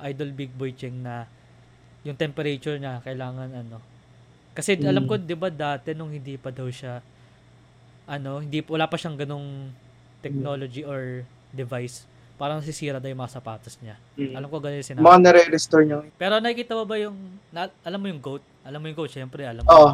idol 0.00 0.32
big 0.32 0.52
boy 0.56 0.72
cheng 0.72 1.04
na 1.04 1.28
yung 2.04 2.16
temperature 2.16 2.76
niya 2.80 3.04
kailangan 3.04 3.52
ano 3.52 3.80
kasi 4.56 4.80
Mm. 4.80 4.88
alam 4.88 5.04
ko 5.04 5.14
'di 5.14 5.36
ba 5.36 5.52
dati 5.52 5.92
nung 5.92 6.08
hindi 6.08 6.34
pa 6.34 6.48
daw 6.48 6.64
siya 6.66 7.04
ano 8.08 8.40
hindi 8.40 8.64
wala 8.64 8.88
pa 8.88 8.96
siyang 8.96 9.18
ganong 9.18 9.68
technology 10.18 10.80
or 10.80 11.22
device 11.52 12.08
parang 12.36 12.60
sisira 12.60 12.96
daw 12.96 13.08
yung 13.08 13.20
mga 13.20 13.36
sapatos 13.36 13.76
niya 13.78 14.00
Mm. 14.16 14.32
alam 14.32 14.48
ko 14.48 14.56
ganun 14.58 14.80
yung 14.80 14.88
sinabi 14.88 15.04
Mga 15.04 15.20
nare-restore 15.20 15.84
niya. 15.84 15.96
pero 16.16 16.40
nakikita 16.40 16.72
mo 16.72 16.84
ba 16.84 16.96
yung 16.96 17.16
na, 17.50 17.68
alam 17.82 18.00
mo 18.00 18.06
yung 18.08 18.20
goat 18.20 18.40
alam 18.64 18.80
mo 18.80 18.86
yung 18.88 18.96
goat 18.96 19.12
syempre 19.12 19.44
alam 19.44 19.60
mo 19.60 19.68
Oo. 19.68 19.90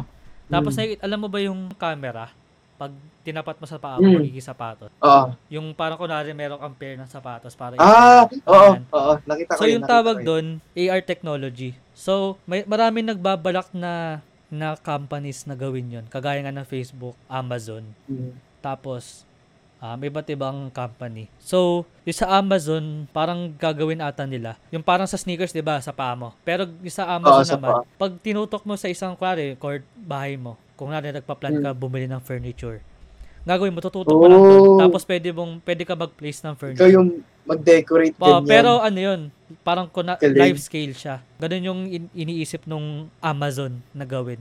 tapos 0.47 0.71
Mm. 0.71 0.79
nakikita, 0.79 1.01
alam 1.03 1.19
mo 1.19 1.27
ba 1.27 1.39
yung 1.39 1.59
camera 1.75 2.25
pag 2.73 2.89
tinapat 3.21 3.55
mo 3.57 3.65
sa 3.65 3.77
paa 3.77 3.95
mo 3.95 4.03
Mm. 4.05 4.17
magiging 4.17 4.43
sapatos 4.45 4.91
Oo. 4.97 5.35
yung 5.47 5.71
parang 5.71 5.95
kunwari 5.95 6.31
meron 6.31 6.57
kang 6.57 6.75
pair 6.75 6.95
ng 6.95 7.07
sapatos 7.07 7.53
para 7.53 7.75
Ah, 7.77 8.27
oo, 8.43 8.71
oo. 8.81 9.13
Nakita 9.23 9.51
ko 9.53 9.59
So 9.59 9.63
yun, 9.63 9.79
yung 9.79 9.85
nakita 9.85 9.93
tawag 9.99 10.17
doon, 10.21 10.45
AR 10.73 11.01
technology. 11.01 11.71
So 11.93 12.35
may 12.43 12.63
maraming 12.63 13.07
nagbabalak 13.07 13.71
na 13.71 14.19
na 14.53 14.77
companies 14.77 15.43
na 15.43 15.57
gawin 15.57 15.89
'yon. 15.89 16.05
Kagaya 16.07 16.39
nga 16.39 16.53
ng 16.53 16.63
Facebook, 16.63 17.17
Amazon, 17.25 17.83
Mm. 18.05 18.37
tapos 18.61 19.25
um, 19.83 19.99
iba't 19.99 20.23
ibang 20.31 20.71
company. 20.71 21.27
So, 21.43 21.83
yung 22.07 22.15
sa 22.15 22.39
Amazon, 22.39 23.03
parang 23.11 23.51
gagawin 23.51 23.99
ata 23.99 24.23
nila. 24.23 24.55
Yung 24.71 24.79
parang 24.79 25.03
sa 25.03 25.19
sneakers, 25.19 25.51
'di 25.51 25.59
ba, 25.59 25.83
sa 25.83 25.91
paa 25.91 26.15
mo. 26.15 26.31
Pero 26.41 26.63
yung 26.79 26.95
sa 26.95 27.03
Amazon 27.11 27.43
Oo, 27.43 27.49
sa 27.49 27.57
naman, 27.59 27.73
pag 27.99 28.11
tinutok 28.23 28.63
mo 28.63 28.79
sa 28.79 28.87
isang 28.87 29.11
kwari, 29.13 29.59
court 29.59 29.83
bahay 29.97 30.39
mo, 30.39 30.55
kung 30.79 30.87
nga 30.89 31.03
nagpa-plan 31.03 31.59
ka 31.59 31.75
bumili 31.75 32.07
ng 32.07 32.23
furniture, 32.23 32.79
gagawin 33.43 33.75
mo, 33.75 33.83
tututok 33.83 34.15
mo 34.15 34.27
lang 34.31 34.39
doon. 34.39 34.61
Oh. 34.63 34.79
Tapos 34.79 35.03
pwede 35.03 35.35
mong 35.35 35.59
pwede 35.67 35.83
ka 35.83 35.99
mag-place 35.99 36.39
ng 36.41 36.55
Ikaw 36.55 36.59
furniture. 36.63 36.93
yung 36.95 37.09
mag-decorate 37.43 38.15
ganyan. 38.15 38.43
pero 38.43 38.79
ano 38.79 38.99
yun, 38.99 39.21
parang 39.61 39.87
kuna, 39.87 40.15
Galing. 40.15 40.39
live 40.39 40.59
scale 40.59 40.93
siya. 40.95 41.19
Ganun 41.37 41.63
yung 41.63 41.81
in- 41.87 42.13
iniisip 42.13 42.63
nung 42.63 43.11
Amazon 43.19 43.83
na 43.91 44.03
gawin. 44.03 44.39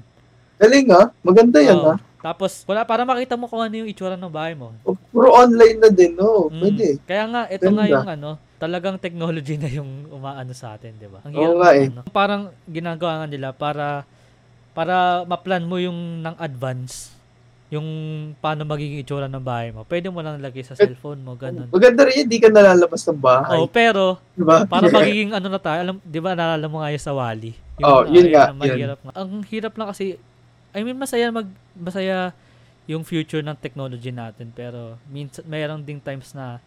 Galing 0.57 0.89
ah. 0.95 1.11
Maganda 1.21 1.59
yan 1.59 1.79
Oo. 1.79 1.93
ah. 1.95 1.99
Tapos, 2.23 2.63
wala, 2.71 2.87
para 2.87 3.03
makita 3.03 3.35
mo 3.35 3.51
kung 3.51 3.59
ano 3.59 3.75
yung 3.75 3.91
itsura 3.91 4.15
ng 4.15 4.31
bahay 4.31 4.55
mo. 4.55 4.71
O, 4.87 4.95
Puro 4.95 5.35
online 5.35 5.83
na 5.83 5.91
din, 5.91 6.15
no? 6.15 6.47
Mm. 6.47 6.61
Pwede. 6.63 6.87
Kaya 7.03 7.25
nga, 7.27 7.43
ito 7.51 7.67
nga 7.67 7.83
Ganda. 7.83 7.95
yung 7.99 8.09
ano, 8.09 8.31
talagang 8.63 8.97
technology 9.03 9.59
na 9.63 9.67
yung 9.67 10.07
umaano 10.07 10.55
sa 10.55 10.79
atin, 10.79 10.95
di 10.95 11.11
ba? 11.11 11.19
Ang 11.27 11.35
hirap 11.35 11.55
nga 11.59 11.71
ng 11.75 11.79
eh. 11.83 11.89
ano. 11.91 12.01
Parang 12.15 12.43
ginagawa 12.71 13.13
nga 13.23 13.29
nila 13.29 13.51
para 13.51 14.07
para 14.73 15.27
ma-plan 15.29 15.61
mo 15.61 15.77
yung 15.77 16.25
ng 16.25 16.33
advance 16.41 17.13
yung 17.73 17.89
paano 18.37 18.63
magiging 18.63 19.01
itsura 19.01 19.25
ng 19.27 19.41
bahay 19.41 19.73
mo. 19.73 19.81
Pwede 19.83 20.13
mo 20.13 20.21
lang 20.21 20.37
lagay 20.37 20.61
sa 20.61 20.77
cellphone 20.77 21.25
mo, 21.25 21.33
ganun. 21.35 21.73
Maganda 21.73 22.05
rin 22.05 22.21
yun, 22.21 22.29
di 22.29 22.37
ka 22.37 22.53
nalalabas 22.53 23.01
ng 23.03 23.17
bahay. 23.17 23.57
Oh, 23.57 23.65
pero 23.65 24.21
Diba? 24.37 24.69
para 24.69 24.93
magiging 24.93 25.33
ano 25.33 25.49
na 25.49 25.57
tayo, 25.57 25.81
alam, 25.81 25.97
'di 25.99 26.21
ba 26.21 26.37
naalala 26.37 26.69
mo 26.69 26.79
nga 26.79 26.93
yung 26.93 27.01
sa 27.01 27.17
Wally? 27.17 27.57
Oh, 27.81 28.05
yun 28.05 28.29
ayun 28.29 28.31
nga, 28.31 28.45
na 28.47 28.55
mahirap 28.55 28.99
nga. 29.01 29.13
Ang 29.17 29.41
hirap 29.49 29.73
lang 29.73 29.89
kasi 29.89 30.21
I 30.71 30.85
mean 30.85 30.95
masaya 30.95 31.33
mag 31.33 31.49
masaya 31.73 32.37
yung 32.85 33.03
future 33.03 33.41
ng 33.41 33.57
technology 33.57 34.11
natin 34.11 34.51
pero 34.51 35.01
minsan 35.07 35.41
mayroong 35.43 35.81
ding 35.81 35.97
times 35.99 36.33
na 36.33 36.61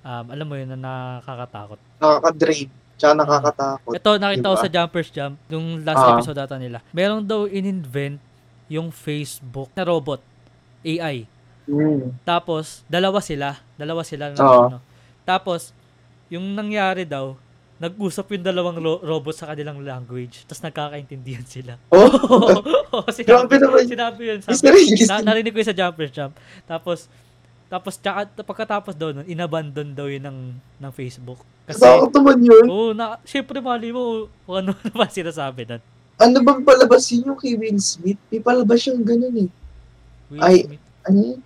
um, 0.00 0.26
alam 0.26 0.42
mo 0.42 0.58
yun 0.58 0.66
na 0.68 0.78
nakakatakot. 0.78 1.78
Nakaka-drain. 1.98 2.66
Tsaka 2.92 3.14
nakakatakot. 3.14 3.92
Ito 3.94 4.10
nakita 4.16 4.42
ko 4.44 4.56
Diba? 4.56 4.64
sa 4.64 4.70
Jumpers 4.70 5.08
Jump 5.08 5.34
yung 5.48 5.66
last 5.82 6.02
Ah. 6.02 6.10
episode 6.12 6.34
data 6.36 6.56
nila. 6.56 6.82
Meron 6.90 7.22
daw 7.22 7.46
in-invent 7.46 8.18
yung 8.66 8.88
Facebook 8.88 9.70
na 9.70 9.84
robot 9.84 10.18
AI. 10.82 11.24
Mm. 11.64 12.10
Tapos, 12.22 12.82
dalawa 12.86 13.22
sila. 13.22 13.58
Dalawa 13.78 14.02
sila 14.02 14.30
na 14.30 14.38
Oo. 14.38 14.62
ano. 14.68 14.78
Tapos, 15.22 15.70
yung 16.26 16.52
nangyari 16.52 17.06
daw, 17.06 17.38
nag-usap 17.78 18.38
yung 18.38 18.46
dalawang 18.46 18.78
ro- 18.78 19.02
robot 19.02 19.34
sa 19.34 19.50
kanilang 19.50 19.82
language. 19.82 20.46
Tapos 20.46 20.62
nagkakaintindihan 20.62 21.46
sila. 21.46 21.74
Oh, 22.92 23.08
sinabi, 23.16 23.56
sinabi 23.88 24.22
yun. 24.28 24.38
Sabi, 24.44 25.00
na, 25.08 25.24
narinig 25.24 25.48
ko 25.48 25.64
yun 25.64 25.70
sa 25.72 25.72
Jumpers 25.72 26.12
Jump. 26.12 26.36
Tapos, 26.68 27.08
tapos 27.66 27.96
tsaka, 27.96 28.28
pagkatapos 28.44 28.92
daw 28.92 29.16
nun, 29.16 29.24
inabandon 29.24 29.96
daw 29.96 30.04
yun 30.04 30.20
ng, 30.20 30.38
ng 30.76 30.92
Facebook. 30.92 31.40
Kasi, 31.64 31.80
Takot 31.80 32.12
naman 32.12 32.44
yun. 32.44 32.66
oo, 32.68 32.92
na, 32.92 33.16
syempre 33.24 33.64
mali 33.64 33.96
mo 33.96 34.28
kung 34.44 34.60
ano 34.60 34.76
naman 34.92 35.08
sinasabi 35.08 35.64
nun. 35.64 35.80
Ano 36.20 36.36
bang 36.44 36.60
palabas 36.62 37.08
yun 37.08 37.32
yung 37.32 37.40
kay 37.40 37.56
Will 37.56 37.80
Smith? 37.80 38.20
May 38.28 38.44
palabas 38.44 38.84
siyang 38.84 39.00
ganun 39.00 39.48
eh. 39.48 39.50
Will 40.32 40.40
Ay, 40.40 40.64
Smith. 40.64 40.84
Ano 41.04 41.18
yun? 41.20 41.40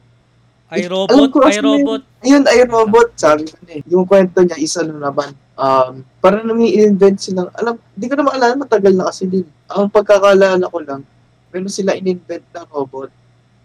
Ay, 0.67 0.83
robot, 0.87 1.31
ay, 1.43 1.59
yun? 1.59 1.65
robot. 1.67 2.03
Ayun, 2.23 2.45
ay 2.47 2.59
robot. 2.67 3.09
Sabi 3.19 3.47
ko 3.47 3.55
na 3.67 3.73
eh. 3.79 3.83
Yung 3.91 4.07
kwento 4.07 4.39
niya, 4.43 4.59
isa 4.59 4.87
na 4.87 5.11
naman. 5.11 5.35
Um, 5.59 6.07
para 6.23 6.43
na 6.43 6.55
may 6.55 6.75
invent 6.75 7.19
silang, 7.19 7.51
alam, 7.55 7.79
hindi 7.95 8.07
ko 8.07 8.15
na 8.19 8.27
maalala, 8.27 8.55
matagal 8.55 8.95
na 8.95 9.11
kasi 9.11 9.27
din. 9.27 9.47
Ang 9.71 9.91
pagkakalala 9.91 10.63
ko 10.71 10.79
lang, 10.83 11.03
meron 11.51 11.71
sila 11.71 11.99
in-invent 11.99 12.47
na 12.55 12.67
robot. 12.67 13.11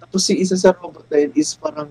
Tapos 0.02 0.26
si 0.26 0.38
isa 0.42 0.58
sa 0.58 0.74
robot 0.74 1.06
na 1.10 1.18
yun 1.22 1.32
is 1.38 1.54
parang 1.58 1.90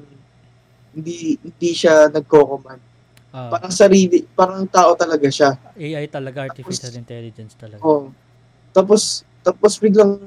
hindi 0.91 1.39
hindi 1.39 1.71
siya 1.71 2.11
nagko-command. 2.11 2.83
Ah, 3.31 3.47
Parang 3.47 3.71
sarili, 3.71 4.27
parang 4.27 4.67
tao 4.67 4.99
talaga 4.99 5.31
siya. 5.31 5.55
AI 5.79 6.11
talaga, 6.11 6.51
artificial 6.51 6.91
intelligence 6.99 7.55
talaga. 7.55 7.79
Oh. 7.87 8.11
Tapos 8.75 9.23
tapos 9.47 9.79
biglang 9.79 10.19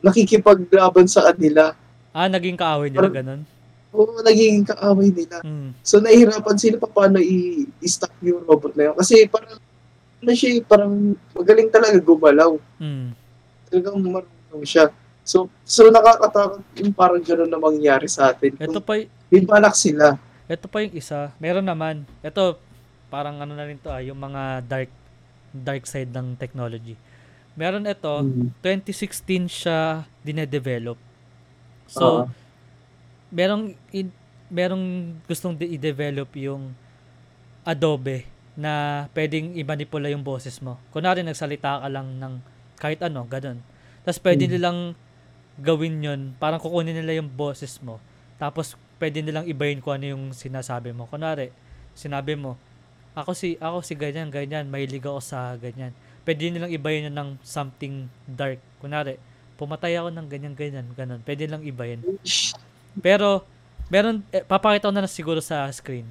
nakikipaglaban 0.00 1.04
sa 1.10 1.28
kanila. 1.32 1.76
Ah, 2.10 2.26
naging 2.26 2.56
kaaway 2.56 2.88
nila 2.88 3.08
ganun? 3.08 3.42
Oo, 3.90 4.20
nagiging 4.20 4.64
kaaway 4.64 5.08
nila. 5.08 5.40
Hmm. 5.40 5.72
So 5.80 5.96
nahihirapan 5.96 6.56
sila 6.56 6.76
pa 6.76 6.86
paano 6.86 7.18
i- 7.18 7.68
i-stop 7.80 8.12
yung 8.20 8.44
robot 8.44 8.72
na 8.74 8.90
yun. 8.90 8.96
Kasi 8.96 9.24
parang 9.26 9.56
ano 10.18 10.32
siya, 10.34 10.50
eh, 10.50 10.60
parang 10.60 10.92
magaling 11.30 11.70
talaga 11.70 11.96
gumalaw. 11.96 12.58
Hmm. 12.76 13.14
Talagang 13.64 13.96
marunong 14.02 14.64
siya. 14.64 14.90
So, 15.22 15.46
so 15.62 15.86
nakakatakot 15.86 16.64
yung 16.76 16.90
parang 16.90 17.20
gano'n 17.20 17.46
na 17.46 17.56
mangyari 17.56 18.08
sa 18.08 18.32
atin. 18.32 18.56
Ito 18.56 18.80
pa, 18.80 18.96
y- 18.96 19.06
may 19.28 19.44
balak 19.44 19.72
sila. 19.72 20.16
ito 20.44 20.64
pa 20.64 20.80
yung 20.80 20.96
isa. 20.96 21.30
Meron 21.36 21.62
naman. 21.62 22.08
Ito, 22.18 22.56
parang 23.06 23.36
ano 23.36 23.52
na 23.52 23.62
rin 23.62 23.76
to 23.76 23.88
ah, 23.88 24.00
yung 24.00 24.16
mga 24.16 24.64
dark 24.64 24.90
dark 25.50 25.84
side 25.84 26.08
ng 26.08 26.34
technology. 26.34 26.96
Meron 27.54 27.84
ito, 27.84 28.08
Mm. 28.20 28.52
2016 28.58 29.44
siya 29.46 29.78
dinedevelop. 30.20 30.96
So, 31.88 32.04
Oo. 32.04 32.24
merong 33.32 33.72
in, 33.90 34.12
merong 34.48 35.16
gustong 35.24 35.56
di- 35.56 35.76
i-develop 35.76 36.28
yung 36.36 36.72
Adobe 37.64 38.24
na 38.58 39.04
pwedeng 39.12 39.54
i-manipula 39.54 40.08
yung 40.08 40.24
boses 40.24 40.58
mo. 40.58 40.80
Kunwari 40.90 41.20
nagsalita 41.22 41.84
ka 41.84 41.88
lang 41.88 42.16
ng 42.16 42.34
kahit 42.80 43.00
ano, 43.04 43.22
ganun. 43.28 43.60
Tapos 44.02 44.18
pwede 44.24 44.48
Hmm. 44.48 44.52
nilang 44.56 44.78
gawin 45.58 45.98
yon 46.00 46.20
parang 46.38 46.62
kukunin 46.62 46.94
nila 46.94 47.18
yung 47.18 47.28
boses 47.28 47.76
mo. 47.82 47.98
Tapos 48.38 48.78
pwede 48.98 49.20
nilang 49.20 49.46
ibayin 49.46 49.82
kung 49.82 49.98
ano 49.98 50.06
yung 50.10 50.24
sinasabi 50.32 50.94
mo. 50.94 51.06
Kunwari, 51.06 51.50
sinabi 51.92 52.34
mo, 52.34 52.56
ako 53.14 53.34
si 53.34 53.58
ako 53.58 53.82
si 53.82 53.98
ganyan, 53.98 54.30
ganyan, 54.30 54.70
mahilig 54.70 55.02
ako 55.02 55.18
sa 55.18 55.54
ganyan. 55.58 55.90
Pwede 56.22 56.48
nilang 56.48 56.70
ibayin 56.70 57.10
yun 57.10 57.16
ng 57.18 57.30
something 57.42 58.06
dark. 58.26 58.58
Kunwari, 58.78 59.18
pumatay 59.58 59.98
ako 59.98 60.14
ng 60.14 60.26
ganyan, 60.30 60.54
ganyan, 60.54 60.86
ganun. 60.94 61.18
Pwede 61.26 61.50
nilang 61.50 61.66
ibayin. 61.66 61.98
Pero, 63.02 63.42
meron, 63.90 64.22
eh, 64.30 64.46
papakita 64.46 64.86
ko 64.86 64.94
na 64.94 65.02
lang 65.02 65.10
siguro 65.10 65.42
sa 65.42 65.66
screen. 65.74 66.06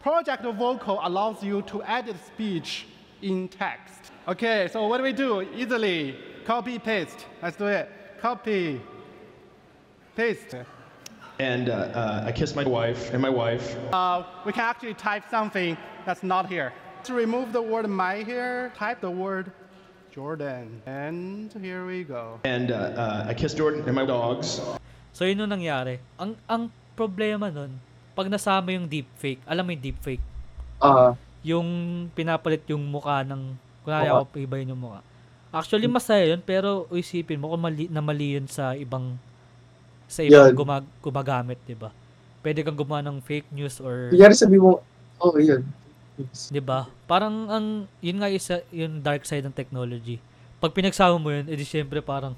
Project 0.00 0.42
Vocal 0.42 0.98
allows 1.04 1.44
you 1.44 1.62
to 1.68 1.84
edit 1.84 2.16
speech 2.26 2.88
in 3.20 3.46
text. 3.46 4.10
Okay, 4.26 4.66
so 4.72 4.88
what 4.88 4.98
do 4.98 5.04
we 5.04 5.12
do? 5.12 5.46
Easily 5.54 6.16
copy 6.44 6.80
paste. 6.80 7.26
Let's 7.42 7.54
do 7.54 7.66
it. 7.68 7.86
Copy, 8.18 8.80
paste. 10.16 10.56
And 11.38 11.68
uh, 11.68 11.74
uh, 11.94 12.24
I 12.26 12.32
kissed 12.32 12.56
my 12.56 12.64
wife 12.64 13.12
and 13.12 13.22
my 13.22 13.30
wife. 13.30 13.76
Uh, 13.92 14.24
we 14.44 14.52
can 14.52 14.64
actually 14.64 14.94
type 14.94 15.24
something 15.30 15.76
that's 16.04 16.22
not 16.22 16.48
here. 16.48 16.72
To 17.04 17.14
remove 17.14 17.52
the 17.52 17.62
word 17.62 17.88
my 17.88 18.22
here, 18.22 18.72
type 18.76 19.00
the 19.00 19.10
word 19.10 19.52
Jordan. 20.12 20.68
And 20.84 21.48
here 21.56 21.88
we 21.88 22.04
go. 22.04 22.38
And 22.44 22.68
uh, 22.68 22.92
uh, 22.92 23.20
I 23.26 23.32
kissed 23.32 23.56
Jordan 23.56 23.80
and 23.88 23.96
my 23.96 24.04
dogs. 24.04 24.60
So, 25.16 25.24
yun 25.24 25.40
yung 25.40 25.52
nangyari. 25.52 26.04
Ang, 26.20 26.36
ang 26.44 26.68
problema 26.92 27.48
nun, 27.48 27.80
pag 28.12 28.28
nasama 28.28 28.76
yung 28.76 28.84
deepfake, 28.84 29.40
alam 29.48 29.64
mo 29.64 29.72
yung 29.72 29.80
deepfake, 29.82 30.24
Ah, 30.82 31.14
yung 31.46 31.68
pinapalit 32.10 32.66
yung 32.66 32.82
mukha 32.82 33.22
ng, 33.22 33.54
kunwari 33.86 34.10
Oo. 34.10 34.26
ako, 34.26 34.34
iba 34.42 34.58
yung 34.58 34.74
mukha. 34.74 35.00
Actually, 35.54 35.86
masaya 35.86 36.34
yun, 36.34 36.42
pero 36.42 36.90
isipin 36.90 37.38
mo 37.38 37.54
kung 37.54 37.62
mali, 37.62 37.86
na 37.86 38.02
mali 38.02 38.34
yun 38.34 38.50
sa 38.50 38.74
ibang, 38.74 39.14
sa 40.10 40.26
ibang 40.26 40.50
Yan. 40.50 40.58
gumag, 40.58 40.84
gumagamit, 40.98 41.62
di 41.62 41.78
ba? 41.78 41.94
Pwede 42.42 42.66
kang 42.66 42.74
gumawa 42.74 42.98
ng 43.06 43.22
fake 43.22 43.46
news 43.54 43.78
or, 43.78 44.10
kunyari 44.10 44.34
sabi 44.34 44.58
mo, 44.58 44.82
oh, 45.22 45.38
yun. 45.38 45.62
Di 46.52 46.60
ba? 46.62 46.88
Parang, 47.08 47.48
ang, 47.48 47.66
yun 48.04 48.18
nga 48.20 48.28
isa, 48.28 48.60
yung 48.72 49.00
dark 49.00 49.24
side 49.24 49.44
ng 49.44 49.54
technology. 49.54 50.20
Pag 50.62 50.76
pinagsama 50.76 51.16
mo 51.18 51.32
yun, 51.32 51.48
edi 51.48 51.64
syempre 51.64 51.98
parang, 52.04 52.36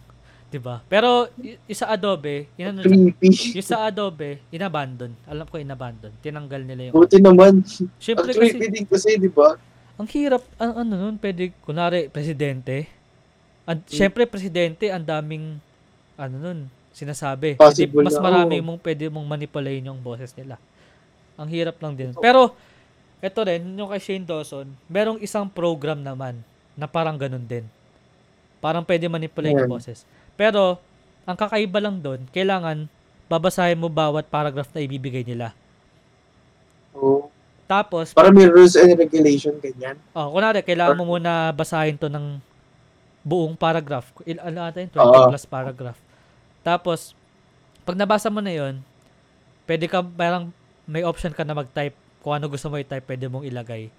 di 0.49 0.61
ba? 0.63 0.81
Pero, 0.87 1.29
y- 1.37 1.59
isa 1.67 1.91
Adobe, 1.91 2.49
yun 2.55 2.75
ano, 2.75 2.87
yung 2.87 3.67
sa 3.67 3.87
Adobe, 3.91 4.41
inabandon. 4.55 5.13
Alam 5.27 5.47
ko 5.51 5.59
inabandon. 5.59 6.15
Tinanggal 6.23 6.63
nila 6.63 6.91
yung, 6.91 6.95
Buti 6.95 7.19
naman. 7.19 7.61
Ang 7.61 7.91
syempre 7.99 8.31
creepy 8.33 8.59
kasi, 8.63 8.73
din 8.73 8.87
kasi, 8.87 9.11
di 9.19 9.31
ba? 9.31 9.59
ang 9.95 10.09
hirap, 10.11 10.43
ang 10.59 10.73
ano 10.83 10.93
nun, 10.99 11.17
pwede, 11.23 11.55
kunwari, 11.63 12.11
presidente. 12.11 12.91
Ang, 13.65 13.81
Syempre, 13.87 14.27
presidente, 14.27 14.91
ang 14.91 15.07
daming, 15.07 15.57
ano 16.19 16.37
nun, 16.37 16.59
sinasabi. 16.93 17.57
Possible 17.57 18.05
mas 18.05 18.19
na, 18.19 18.23
marami 18.23 18.61
mong 18.61 18.79
pwede 18.83 19.09
mong 19.09 19.27
manipulayin 19.27 19.89
yung 19.89 20.03
boses 20.03 20.35
nila. 20.35 20.59
Ang 21.39 21.49
hirap 21.51 21.79
lang 21.79 21.95
din. 21.95 22.11
Pero, 22.19 22.55
eto 23.25 23.41
rin, 23.49 23.65
yung 23.65 23.89
kay 23.89 24.03
Shane 24.05 24.29
Dawson, 24.29 24.69
merong 24.85 25.17
isang 25.25 25.49
program 25.49 26.05
naman 26.05 26.45
na 26.77 26.85
parang 26.85 27.17
ganun 27.17 27.49
din. 27.49 27.65
Parang 28.61 28.85
pwede 28.85 29.09
manipulate 29.09 29.57
yung 29.57 29.65
Yan. 29.65 29.73
boses. 29.73 30.05
Pero, 30.37 30.77
ang 31.25 31.33
kakaiba 31.33 31.81
lang 31.81 32.05
doon, 32.05 32.29
kailangan 32.29 32.85
babasahin 33.25 33.81
mo 33.81 33.89
bawat 33.89 34.29
paragraph 34.29 34.69
na 34.77 34.85
ibibigay 34.85 35.25
nila. 35.25 35.57
Oh. 36.93 37.33
Tapos, 37.65 38.13
Para 38.13 38.29
may 38.29 38.45
rules 38.45 38.77
and 38.77 38.93
regulation, 38.93 39.57
ganyan. 39.57 39.97
Oh, 40.13 40.29
kunwari, 40.29 40.61
kailangan 40.61 41.01
mo 41.01 41.17
muna 41.17 41.49
basahin 41.57 41.97
to 41.97 42.13
ng 42.13 42.37
buong 43.25 43.57
paragraph. 43.57 44.13
Il, 44.29 44.37
ano 44.37 44.69
ata 44.69 44.85
yun? 44.85 44.93
20 44.93 45.01
Oo. 45.01 45.29
plus 45.33 45.49
paragraph. 45.49 45.97
Tapos, 46.61 47.17
pag 47.89 47.97
nabasa 47.97 48.29
mo 48.29 48.45
na 48.45 48.53
yon 48.53 48.85
pwede 49.65 49.89
ka, 49.89 50.05
parang 50.05 50.53
may 50.85 51.01
option 51.01 51.33
ka 51.33 51.41
na 51.41 51.57
mag-type 51.57 51.97
kung 52.25 52.33
ano 52.33 52.49
gusto 52.49 52.73
mo 52.73 52.81
i-type, 52.81 53.05
pwede 53.05 53.29
mong 53.29 53.45
ilagay. 53.45 53.93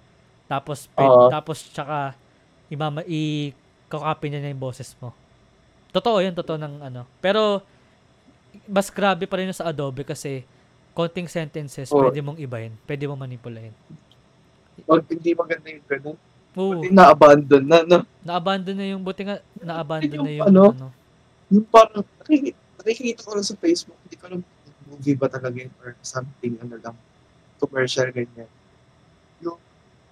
Tapos, 0.50 0.90
pwede, 0.98 1.14
Oo. 1.14 1.30
tapos, 1.30 1.62
tsaka, 1.70 2.18
imama, 2.66 3.06
i-copy 3.06 4.26
niya 4.26 4.42
na 4.42 4.50
yung 4.50 4.58
boses 4.58 4.98
mo. 4.98 5.14
Totoo 5.94 6.18
yun, 6.18 6.34
totoo 6.34 6.58
ng 6.58 6.82
ano. 6.82 7.06
Pero, 7.22 7.62
mas 8.66 8.90
grabe 8.90 9.30
pa 9.30 9.38
rin 9.38 9.54
sa 9.54 9.70
Adobe 9.70 10.02
kasi 10.02 10.42
konting 10.90 11.30
sentences, 11.30 11.86
Oo. 11.94 12.02
pwede 12.02 12.18
mong 12.18 12.42
ibahin. 12.42 12.74
Pwede 12.82 13.06
mong 13.06 13.30
manipulahin. 13.30 13.70
Pag 14.82 15.06
hindi 15.06 15.30
maganda 15.30 15.70
yung 15.70 15.86
ganun. 15.86 16.18
Oo. 16.58 16.72
Hindi 16.82 16.90
na-abandon 16.90 17.62
na, 17.62 17.78
no? 17.86 17.98
Na-abandon 18.26 18.74
na 18.74 18.86
yung, 18.90 19.06
buti 19.06 19.22
nga, 19.22 19.38
na-abandon 19.62 20.18
Yung 20.18 20.26
na 20.26 20.32
yung, 20.34 20.46
ano? 20.50 20.62
ano. 20.74 20.86
Yung 21.54 21.66
parang, 21.70 22.02
nakiki- 22.26 22.58
nakikita 22.82 23.22
ko 23.22 23.38
lang 23.38 23.46
sa 23.46 23.54
Facebook, 23.54 23.98
hindi 24.02 24.18
ko 24.18 24.24
alam 24.26 24.42
movie 24.86 25.18
ba 25.18 25.26
talaga 25.26 25.58
yun 25.58 25.70
or 25.82 25.94
something, 26.02 26.58
ano 26.62 26.78
lang, 26.78 26.94
commercial 27.58 28.08
ganyan. 28.10 28.50
Yung, 29.40 29.58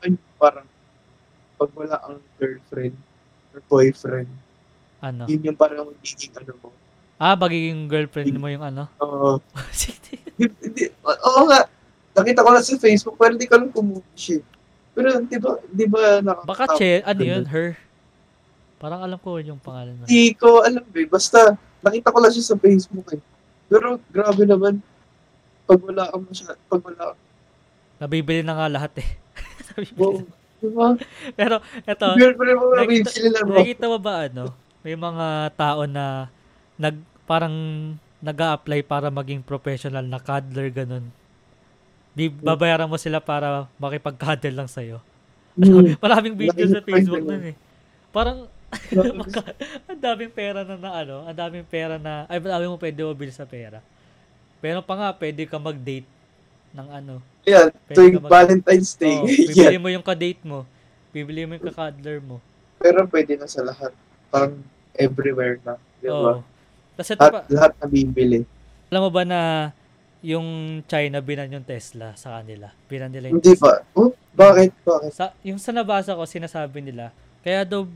ano, 0.01 0.17
parang, 0.37 0.67
pag 1.55 1.71
wala 1.73 1.97
ang 2.03 2.19
girlfriend 2.37 2.97
or 3.55 3.61
boyfriend, 3.67 4.31
Ano? 5.05 5.29
yun 5.29 5.53
yung 5.53 5.59
parang 5.59 5.85
magiging 5.89 6.33
ano 6.35 6.53
mo. 6.61 6.69
Ah, 7.21 7.37
magiging 7.37 7.87
girlfriend 7.87 8.35
mo 8.35 8.49
yung 8.49 8.65
ano? 8.65 8.89
Oo. 8.99 9.39
hindi, 10.65 10.91
oo 11.05 11.41
nga. 11.47 11.69
Nakita 12.15 12.47
ko 12.47 12.51
lang 12.51 12.65
sa 12.65 12.79
Facebook, 12.79 13.17
pero 13.19 13.35
hindi 13.35 13.47
ko 13.47 13.55
alam 13.59 13.71
kung 13.71 14.03
siya. 14.15 14.43
Pero 14.95 15.19
di 15.27 15.39
ba, 15.39 15.51
di 15.67 15.87
ba 15.91 16.03
nakaka- 16.23 16.47
Baka 16.47 16.65
che, 16.79 17.03
ano 17.03 17.23
yun, 17.23 17.45
her? 17.51 17.75
Parang 18.79 19.01
alam 19.03 19.19
ko 19.19 19.41
yung 19.43 19.59
pangalan 19.59 19.97
mo. 19.99 20.05
Hindi 20.07 20.37
ko 20.37 20.63
alam 20.63 20.85
eh. 20.95 21.07
Basta, 21.09 21.59
nakita 21.83 22.15
ko 22.15 22.19
lang 22.23 22.33
siya 22.35 22.55
sa 22.55 22.57
Facebook 22.61 23.09
eh. 23.17 23.21
Pero 23.67 23.99
grabe 24.13 24.45
naman. 24.45 24.79
Pag 25.65 25.81
wala 25.81 26.13
ka 26.13 26.17
masya, 26.21 26.53
pag 26.69 26.83
wala 26.85 27.03
ka, 27.11 27.15
Nabibili 28.05 28.45
na 28.45 28.53
nga 28.53 28.69
lahat 28.69 28.93
eh. 29.01 29.09
Nabibili? 29.73 30.29
Pero, 31.41 31.61
eto, 31.89 32.07
nakikita- 32.77 33.49
nakikita 33.49 33.85
mo 33.89 33.97
ba 33.97 34.29
ano? 34.29 34.53
May 34.85 34.97
mga 34.97 35.57
tao 35.57 35.89
na 35.89 36.29
nag, 36.77 37.01
parang 37.25 37.57
nag 38.21 38.39
apply 38.41 38.85
para 38.85 39.09
maging 39.09 39.41
professional 39.41 40.05
na 40.05 40.21
cuddler 40.21 40.69
ganun. 40.69 41.09
Di 42.13 42.29
babayaran 42.29 42.89
mo 42.89 43.01
sila 43.01 43.21
para 43.25 43.69
makipag-cuddle 43.81 44.53
lang 44.53 44.69
sa'yo. 44.69 45.01
Hmm. 45.57 45.97
Maraming 46.05 46.37
video 46.37 46.65
sa 46.69 46.85
Facebook 46.85 47.25
nun 47.25 47.53
eh. 47.53 47.57
Parang, 48.13 48.47
ang 49.89 50.01
daming 50.01 50.33
pera 50.33 50.63
na 50.63 50.77
na 50.77 50.91
ano, 50.93 51.25
ang 51.25 51.37
daming 51.37 51.67
pera 51.67 51.97
na, 51.97 52.29
ay, 52.29 52.39
ang 52.39 52.75
mo 52.75 52.79
pwede 52.79 53.01
mabili 53.03 53.33
sa 53.33 53.49
pera. 53.49 53.81
Pero 54.61 54.81
pa 54.81 54.95
nga, 54.97 55.09
pwede 55.17 55.45
ka 55.49 55.57
mag-date 55.59 56.09
ng 56.75 56.89
ano. 56.91 57.15
Yan, 57.47 57.71
Pwede 57.71 57.95
tuwing 57.95 58.15
mag- 58.19 58.31
Valentine's 58.31 58.93
Day. 58.95 59.17
Oh, 59.17 59.27
bibili 59.49 59.79
mo 59.79 59.89
yung 59.89 60.05
ka-date 60.05 60.43
mo. 60.43 60.67
Bibili 61.15 61.47
mo 61.47 61.55
yung 61.55 61.65
ka-cuddler 61.65 62.19
mo. 62.19 62.43
Pero 62.77 63.07
pwede 63.07 63.39
na 63.39 63.47
sa 63.47 63.63
lahat. 63.63 63.95
Parang 64.29 64.59
everywhere 64.93 65.63
na. 65.63 65.79
Di 66.03 66.11
ba? 66.11 66.13
Oo. 66.13 66.43
Tapos 66.95 67.11
ito 67.11 67.23
pa, 67.23 67.41
Lahat, 67.49 67.73
na 67.75 67.87
bibili. 67.87 68.43
alam 68.87 69.01
mo 69.03 69.11
ba 69.11 69.23
na 69.23 69.71
yung 70.21 70.47
China 70.87 71.19
binan 71.19 71.51
yung 71.51 71.67
Tesla 71.67 72.15
sa 72.15 72.39
kanila? 72.39 72.71
Binan 72.87 73.11
nila 73.11 73.31
yung 73.31 73.39
Hindi 73.39 73.55
ba? 73.59 73.83
Oh, 73.95 74.15
bakit? 74.31 74.71
Bakit? 74.83 75.11
Sa, 75.11 75.35
yung 75.43 75.59
sa 75.59 75.71
nabasa 75.71 76.15
ko, 76.15 76.23
sinasabi 76.23 76.83
nila, 76.83 77.11
kaya 77.43 77.63
daw 77.63 77.87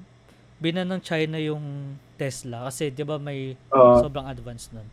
binan 0.58 0.86
ng 0.88 1.00
China 1.00 1.38
yung 1.38 1.94
Tesla 2.18 2.66
kasi 2.66 2.90
'di 2.90 3.06
ba 3.06 3.14
may 3.14 3.54
Oo. 3.70 4.02
sobrang 4.02 4.26
advanced 4.26 4.74
nun. 4.74 4.86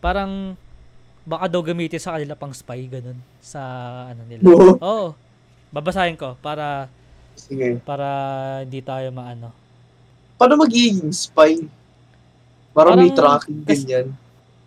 Parang 0.00 0.56
baka 1.22 1.46
daw 1.46 1.60
gamitin 1.60 1.98
sa 1.98 2.14
kanila 2.14 2.34
pang 2.34 2.52
spy 2.52 2.86
ganun 2.86 3.18
sa 3.38 3.60
ano 4.08 4.22
nila. 4.24 4.42
Oo. 4.44 4.72
Oo. 4.78 5.08
Babasahin 5.68 6.14
ko 6.14 6.36
para 6.38 6.88
sige. 7.34 7.80
para 7.82 8.06
hindi 8.62 8.80
tayo 8.80 9.08
maano. 9.10 9.52
Paano 10.34 10.54
magiging 10.56 11.10
spy? 11.10 11.66
Parang, 12.70 12.94
may 12.94 13.10
Parang- 13.10 13.42
tracking 13.42 13.60
kas- 13.64 13.82
ganyan. 13.82 14.06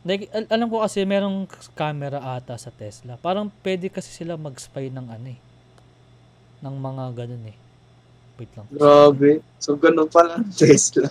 Like, 0.01 0.27
al- 0.31 0.49
alam 0.49 0.67
ko 0.67 0.81
kasi 0.81 1.05
merong 1.05 1.45
camera 1.71 2.17
ata 2.33 2.57
sa 2.57 2.67
Tesla. 2.69 3.15
Parang 3.15 3.53
pwede 3.61 3.85
kasi 3.85 4.09
sila 4.09 4.33
mag-spy 4.33 4.89
ng 4.89 5.07
ano 5.07 5.27
eh. 5.29 5.39
Ng 6.59 6.75
mga 6.75 7.03
ganun 7.15 7.45
eh. 7.45 7.57
Wait 8.35 8.49
lang. 8.51 8.65
Grabe. 8.67 9.45
So, 9.57 9.77
ganun 9.77 10.09
pala 10.09 10.41
ang 10.41 10.49
Tesla. 10.49 11.05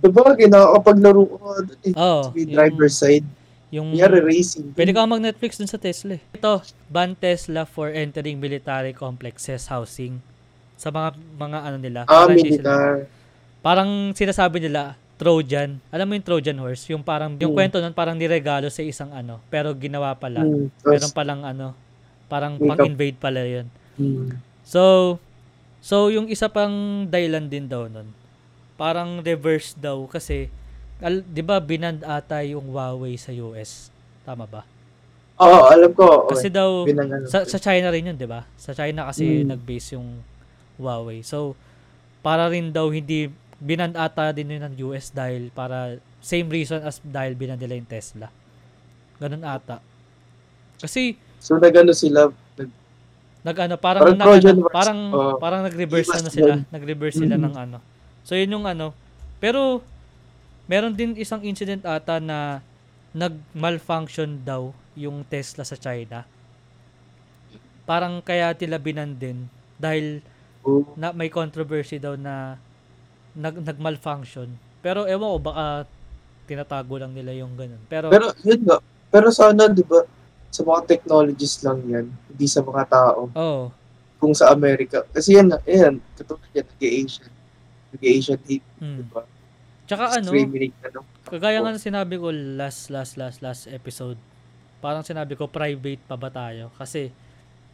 Sabagay, 0.00 0.48
nakakapaglaro 0.48 1.20
ko 1.22 1.36
nga 1.38 1.56
doon 1.62 1.80
eh. 1.84 1.92
Oo. 1.94 2.20
Sa 2.24 2.30
may 2.30 2.40
yung- 2.40 2.52
driver's 2.56 2.96
side. 2.96 3.26
Yung, 3.70 3.94
Kunyari, 3.94 4.18
racing. 4.20 4.74
pwede 4.74 4.90
ka 4.90 5.06
mag-Netflix 5.06 5.54
dun 5.56 5.66
sa 5.66 5.78
Tesla 5.78 6.18
eh. 6.18 6.22
Ito, 6.32 6.58
ban 6.86 7.14
Tesla 7.14 7.62
for 7.62 7.86
entering 7.88 8.36
military 8.36 8.90
complexes 8.90 9.66
housing. 9.66 10.18
Sa 10.74 10.90
mga 10.90 11.08
mga 11.36 11.58
ano 11.62 11.76
nila. 11.78 12.00
Ah, 12.04 12.26
hindi 12.26 12.50
sila- 12.50 12.66
militar. 12.66 12.94
parang 13.60 13.90
sinasabi 14.10 14.58
nila, 14.60 14.96
Trojan. 15.16 15.78
Alam 15.88 16.06
mo 16.06 16.12
yung 16.16 16.24
Trojan 16.24 16.56
horse? 16.56 16.88
Yung 16.88 17.00
parang, 17.00 17.36
yung 17.36 17.52
Hmm. 17.52 17.58
kwento 17.60 17.76
nun 17.76 17.92
parang 17.92 18.16
niregalo 18.16 18.66
sa 18.66 18.80
isang 18.80 19.12
ano. 19.12 19.38
Pero 19.46 19.70
ginawa 19.72 20.10
pala. 20.14 20.40
Hmm. 20.40 20.72
Meron 20.82 21.12
palang 21.12 21.42
ano, 21.44 21.76
parang 22.26 22.56
pang-invade 22.56 23.16
pala 23.16 23.44
yun. 23.44 23.68
hmm. 23.94 24.34
So, 24.62 25.18
so 25.78 26.08
yung 26.08 26.26
isa 26.26 26.46
pang 26.46 26.72
dahilan 27.04 27.46
din 27.46 27.66
daw 27.66 27.84
nun, 27.84 28.10
parang 28.74 29.20
reverse 29.20 29.74
daw 29.74 30.00
kasi, 30.06 30.48
al, 31.00 31.20
di 31.22 31.40
ba 31.40 31.58
binand 31.58 32.00
ata 32.00 32.40
yung 32.40 32.68
Huawei 32.68 33.16
sa 33.16 33.32
US? 33.32 33.88
Tama 34.22 34.44
ba? 34.44 34.62
Oo, 35.36 35.60
alam 35.66 35.90
ko. 35.90 36.28
Kasi 36.28 36.46
okay. 36.46 36.54
daw, 36.54 36.84
Binangano. 36.84 37.24
sa, 37.24 37.42
sa 37.42 37.56
China 37.56 37.88
rin 37.88 38.06
yun, 38.06 38.16
di 38.16 38.28
ba? 38.28 38.44
Sa 38.54 38.70
China 38.70 39.08
kasi 39.08 39.40
Mm. 39.40 39.48
nag-base 39.48 39.96
yung 39.96 40.20
Huawei. 40.76 41.24
So, 41.24 41.56
para 42.20 42.46
rin 42.46 42.68
daw 42.70 42.88
hindi, 42.88 43.32
binand 43.56 43.96
ata 43.96 44.30
din 44.30 44.52
yun 44.52 44.62
ng 44.62 44.76
US 44.86 45.08
dahil 45.08 45.48
para, 45.50 45.96
same 46.20 46.46
reason 46.46 46.80
as 46.80 47.00
dahil 47.00 47.32
binand 47.32 47.56
nila 47.56 47.74
yung 47.74 47.88
Tesla. 47.88 48.28
Ganun 49.16 49.40
ata. 49.40 49.80
Kasi, 50.76 51.16
So, 51.40 51.56
nagano 51.56 51.92
sila. 51.92 52.28
nag- 52.54 52.76
nag 53.40 53.56
ano 53.58 53.74
parang 53.80 54.02
Parang 54.04 54.18
nag, 54.20 54.44
ano, 54.44 54.62
parang 54.68 55.00
Oo. 55.10 55.32
parang 55.40 55.60
nag-reverse 55.64 56.12
na 56.20 56.28
sila, 56.28 56.52
nag-reverse 56.68 57.16
sila 57.16 57.40
Mhm. 57.40 57.44
ng 57.48 57.54
ano. 57.56 57.78
So 58.20 58.36
yun 58.36 58.52
yung 58.52 58.68
ano. 58.68 58.92
Pero 59.40 59.80
meron 60.70 60.94
din 60.94 61.18
isang 61.18 61.42
incident 61.42 61.82
ata 61.82 62.22
na 62.22 62.62
nag-malfunction 63.10 64.38
daw 64.46 64.70
yung 64.94 65.26
Tesla 65.26 65.66
sa 65.66 65.74
China. 65.74 66.22
Parang 67.82 68.22
kaya 68.22 68.54
tila 68.54 68.78
binan 68.78 69.18
din 69.18 69.50
dahil 69.82 70.22
Oh, 70.60 70.84
na 70.92 71.08
may 71.16 71.32
controversy 71.32 71.96
daw 71.96 72.20
na 72.20 72.60
nag 73.32 73.64
nag-malfunction. 73.64 74.52
Pero 74.84 75.08
ewan 75.08 75.36
ko 75.36 75.38
baka 75.40 75.64
tinatago 76.44 77.00
lang 77.00 77.16
nila 77.16 77.32
yung 77.32 77.56
ganun. 77.56 77.80
Pero, 77.88 78.12
Pero, 78.12 78.28
yun 78.44 78.60
nga. 78.68 78.76
Pero 79.08 79.32
sana, 79.32 79.72
di 79.72 79.80
ba, 79.80 80.04
sa 80.52 80.60
mga 80.66 80.84
technologies 80.84 81.62
lang 81.64 81.80
yan, 81.88 82.06
hindi 82.28 82.46
sa 82.50 82.60
mga 82.60 82.84
tao. 82.90 83.30
oh, 83.32 83.72
Kung 84.20 84.36
sa 84.36 84.52
Amerika. 84.52 85.06
Kasi 85.14 85.38
yan, 85.38 85.48
yan, 85.64 85.96
katulad 86.18 86.44
yan, 86.52 86.66
nag-Asian. 86.76 87.32
Nag-Asian 87.96 88.40
hate, 88.44 88.66
di 88.66 88.84
hmm. 88.84 89.08
ba? 89.14 89.22
Tsaka 89.90 90.22
ano, 90.22 90.30
Discriminate 90.30 90.78
na, 90.86 90.88
no? 90.94 91.02
Kagaya 91.26 91.58
nga 91.58 91.74
ng 91.74 91.82
sinabi 91.82 92.14
ko 92.14 92.30
last 92.30 92.94
last 92.94 93.18
last 93.18 93.42
last 93.42 93.66
episode. 93.66 94.14
Parang 94.78 95.02
sinabi 95.02 95.34
ko 95.34 95.50
private 95.50 95.98
pa 96.06 96.14
ba 96.14 96.30
tayo? 96.30 96.70
Kasi 96.78 97.10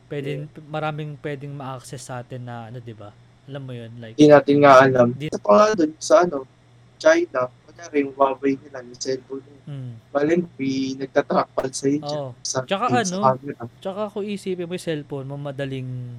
pwede 0.09 0.48
maraming 0.64 1.20
pwedeng 1.20 1.52
ma-access 1.52 2.09
sa 2.09 2.24
atin 2.24 2.48
na 2.48 2.72
ano, 2.72 2.81
'di 2.81 2.96
ba? 2.96 3.12
Alam 3.52 3.62
mo 3.68 3.72
'yun, 3.76 3.92
like 4.00 4.16
Hindi 4.16 4.33
natin 4.33 4.57
nga 4.64 4.72
alam. 4.81 5.09
Di- 5.12 5.29
Sa 5.29 5.40
pa 5.44 5.52
nga 5.52 5.68
dun, 5.76 5.92
sa 6.00 6.14
ano, 6.24 6.48
China, 6.96 7.52
kunyari 7.68 7.96
yung 8.00 8.12
Huawei 8.16 8.57
nila, 8.64 8.81
yung 8.81 8.96
cellphone 8.96 9.44
nila. 9.44 9.61
mm. 9.68 9.92
Malin, 10.16 10.40
may 10.57 10.74
nagtatrack 10.96 11.48
pal 11.52 11.68
sa 11.68 11.87
inyo. 11.92 12.09
Oo. 12.09 12.31
Sa, 12.40 12.64
Tsaka 12.64 12.85
sa 12.88 12.96
ano, 13.05 13.16
camera. 13.20 13.62
Tsaka 13.85 14.02
kung 14.09 14.24
isipin 14.24 14.64
mo 14.64 14.72
yung 14.72 14.87
cellphone 14.88 15.26
mo, 15.29 15.37
madaling 15.37 16.16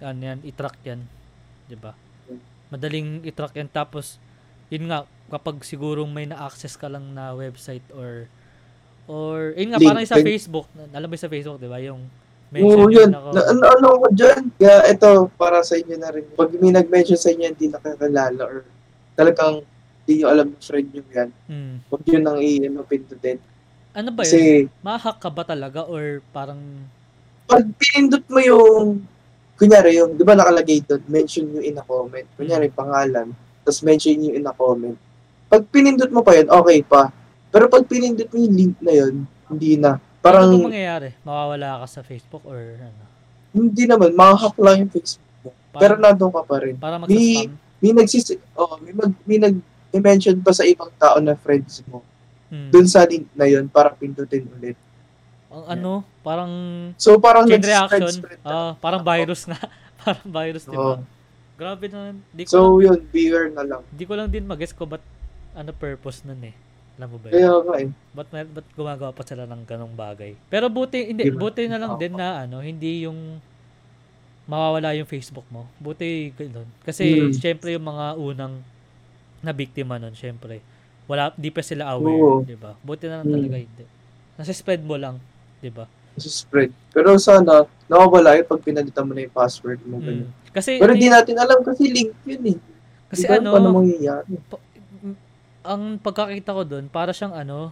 ano 0.00 0.20
yan, 0.24 0.40
i-track 0.40 0.80
yan. 0.88 1.04
'Di 1.68 1.76
ba? 1.76 1.92
Madaling 2.72 3.20
i-track 3.28 3.60
yan 3.60 3.68
tapos 3.68 4.16
yun 4.72 4.88
nga 4.88 5.04
kapag 5.28 5.60
sigurong 5.60 6.08
may 6.08 6.24
na-access 6.24 6.74
ka 6.74 6.88
lang 6.88 7.12
na 7.12 7.32
website 7.32 7.84
or 7.92 8.24
or 9.04 9.52
yun 9.52 9.70
nga 9.70 9.78
Link. 9.78 9.88
parang 9.88 10.06
sa. 10.06 10.16
Facebook, 10.16 10.64
alam 10.90 11.06
mo 11.06 11.14
sa 11.14 11.28
Facebook, 11.28 11.58
'di 11.58 11.68
ba? 11.68 11.78
Yung 11.78 12.00
Oo, 12.00 12.50
mention 12.50 12.88
yun. 12.90 13.08
yun 13.08 13.12
ako. 13.14 13.28
Na, 13.30 13.42
ano, 13.46 13.62
ano 13.66 13.86
ko 13.98 14.06
dyan? 14.12 14.42
Kaya 14.54 14.76
ito, 14.86 15.08
para 15.34 15.60
sa 15.60 15.72
inyo 15.74 15.96
na 15.96 16.08
rin. 16.08 16.24
Pag 16.30 16.52
may 16.54 16.68
nag-mention 16.70 17.16
sa 17.16 17.28
inyo, 17.28 17.46
hindi 17.46 17.66
nakakilala 17.66 18.42
or 18.42 18.64
talagang 19.12 19.64
hindi 20.02 20.12
nyo 20.18 20.26
alam 20.28 20.48
friend 20.58 20.88
nyo 20.90 21.02
yan, 21.06 21.30
Hmm. 21.46 21.74
huwag 21.86 22.02
yun 22.04 22.20
nang 22.20 22.38
i-ano 22.38 22.80
pindutin. 22.82 23.38
Ano 23.92 24.08
ba 24.10 24.20
yun? 24.20 24.28
Kasi, 24.28 24.40
Ma-hack 24.80 25.16
ka 25.18 25.28
ba 25.28 25.44
talaga 25.44 25.84
or 25.84 26.20
parang 26.28 26.60
pag 27.44 27.64
pinindot 27.76 28.24
mo 28.26 28.40
yung, 28.40 29.04
kunyari 29.54 29.96
yung, 29.96 30.12
di 30.12 30.24
ba 30.24 30.32
nakalagay 30.32 30.80
doon, 30.82 31.02
mention 31.06 31.44
nyo 31.46 31.60
in 31.60 31.76
a 31.76 31.82
comment. 31.82 32.24
Kunyari, 32.34 32.68
pangalan, 32.68 33.32
tapos 33.62 33.80
mention 33.80 34.14
nyo 34.14 34.30
in 34.30 34.42
a 34.42 34.52
comment. 34.52 34.98
Pag 35.46 35.62
pinindot 35.68 36.08
mo 36.08 36.20
pa 36.20 36.34
yun, 36.34 36.48
okay 36.48 36.80
pa. 36.82 37.12
Pero 37.48 37.66
pag 37.66 37.84
pinindot 37.84 38.26
mo 38.26 38.38
yung 38.38 38.54
link 38.54 38.74
na 38.78 38.92
yun, 38.92 39.14
hindi 39.46 39.76
na. 39.76 39.96
Parang, 40.18 40.48
ano 40.48 40.56
Parang, 40.56 40.68
mangyayari? 40.68 41.08
Mawawala 41.22 41.82
ka 41.82 41.86
sa 41.88 42.00
Facebook 42.00 42.42
or 42.42 42.58
ano? 42.76 43.02
hindi 43.52 43.84
naman, 43.84 44.12
makahack 44.12 44.56
lang 44.56 44.76
yung 44.80 44.90
Facebook 44.90 45.28
mo. 45.42 45.50
Pero 45.72 45.94
Parang, 45.94 46.00
nandun 46.00 46.30
ka 46.30 46.42
pa 46.42 46.56
rin. 46.58 46.74
para 46.76 46.96
May- 47.02 47.50
may 47.78 47.92
nagsis 47.92 48.30
oh, 48.54 48.78
may 48.78 48.94
mag 48.94 49.10
may 49.24 49.36
nag 49.36 49.58
may 49.90 49.98
mention 50.00 50.38
pa 50.38 50.50
sa 50.50 50.62
ibang 50.62 50.86
tao 50.94 51.18
na 51.18 51.34
friends 51.34 51.82
mo 51.84 51.98
Hmm. 52.46 52.68
dun 52.68 52.84
sa 52.84 53.02
link 53.02 53.26
na 53.32 53.44
yun 53.44 53.64
para 53.66 53.90
pindutin 53.90 54.44
ulit. 54.46 54.76
Ang 55.48 55.64
ano, 55.66 55.92
parang 56.20 56.52
So 56.94 57.16
parang 57.16 57.44
chain 57.44 57.58
nag-spread 57.58 57.80
reaction. 57.98 58.12
spread 58.14 58.40
na. 58.40 58.48
Ah, 58.48 58.72
parang 58.74 59.00
virus 59.02 59.44
nga. 59.44 59.56
parang 59.98 60.20
virus, 60.22 60.62
di 60.62 60.72
ba? 60.72 61.00
Grabe 61.62 61.86
na. 61.86 62.10
Di 62.28 62.42
ko, 62.42 62.50
So 62.50 62.58
lang, 62.74 62.82
yun, 62.82 62.98
beware 63.08 63.48
na 63.48 63.62
lang. 63.62 63.82
di 63.86 64.02
ko 64.02 64.18
lang 64.18 64.26
din 64.26 64.42
mag-guess 64.42 64.74
ko 64.74 64.82
ba't 64.82 65.02
ano 65.54 65.70
purpose 65.70 66.26
nun 66.26 66.42
eh. 66.42 66.54
Alam 66.98 67.08
mo 67.08 67.16
ba 67.16 67.30
yun? 67.30 67.34
Kaya 67.34 67.52
nga 67.62 67.74
eh. 67.78 67.88
Ba't, 68.12 68.28
ba't 68.28 68.68
gumagawa 68.74 69.10
pa 69.10 69.22
sila 69.22 69.46
ng 69.46 69.62
ganong 69.62 69.94
bagay? 69.94 70.34
Pero 70.48 70.66
buti, 70.66 71.06
hindi, 71.06 71.30
buti 71.30 71.70
na 71.70 71.78
lang 71.78 71.94
din 71.96 72.12
na 72.12 72.42
ano, 72.42 72.58
hindi 72.58 73.06
yung 73.06 73.38
mawawala 74.44 74.92
yung 74.92 75.06
Facebook 75.06 75.46
mo. 75.48 75.70
Buti 75.78 76.34
ganun. 76.34 76.66
Kasi 76.82 77.04
Hmm. 77.22 77.32
syempre 77.32 77.70
yung 77.70 77.86
mga 77.86 78.18
unang 78.18 78.58
na 79.38 79.54
biktima 79.54 79.96
nun, 79.96 80.12
syempre. 80.12 80.58
Wala, 81.06 81.30
di 81.32 81.48
pa 81.48 81.62
sila 81.62 81.94
aware, 81.94 82.42
di 82.44 82.56
ba? 82.56 82.74
Buti 82.76 83.06
na 83.06 83.22
lang 83.22 83.30
Hmm. 83.30 83.36
talaga 83.38 83.56
hindi. 83.56 83.84
Nasa 84.34 84.50
spread 84.50 84.82
mo 84.82 84.98
lang, 84.98 85.22
di 85.58 85.70
ba? 85.70 85.86
Kasi 86.12 86.28
spread. 86.28 86.70
Pero 86.90 87.14
sana, 87.16 87.64
nawawala 87.86 88.36
yun 88.36 88.44
pag 88.44 88.60
pinalitan 88.60 89.06
mo 89.06 89.14
na 89.14 89.24
yung 89.24 89.32
password 89.32 89.80
mo. 89.82 89.96
Mm. 89.96 90.28
Kasi, 90.52 90.76
Pero 90.76 90.92
ano 90.92 91.00
di 91.00 91.08
yun, 91.08 91.14
natin 91.16 91.36
alam 91.36 91.58
kasi 91.60 91.82
link 91.88 92.12
yun 92.22 92.42
eh. 92.46 92.58
kasi 93.08 93.24
Di 93.24 93.28
ba? 93.28 93.40
ano, 93.40 93.50
Paano 93.52 93.68
mangyayari? 93.74 94.32
ang 95.62 95.82
pagkakita 95.96 96.50
ko 96.50 96.62
doon, 96.62 96.84
para 96.86 97.10
siyang 97.10 97.32
ano, 97.32 97.70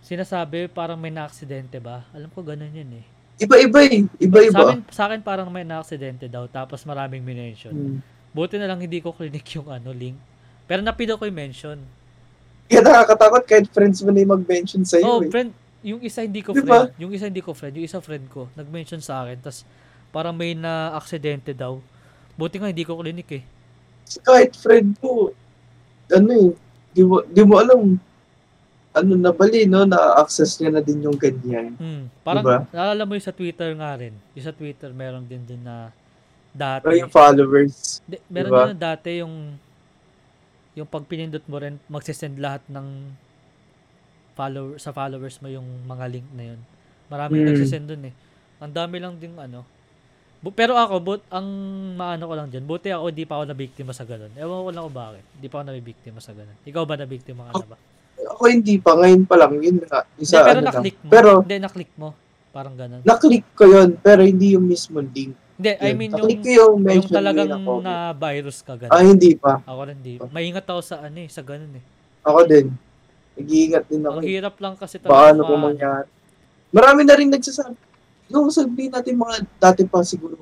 sinasabi 0.00 0.66
parang 0.66 0.96
may 0.96 1.10
na-aksidente 1.10 1.78
ba? 1.78 2.04
Alam 2.10 2.28
ko 2.28 2.40
ganun 2.40 2.72
yun 2.72 2.90
eh. 2.94 3.04
Iba-iba 3.36 3.80
eh. 3.82 4.02
Sa 4.04 4.18
Iba-iba. 4.18 4.60
akin, 4.64 4.78
sa 4.88 5.02
akin 5.06 5.20
parang 5.20 5.48
may 5.48 5.62
na-aksidente 5.62 6.26
daw, 6.26 6.46
tapos 6.46 6.82
maraming 6.82 7.20
minention. 7.20 7.72
Hmm. 7.72 7.98
Buti 8.30 8.58
na 8.58 8.66
lang 8.66 8.80
hindi 8.80 8.98
ko 8.98 9.12
clinic 9.12 9.46
yung 9.54 9.68
ano, 9.68 9.90
link. 9.90 10.16
Pero 10.64 10.80
napido 10.80 11.14
ko 11.14 11.24
yung 11.24 11.36
mention. 11.36 11.78
Kaya 12.64 12.80
nakakatakot 12.80 13.44
kahit 13.44 13.68
friends 13.68 14.00
mo 14.00 14.08
na 14.08 14.24
yung 14.24 14.32
mag-mention 14.34 14.82
sa'yo 14.82 15.04
Oh, 15.04 15.20
eh. 15.20 15.28
friend, 15.28 15.52
yung 15.84 16.00
isa 16.00 16.24
hindi 16.24 16.40
ko 16.40 16.50
Di 16.50 16.64
friend. 16.64 16.96
Yung 16.96 17.12
isa 17.12 17.28
hindi 17.28 17.44
ko 17.44 17.52
friend, 17.52 17.76
yung 17.76 17.84
isa 17.84 18.00
friend 18.00 18.24
ko, 18.26 18.48
nag-mention 18.54 18.98
sa 18.98 19.22
akin, 19.22 19.36
tas 19.38 19.68
parang 20.14 20.30
may 20.30 20.54
na-aksidente 20.54 21.50
daw. 21.50 21.82
Buti 22.38 22.62
nga 22.62 22.70
hindi 22.70 22.86
ko 22.86 22.94
clinic 22.94 23.26
eh. 23.34 23.42
Kahit 24.22 24.54
friend 24.54 24.94
mo, 25.02 25.34
ano 26.06 26.30
eh, 26.30 26.50
di 26.94 27.02
mo, 27.02 27.26
di 27.26 27.42
mo 27.42 27.58
alam, 27.58 27.98
ano 28.94 29.12
na 29.18 29.34
bali, 29.34 29.66
no, 29.66 29.82
na-access 29.82 30.62
niya 30.62 30.70
na 30.70 30.78
din 30.78 31.02
yung 31.02 31.18
ganyan. 31.18 31.74
Hmm. 31.74 32.06
Parang, 32.22 32.46
Diba? 32.46 32.58
naalala 32.70 33.02
mo 33.02 33.18
yung 33.18 33.26
sa 33.26 33.34
Twitter 33.34 33.74
nga 33.74 33.90
rin. 33.98 34.14
Yung 34.38 34.46
sa 34.46 34.54
Twitter, 34.54 34.94
meron 34.94 35.26
din 35.26 35.42
din 35.42 35.58
na 35.58 35.90
dati. 36.54 36.86
Pero 36.86 37.02
yung 37.02 37.10
followers, 37.10 37.98
Di, 38.06 38.22
meron 38.30 38.50
Diba? 38.54 38.62
din 38.62 38.70
na 38.70 38.82
dati 38.94 39.08
yung 39.18 39.34
yung 40.74 40.86
pag 40.90 41.06
pinindot 41.06 41.42
mo 41.46 41.58
rin, 41.58 41.78
magsisend 41.86 42.38
lahat 42.38 42.62
ng 42.70 42.86
follower, 44.34 44.74
sa 44.78 44.90
followers 44.90 45.38
mo 45.38 45.46
yung 45.46 45.66
mga 45.86 46.04
link 46.10 46.26
na 46.34 46.54
yun. 46.54 46.60
Marami 47.06 47.42
Hmm. 47.42 47.46
nagsisend 47.50 47.86
dun 47.86 48.10
eh. 48.10 48.14
Ang 48.58 48.74
dami 48.74 48.98
lang 48.98 49.14
din 49.18 49.34
ano. 49.38 49.62
Pero 50.52 50.76
ako, 50.76 50.94
but, 51.00 51.22
ang 51.32 51.46
maano 51.96 52.28
ko 52.28 52.34
lang 52.36 52.52
dyan, 52.52 52.68
buti 52.68 52.92
ako 52.92 53.08
hindi 53.08 53.24
pa 53.24 53.40
ako 53.40 53.44
nabiktima 53.48 53.92
sa 53.96 54.04
ganun. 54.04 54.32
Ewan 54.36 54.66
ko 54.66 54.70
lang 54.74 54.82
kung 54.84 54.98
bakit. 54.98 55.24
Hindi 55.38 55.48
pa 55.48 55.56
ako 55.56 55.64
nabiktima 55.72 56.18
sa 56.20 56.32
ganun. 56.36 56.56
Ikaw 56.66 56.82
ba 56.84 56.94
nabiktima 57.00 57.40
ka 57.48 57.52
na 57.64 57.68
ba? 57.72 57.76
ako 58.24 58.42
hindi 58.48 58.74
pa, 58.80 58.92
ngayon 58.96 59.22
pa 59.28 59.36
lang, 59.36 59.52
yun 59.60 59.76
Hindi, 59.78 59.86
isa 60.18 60.40
pero 60.40 60.58
ano 60.58 60.60
lang. 60.60 60.66
naklik 60.72 60.96
mo. 61.00 61.10
Pero, 61.12 61.30
hindi, 61.44 61.56
naklik 61.60 61.92
mo. 61.96 62.08
Parang 62.54 62.74
ganun. 62.78 63.00
naklik 63.02 63.46
ko 63.58 63.64
yun, 63.66 63.88
pero 63.98 64.20
hindi 64.22 64.54
yung 64.54 64.66
mismo 64.66 65.02
link. 65.02 65.34
Hindi, 65.54 65.70
I 65.78 65.94
Yun. 65.94 65.96
mean 65.98 66.10
naklik 66.10 66.42
yung, 66.42 66.82
yung 66.82 66.98
yung 66.98 67.06
talagang 67.06 67.50
na 67.82 68.10
virus 68.10 68.58
ka 68.62 68.74
ganun. 68.74 68.90
Ah, 68.90 69.06
hindi 69.06 69.38
pa. 69.38 69.62
Ako 69.62 69.80
rin 69.86 69.94
hindi. 70.02 70.18
Maingat 70.34 70.66
ako 70.66 70.80
sa 70.82 71.06
ano 71.06 71.18
eh, 71.18 71.30
sa 71.30 71.46
ganun 71.46 71.78
eh. 71.78 71.84
Ako 72.26 72.38
din. 72.42 72.74
Nag-iingat 73.38 73.84
din 73.86 74.02
ako. 74.02 74.18
Ang 74.18 74.26
hirap 74.26 74.54
lang 74.58 74.74
kasi 74.74 74.98
Baka 74.98 75.30
ano 75.30 75.42
ma- 75.42 75.48
po 75.50 75.54
mangyari. 75.54 76.06
Marami 76.74 77.00
na 77.06 77.14
rin 77.14 77.30
nagsasabi. 77.30 77.78
Yung 78.26 78.48
sabihin 78.48 78.90
natin 78.90 79.14
mga 79.14 79.36
dati 79.58 79.82
pa 79.82 80.00
siguro, 80.00 80.40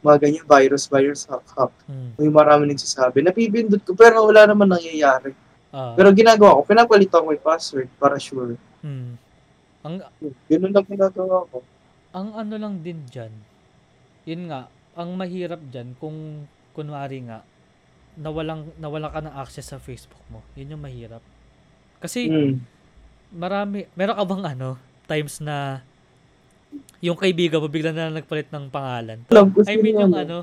mga 0.00 0.18
ganyan, 0.18 0.44
virus, 0.44 0.86
virus, 0.86 1.24
hack, 1.24 1.44
hack. 1.52 1.72
Hmm. 1.84 2.10
May 2.16 2.26
marami 2.26 2.66
nagsasabi. 2.66 3.22
Napipindot 3.22 3.80
ko, 3.80 3.92
pero 3.92 4.24
wala 4.24 4.44
naman 4.44 4.66
nangyayari. 4.68 5.30
Ah, 5.68 5.94
Pero 5.94 6.10
ginagawa 6.10 6.58
ko, 6.58 6.66
pinapalitan 6.66 7.22
ko 7.22 7.30
yung 7.30 7.46
password 7.46 7.88
para 7.96 8.16
sure. 8.16 8.58
hmm. 8.80 9.16
Ang 9.82 9.94
Ganun 10.46 10.70
lang 10.70 10.86
ginagawa 10.86 11.42
ko. 11.48 11.58
ang 12.12 12.28
ano 12.34 12.54
lang 12.54 12.78
din 12.80 13.02
diyan. 13.04 13.32
Yun 14.24 14.42
nga, 14.46 14.68
ang 14.92 15.16
mahirap 15.16 15.58
diyan 15.64 15.96
kung 15.96 16.44
kunwari 16.70 17.24
nga 17.24 17.40
nawalang 18.14 18.68
nawala 18.76 19.08
ka 19.08 19.20
ng 19.20 19.34
access 19.34 19.72
sa 19.72 19.80
Facebook 19.80 20.20
mo. 20.28 20.44
Yun 20.52 20.76
yung 20.76 20.84
mahirap. 20.84 21.24
Kasi 21.98 22.28
Hmm. 22.28 22.60
marami, 23.30 23.88
meron 23.94 24.14
ka 24.14 24.24
bang 24.24 24.44
ano, 24.46 24.70
times 25.06 25.40
na 25.40 25.80
yung 27.02 27.18
kaibigan 27.18 27.58
mo 27.58 27.66
bigla 27.66 27.90
na 27.90 28.08
lang 28.08 28.22
nagpalit 28.22 28.48
ng 28.48 28.70
pangalan. 28.70 29.18
I 29.66 29.74
mean 29.78 29.98
yung 29.98 30.14
eh. 30.14 30.22
ano, 30.22 30.38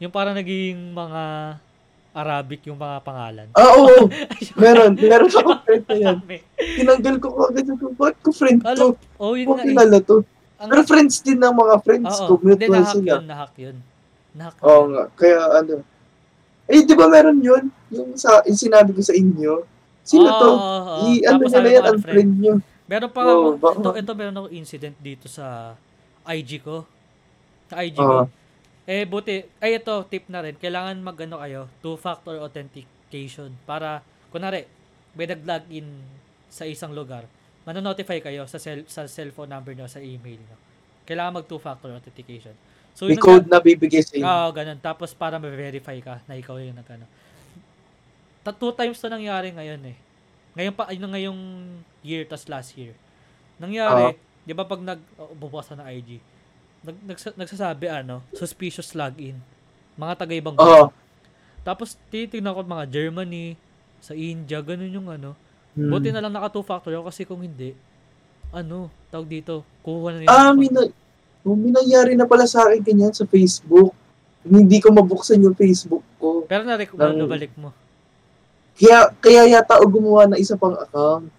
yung 0.00 0.12
parang 0.12 0.32
naging 0.32 0.92
mga 0.92 1.22
Arabic 2.14 2.62
yung 2.70 2.78
mga 2.78 3.02
pangalan. 3.02 3.46
Ah, 3.58 3.74
oo. 3.74 4.06
meron. 4.62 4.94
Meron 4.94 5.28
ako 5.34 5.50
friend 5.66 5.84
na 5.90 5.96
yan. 5.98 6.16
Tinanggal 6.78 7.16
ko 7.18 7.26
agad 7.50 7.66
ko. 7.74 7.90
Ba't 7.98 8.16
ko 8.22 8.30
friend 8.30 8.62
to? 8.62 8.94
oh, 9.18 9.34
yun 9.34 9.50
nga. 9.50 9.60
eh. 9.60 9.66
kilala 9.66 9.98
to. 9.98 10.22
Ang, 10.62 10.68
Pero 10.70 10.80
friends 10.86 11.18
din 11.26 11.42
ng 11.42 11.50
mga 11.50 11.74
friends 11.82 12.14
Oo, 12.22 12.26
ko. 12.30 12.32
hindi, 12.46 12.70
Mutual 12.70 12.86
sila. 12.86 13.10
yun, 13.18 13.24
nahack 13.26 13.54
yun. 13.58 13.76
Nahack 14.38 14.56
Oo 14.62 14.70
yun. 14.70 14.88
nga. 14.94 15.04
Kaya 15.18 15.38
ano. 15.58 15.74
Eh, 16.70 16.80
di 16.86 16.94
ba 16.94 17.06
meron 17.10 17.38
yun? 17.42 17.64
Yung, 17.90 18.14
sa, 18.14 18.40
yung 18.46 18.56
sinabi 18.56 18.94
ko 18.94 19.02
sa 19.02 19.12
inyo. 19.12 19.66
Sino 20.06 20.26
Oo, 20.30 20.38
to? 20.38 20.48
oo, 20.54 20.62
oo. 20.62 21.04
I, 21.10 21.26
ano 21.26 21.42
mo, 21.42 21.50
yan, 21.50 21.84
unfriend 21.98 22.32
nyo. 22.38 22.54
Meron 22.84 23.10
pa 23.10 23.20
ako, 23.24 23.56
baka- 23.56 23.80
ito, 23.80 23.90
ito 23.96 24.12
meron 24.12 24.38
ako 24.38 24.48
incident 24.52 24.96
dito 25.00 25.26
sa 25.26 25.72
IG 26.28 26.60
ko. 26.60 26.84
Sa 27.72 27.80
IG 27.80 27.96
Oo. 27.96 28.08
ko. 28.08 28.16
Eh, 28.84 29.08
buti, 29.08 29.40
ay 29.64 29.80
ito, 29.80 29.94
tip 30.12 30.28
na 30.28 30.44
rin, 30.44 30.52
kailangan 30.60 31.00
mag-ano 31.00 31.40
kayo, 31.40 31.72
two-factor 31.80 32.36
authentication 32.36 33.48
para, 33.64 34.04
kunwari, 34.28 34.68
may 35.16 35.24
nag-login 35.24 35.88
sa 36.52 36.68
isang 36.68 36.92
lugar, 36.92 37.24
manonotify 37.64 38.20
kayo 38.20 38.44
sa 38.44 38.60
cell, 38.60 38.84
sa 38.84 39.08
cellphone 39.08 39.48
number 39.48 39.72
nyo, 39.72 39.88
sa 39.88 40.04
email 40.04 40.36
nyo. 40.36 40.56
Kailangan 41.08 41.40
mag 41.40 41.48
two-factor 41.48 41.96
authentication. 41.96 42.52
So, 42.92 43.08
May 43.08 43.16
code 43.16 43.48
na 43.48 43.58
bibigay 43.58 44.04
sa 44.04 44.14
inyo. 44.14 44.24
Oo, 44.24 44.48
ganun. 44.52 44.78
Tapos 44.78 45.16
para 45.16 45.40
ma-verify 45.40 45.98
ka 45.98 46.20
na 46.28 46.36
ikaw 46.36 46.60
yung 46.60 46.76
nagano. 46.76 47.08
Two 48.60 48.76
times 48.76 49.00
to 49.00 49.08
nangyari 49.08 49.50
ngayon 49.50 49.80
eh. 49.88 49.96
Ngayon 50.54 50.74
pa, 50.76 50.92
ayun 50.92 51.02
na 51.02 51.10
ngayong 51.16 51.40
year, 52.04 52.22
tas 52.22 52.46
last 52.46 52.76
year. 52.76 52.92
Nangyari, 53.56 54.14
di 54.44 54.52
ba 54.52 54.62
pag 54.62 54.78
nag, 54.78 55.00
oh, 55.16 55.32
bubukas 55.32 55.72
ka 55.72 55.74
ng 55.74 55.88
IG, 55.88 56.20
nag, 56.84 56.96
nagsa- 57.08 57.34
nagsasabi 57.34 57.88
ano, 57.88 58.20
suspicious 58.30 58.92
login. 58.92 59.40
Mga 59.96 60.14
taga-ibang 60.20 60.56
Oo. 60.60 60.92
Tapos 61.64 61.96
titignan 62.12 62.52
ko 62.52 62.60
mga 62.60 62.86
Germany, 62.86 63.56
sa 64.04 64.12
India, 64.12 64.60
ganun 64.60 64.92
yung 64.92 65.08
ano. 65.08 65.32
Hmm. 65.72 65.88
Buti 65.88 66.12
na 66.12 66.20
lang 66.20 66.30
naka 66.30 66.52
two 66.52 66.60
factor 66.62 66.92
ako 66.92 67.08
kasi 67.08 67.24
kung 67.24 67.40
hindi, 67.40 67.72
ano, 68.52 68.92
tawag 69.08 69.26
dito, 69.26 69.64
kuha 69.80 70.12
na 70.12 70.18
nila. 70.20 70.28
Ah, 70.28 70.52
may, 70.52 70.68
na, 70.68 70.84
oh, 71.42 71.56
may 71.56 71.72
nangyari 71.72 72.12
na 72.12 72.28
pala 72.28 72.44
sa 72.44 72.68
akin 72.68 72.84
ganyan 72.84 73.16
sa 73.16 73.24
Facebook. 73.24 73.96
Hindi 74.44 74.76
ko 74.76 74.92
mabuksan 74.92 75.40
yung 75.40 75.56
Facebook 75.56 76.04
ko. 76.20 76.44
Pero 76.44 76.68
na-rec- 76.68 76.92
Nang- 76.92 77.16
nabalik 77.16 77.56
mo. 77.56 77.72
Kaya, 78.76 79.08
kaya 79.16 79.48
yata 79.48 79.80
ako 79.80 79.88
gumawa 79.88 80.28
ng 80.28 80.38
isa 80.38 80.58
pang 80.60 80.76
account. 80.76 81.32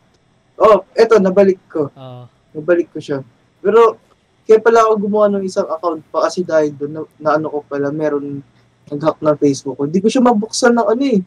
Oh, 0.55 0.87
eto, 0.95 1.19
nabalik 1.19 1.59
ko. 1.67 1.91
Oo. 1.91 2.23
Nabalik 2.55 2.87
ko 2.95 2.99
siya. 3.03 3.19
Pero, 3.59 3.99
kaya 4.45 4.61
pala 4.61 4.87
ako 4.87 4.93
gumawa 5.09 5.27
ng 5.35 5.43
isang 5.43 5.67
account 5.67 6.05
pa 6.13 6.29
kasi 6.29 6.45
dahil 6.45 6.71
doon 6.71 6.91
na, 6.93 7.01
na 7.19 7.29
ano 7.35 7.51
ko 7.51 7.57
pala, 7.65 7.91
meron 7.91 8.39
nag-hack 8.87 9.19
ng 9.19 9.37
Facebook 9.41 9.75
ko. 9.75 9.83
Hindi 9.89 9.99
ko 9.99 10.07
siya 10.07 10.23
mabuksan 10.23 10.73
ng 10.77 10.87
ano 10.87 11.03
eh. 11.03 11.19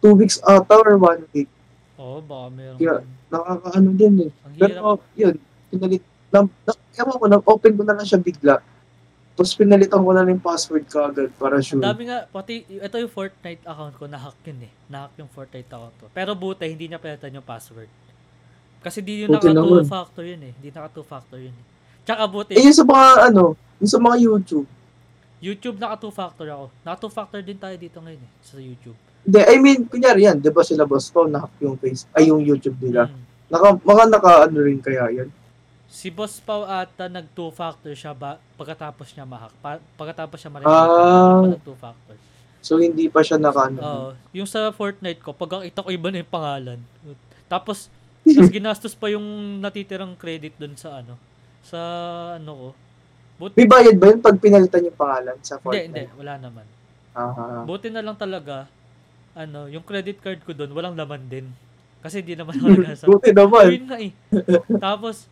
Two 0.00 0.16
weeks 0.16 0.42
ata 0.42 0.80
or 0.80 0.96
one 0.98 1.24
week. 1.32 1.48
Oo, 1.96 2.20
baka 2.20 2.46
meron. 2.52 2.76
Kaya-. 2.76 3.04
Nakakaano 3.30 3.90
din 3.94 4.14
eh. 4.26 4.30
Ang 4.42 4.52
hirap. 4.58 4.66
Pero, 4.66 4.88
yun, 5.14 5.34
pinalit, 5.70 6.02
na, 6.34 6.38
na, 6.66 6.72
ewan 6.98 7.16
ko, 7.16 7.26
nag-open 7.30 7.72
ko 7.78 7.82
na 7.86 7.94
lang 7.96 8.06
siya 8.06 8.20
bigla. 8.20 8.58
Tapos 9.38 9.56
pinalitan 9.56 10.02
ko 10.04 10.10
na 10.12 10.20
lang 10.20 10.36
yung 10.36 10.44
password 10.44 10.84
kagad 10.90 11.30
para 11.38 11.62
Ang 11.62 11.64
sure. 11.64 11.80
dami 11.80 12.10
nga, 12.10 12.28
pati, 12.28 12.66
ito 12.66 12.96
yung 12.98 13.08
Fortnite 13.08 13.64
account 13.64 13.94
ko, 13.96 14.04
nahack 14.04 14.36
yun 14.44 14.68
eh. 14.68 14.72
Nahack 14.90 15.16
yung 15.16 15.30
Fortnite 15.30 15.70
account 15.70 15.94
ko. 15.96 16.06
Pero 16.12 16.36
buti, 16.36 16.66
hindi 16.68 16.90
niya 16.90 17.00
palitan 17.00 17.38
yung 17.38 17.46
password. 17.46 17.88
Kasi 18.80 18.98
di 19.00 19.22
yun 19.22 19.28
Buti 19.28 19.46
naka 19.46 19.54
naman. 19.54 19.84
two-factor 19.84 20.24
yun 20.24 20.40
eh. 20.40 20.52
Hindi 20.54 20.68
naka 20.70 20.88
two-factor 20.90 21.38
yun 21.38 21.52
eh. 21.52 21.64
Tsaka 22.00 22.22
buti, 22.26 22.52
Eh, 22.56 22.64
yung 22.64 22.72
sa 22.72 22.82
mga, 22.82 23.06
ano, 23.28 23.44
yung 23.76 23.90
sa 23.90 24.00
mga 24.00 24.16
YouTube. 24.18 24.68
YouTube 25.38 25.76
naka 25.76 25.96
two-factor 25.98 26.48
ako. 26.48 26.66
Naka 26.80 26.96
two-factor 26.98 27.40
din 27.40 27.56
tayo 27.56 27.76
dito 27.76 27.98
ngayon 27.98 28.18
eh, 28.18 28.30
sa 28.40 28.56
YouTube. 28.56 28.96
Hindi, 29.20 29.38
I 29.38 29.56
mean, 29.56 29.84
kunyari 29.84 30.24
yan, 30.24 30.40
di 30.40 30.48
ba 30.48 30.64
sila 30.64 30.84
boss 30.84 31.08
ko, 31.08 31.28
nahack 31.28 31.52
yung 31.60 31.76
face, 31.76 32.08
ay 32.10 32.28
yung 32.28 32.40
YouTube 32.40 32.80
nila. 32.80 33.04
Mm. 33.04 33.20
Naka, 33.48 33.66
mga 33.76 34.04
naka, 34.08 34.32
ano 34.48 34.58
rin 34.58 34.80
kaya 34.80 35.04
yan. 35.12 35.28
Si 35.84 36.06
Boss 36.08 36.38
Pau 36.38 36.62
ata 36.62 37.04
nag 37.04 37.26
two-factor 37.30 37.92
siya 37.92 38.14
ba, 38.14 38.38
pagkatapos 38.54 39.10
niya 39.10 39.26
mahak. 39.26 39.50
Pa, 39.58 39.76
pagkatapos 39.98 40.38
siya 40.38 40.48
ma 40.48 40.62
Ah. 40.62 41.44
nag 41.44 41.60
two-factor. 41.60 42.16
So, 42.60 42.78
hindi 42.78 43.10
pa 43.10 43.20
siya 43.20 43.36
naka, 43.36 43.68
ano. 43.68 43.78
Oo. 43.78 44.08
yung 44.32 44.46
sa 44.46 44.70
Fortnite 44.70 45.20
ko, 45.20 45.32
pag 45.32 45.60
kita 45.60 45.82
ko 45.82 45.90
iba 45.90 46.08
na 46.08 46.22
yung 46.22 46.32
pangalan. 46.32 46.80
Tapos, 47.44 47.90
tapos 48.22 48.52
ginastos 48.52 48.94
pa 48.94 49.08
yung 49.08 49.24
natitirang 49.58 50.14
credit 50.14 50.54
dun 50.56 50.74
sa 50.74 51.00
ano, 51.00 51.16
sa 51.64 51.80
ano 52.36 52.52
ko. 52.52 52.68
But, 53.40 53.56
May 53.56 53.64
bayad 53.64 53.96
ba 53.96 54.12
yun 54.12 54.20
pag 54.20 54.36
pinalitan 54.36 54.84
yung 54.84 54.98
pangalan 55.00 55.36
sa 55.40 55.56
hindi, 55.56 55.64
Fortnite? 55.64 55.86
hindi, 55.88 56.04
wala 56.20 56.34
naman. 56.36 56.66
Ah, 57.16 57.64
Buti 57.64 57.88
na 57.88 58.04
lang 58.04 58.14
talaga, 58.14 58.68
ano, 59.32 59.64
yung 59.66 59.80
credit 59.80 60.20
card 60.20 60.44
ko 60.44 60.52
dun, 60.52 60.70
walang 60.76 60.92
laman 60.92 61.24
din. 61.24 61.48
Kasi 62.00 62.20
di 62.20 62.36
naman 62.36 62.56
ako 62.56 62.68
nagasa. 62.76 63.04
Buti 63.08 63.32
naman. 63.32 63.64
Yun 63.72 63.84
nga 63.88 63.98
eh. 63.98 64.12
Tapos, 64.76 65.24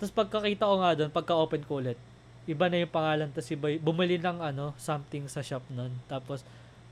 tapos 0.00 0.12
pagkakita 0.12 0.64
ko 0.64 0.74
nga 0.80 0.92
doon, 0.96 1.10
pagka-open 1.12 1.62
ko 1.68 1.84
ulit, 1.84 2.00
iba 2.44 2.68
na 2.68 2.80
yung 2.80 2.92
pangalan. 2.92 3.28
Tapos 3.28 3.48
iba, 3.52 3.68
bumili 3.76 4.16
ng 4.16 4.38
ano, 4.40 4.72
something 4.80 5.28
sa 5.28 5.44
shop 5.44 5.64
nun. 5.68 5.92
Tapos, 6.08 6.40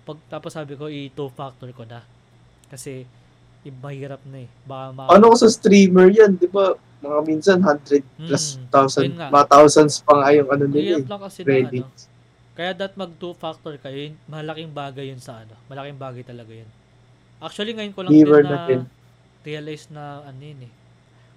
pag, 0.05 0.21
tapos 0.29 0.53
sabi 0.53 0.77
ko, 0.77 0.89
i-two 0.89 1.33
factor 1.33 1.73
ko 1.73 1.89
na. 1.89 2.05
Kasi, 2.69 3.09
i- 3.63 3.73
mahirap 3.73 4.21
na 4.25 4.39
eh. 4.39 4.51
Baka 4.63 4.87
ma- 4.91 5.09
Ano 5.09 5.25
ko 5.29 5.37
sa 5.37 5.49
streamer 5.49 6.09
yan, 6.09 6.35
di 6.35 6.47
ba? 6.47 6.73
Mga 6.99 7.19
minsan 7.25 7.59
100 7.59 8.03
plus 8.17 8.45
Mm, 8.55 8.67
thousand, 8.69 9.11
mga 9.11 9.47
thousands 9.49 9.95
pa 10.01 10.13
nga 10.17 10.29
yung 10.31 10.47
ano 10.47 10.65
nila 10.67 10.97
eh. 10.97 11.05
lang 11.05 11.21
kasi 11.21 11.41
na 11.41 11.47
Credit. 11.49 11.83
ano. 11.85 12.11
Kaya 12.53 12.71
that 12.77 12.95
mag 12.95 13.11
two 13.17 13.33
factor 13.33 13.75
kayo, 13.75 13.97
yun, 14.03 14.15
malaking 14.25 14.71
bagay 14.71 15.09
yun 15.09 15.19
sa 15.19 15.41
ano. 15.41 15.57
Malaking 15.67 15.97
bagay 15.97 16.23
talaga 16.23 16.53
yun. 16.53 16.69
Actually, 17.39 17.73
ngayon 17.73 17.91
ko 17.91 18.01
lang 18.03 18.13
Viewer 18.13 18.39
din 18.39 18.47
na 18.47 18.55
natin. 18.61 18.79
realize 19.43 19.89
na 19.89 20.05
ano 20.23 20.39
yun 20.39 20.61
eh. 20.63 20.73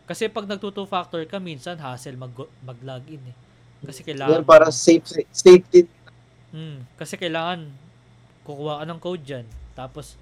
Kasi 0.05 0.27
pag 0.27 0.45
nag 0.45 0.59
two 0.59 0.85
factor 0.85 1.23
ka, 1.23 1.39
minsan 1.39 1.77
hassle 1.77 2.13
mag, 2.13 2.29
mag-login 2.61 3.23
eh. 3.23 3.35
Kasi 3.81 4.01
kailangan 4.01 4.31
Yan 4.31 4.45
para 4.45 4.69
safe, 4.69 5.01
safety. 5.31 5.89
Mm, 6.51 6.85
kasi 6.95 7.15
kailangan 7.15 7.65
kukuha 8.43 8.79
ka 8.79 8.85
ng 8.85 8.99
code 8.99 9.23
dyan. 9.23 9.45
Tapos, 9.73 10.13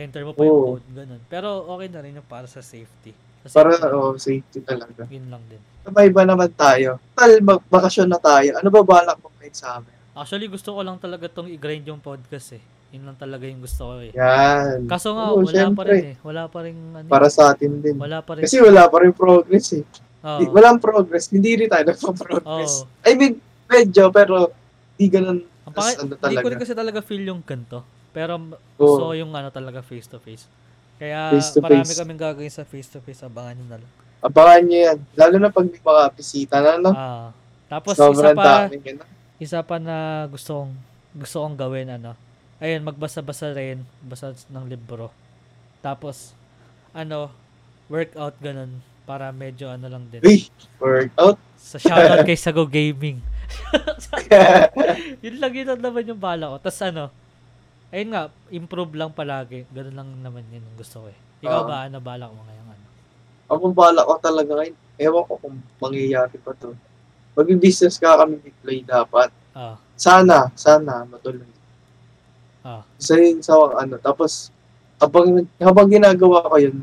enter 0.00 0.22
mo 0.22 0.32
pa 0.32 0.40
yung 0.40 0.54
Oo. 0.54 0.66
code. 0.74 0.86
Ganun. 0.92 1.20
Pero 1.26 1.48
okay 1.68 1.88
na 1.88 2.00
rin 2.00 2.14
yung 2.14 2.24
para 2.24 2.46
sa 2.46 2.60
safety. 2.60 3.10
Sa 3.42 3.54
Para, 3.54 3.72
safety, 3.72 3.92
oh, 3.92 4.14
safety 4.16 4.58
talaga. 4.60 5.02
Yun 5.06 5.26
lang 5.26 5.42
din. 5.46 5.60
Sabay 5.82 6.08
ba 6.08 6.22
naman 6.22 6.50
tayo? 6.52 6.98
Tal, 7.12 7.40
mag- 7.40 7.64
bakasyon 7.66 8.06
na 8.06 8.18
tayo. 8.18 8.54
Ano 8.54 8.68
ba 8.68 8.80
balak 8.82 9.18
mo 9.18 9.30
ngayon 9.34 9.52
sa 9.52 9.76
amin? 9.76 9.94
Actually, 10.12 10.46
gusto 10.46 10.70
ko 10.70 10.80
lang 10.80 10.98
talaga 10.98 11.26
tong 11.26 11.46
i-grind 11.46 11.84
yung 11.84 11.98
podcast 11.98 12.54
eh. 12.54 12.62
Yun 12.88 13.04
lang 13.04 13.16
talaga 13.16 13.44
yung 13.44 13.60
gusto 13.60 13.82
ko 13.84 13.94
eh. 14.00 14.10
Yan. 14.12 14.88
Kaso 14.88 15.12
nga, 15.12 15.30
Oo, 15.30 15.40
wala 15.40 15.46
pa 15.46 15.54
syempre. 15.54 15.88
rin 15.88 16.04
eh. 16.06 16.16
Wala 16.20 16.42
pa 16.46 16.58
rin 16.62 16.76
ano. 16.90 17.04
eh. 17.04 17.10
Para 17.10 17.28
sa 17.28 17.52
atin 17.52 17.78
din. 17.78 17.94
wala 17.94 18.18
pa 18.20 18.32
rin. 18.34 18.42
Kasi 18.42 18.58
wala 18.58 18.82
pa 18.84 18.96
rin 18.98 19.12
progress 19.12 19.66
eh. 19.74 19.84
Oo. 20.18 20.38
Di- 20.40 20.50
Walang 20.50 20.78
progress. 20.78 21.28
Hindi 21.28 21.50
rin 21.56 21.68
tayo 21.68 21.84
nagpa-progress. 21.84 22.72
Oo. 22.82 22.90
I 23.04 23.12
mean, 23.14 23.34
medyo, 23.64 24.08
pero 24.08 24.50
di 24.94 25.06
ganun. 25.06 25.44
Ang 25.62 25.72
pangit, 25.72 25.96
ano 25.96 26.04
hindi 26.08 26.16
ko 26.16 26.24
talaga. 26.26 26.48
rin 26.48 26.58
kasi 26.58 26.74
talaga 26.74 26.98
feel 26.98 27.22
yung 27.22 27.40
ganito. 27.40 27.84
Pero 28.18 28.34
gusto 28.74 29.02
ko 29.06 29.14
yung 29.14 29.30
ano 29.30 29.54
talaga 29.54 29.78
face 29.78 30.10
to 30.10 30.18
face. 30.18 30.50
Kaya 30.98 31.30
Face 31.30 31.54
to 31.54 31.62
marami 31.62 31.86
face. 31.86 31.94
kaming 31.94 32.18
gagawin 32.18 32.50
sa 32.50 32.66
face 32.66 32.90
to 32.90 32.98
face. 32.98 33.22
Abangan 33.22 33.54
nyo 33.54 33.66
na 33.70 33.78
lang. 33.78 33.92
Abangan 34.18 34.62
nyo 34.66 34.78
yan. 34.90 34.98
Lalo 35.14 35.34
na 35.38 35.54
pag 35.54 35.66
may 35.70 35.78
mga 35.78 36.02
bisita 36.18 36.56
na, 36.58 36.74
no? 36.82 36.90
Ah. 36.90 37.30
Tapos 37.70 37.94
isa 37.94 38.02
Sobrang 38.10 38.34
pa, 38.34 38.66
dami 38.66 38.98
isa 39.38 39.62
pa 39.62 39.78
na 39.78 40.26
gusto 40.26 40.66
kong 40.66 40.72
gusto 41.14 41.36
kong 41.46 41.54
gawin 41.54 41.94
ano. 41.94 42.18
Ayun, 42.58 42.82
magbasa-basa 42.82 43.54
rin, 43.54 43.86
basa 44.02 44.34
ng 44.50 44.66
libro. 44.66 45.14
Tapos 45.78 46.34
ano, 46.90 47.30
workout 47.86 48.34
ganun 48.42 48.82
para 49.06 49.30
medyo 49.30 49.70
ano 49.70 49.86
lang 49.86 50.10
din. 50.10 50.26
Uy, 50.26 50.50
workout. 50.82 51.38
Sa 51.54 51.78
shoutout 51.78 52.26
kay 52.28 52.34
Sago 52.34 52.66
Gaming. 52.66 53.22
yun 55.24 55.36
lang 55.38 55.52
yun 55.54 55.78
naman 55.78 56.02
yung 56.02 56.18
bala 56.18 56.50
ko. 56.50 56.56
Tapos 56.58 56.82
ano, 56.82 57.14
ayun 57.90 58.10
nga, 58.12 58.22
improve 58.50 58.92
lang 58.94 59.12
palagi. 59.12 59.64
Ganun 59.70 59.96
lang 59.96 60.08
naman 60.20 60.44
yun 60.48 60.62
ang 60.62 60.76
gusto 60.76 61.04
ko 61.04 61.08
eh. 61.08 61.18
Ikaw 61.40 61.60
Oo. 61.62 61.68
ba, 61.68 61.86
ano 61.86 61.98
bala 61.98 62.26
ko 62.26 62.36
ngayon? 62.36 62.66
Ano? 62.66 62.86
Ako 63.48 63.64
bala 63.72 64.00
ko 64.04 64.12
talaga 64.18 64.52
ngayon. 64.54 64.76
Ewan 64.98 65.24
ko 65.24 65.34
kung 65.38 65.56
mangyayari 65.78 66.36
pa 66.36 66.52
to. 66.52 66.74
Mag-business 67.32 67.96
ka 67.96 68.18
kami 68.18 68.42
Play 68.60 68.82
dapat. 68.82 69.30
Ah, 69.54 69.78
Sana, 69.94 70.50
sana 70.54 71.06
matuloy. 71.06 71.46
ah, 72.62 72.82
Isa 72.98 73.14
yun 73.14 73.38
sa 73.40 73.54
ano. 73.54 73.94
Tapos, 73.96 74.50
habang, 74.98 75.46
habang 75.56 75.88
ginagawa 75.88 76.42
ko 76.44 76.56
yun, 76.58 76.82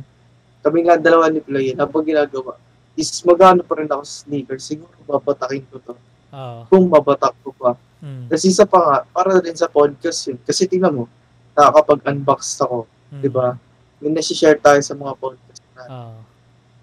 kami 0.63 0.87
nga 0.87 0.95
dalawa 0.95 1.27
ni 1.27 1.43
Play, 1.43 1.75
habang 1.75 2.01
ginagawa, 2.01 2.55
is 2.95 3.11
magano 3.21 3.59
pa 3.61 3.75
rin 3.75 3.91
ako 3.91 4.03
sa 4.07 4.23
sneakers. 4.23 4.63
Siguro 4.63 4.95
babatakin 5.03 5.67
ko 5.67 5.77
to. 5.83 5.93
ah. 6.31 6.63
Kung 6.71 6.87
babatak 6.87 7.35
ko 7.43 7.51
pa. 7.51 7.75
Mm, 8.05 8.29
Kasi 8.29 8.53
isa 8.53 8.63
pa 8.63 8.77
nga, 8.77 8.97
para 9.09 9.41
rin 9.41 9.57
sa 9.57 9.65
podcast 9.65 10.29
yun. 10.29 10.37
Kasi 10.39 10.69
tingnan 10.69 10.93
mo, 10.93 11.03
nakakapag-unbox 11.57 12.61
ako, 12.61 12.85
mm, 13.09 13.19
di 13.19 13.29
ba? 13.29 13.57
Yung 13.97 14.13
nasi-share 14.13 14.61
tayo 14.61 14.77
sa 14.79 14.93
mga 14.93 15.17
podcast 15.17 15.61
na 15.73 15.81
Ah. 15.83 16.17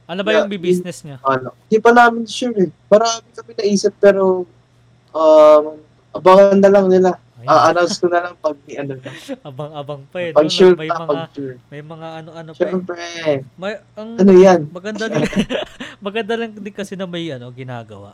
Ano 0.04 0.20
ba 0.20 0.34
Yeah, 0.34 0.44
yung 0.44 0.50
business 0.58 1.06
niya? 1.06 1.22
ano. 1.22 1.54
Hindi 1.62 1.78
pa 1.78 1.94
namin 1.94 2.26
sure 2.26 2.58
eh. 2.58 2.70
Marami 2.90 3.22
kami 3.32 3.50
naisip 3.54 3.94
pero 3.96 4.42
um, 5.08 5.64
abangan 6.12 6.58
na 6.58 6.68
lang 6.68 6.86
nila. 6.90 7.10
A-announce 7.42 7.98
ko 7.98 8.06
na 8.06 8.22
lang 8.22 8.34
pag 8.36 8.54
may 8.62 8.76
ano 8.78 8.98
na. 8.98 9.10
abang-abang 9.48 10.02
pa 10.10 10.18
eh. 10.20 10.30
Pag 10.30 10.46
no? 10.46 10.52
sure 10.52 10.74
may 10.74 10.86
na, 10.86 10.94
mga 10.96 11.06
pag 11.06 11.30
sure. 11.32 11.56
may 11.70 11.82
mga 11.82 12.08
ano-ano 12.18 12.50
pa 12.50 12.58
eh. 12.58 12.66
Siyempre, 12.66 12.98
May, 13.56 13.72
ang 13.94 14.08
ano 14.14 14.32
yan? 14.32 14.60
maganda 14.68 15.04
din 15.06 15.22
maganda 16.06 16.34
lang 16.36 16.50
din 16.52 16.74
kasi 16.74 16.94
na 16.94 17.06
may 17.06 17.30
ano 17.30 17.48
ginagawa. 17.50 18.12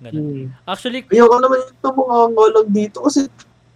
Ganun. 0.00 0.22
Hmm. 0.24 0.48
Actually, 0.64 1.04
Ayoko 1.04 1.36
naman 1.38 1.60
yung 1.60 1.76
tumunganga 1.78 2.44
lang 2.56 2.68
dito 2.68 2.98
kasi 3.04 3.28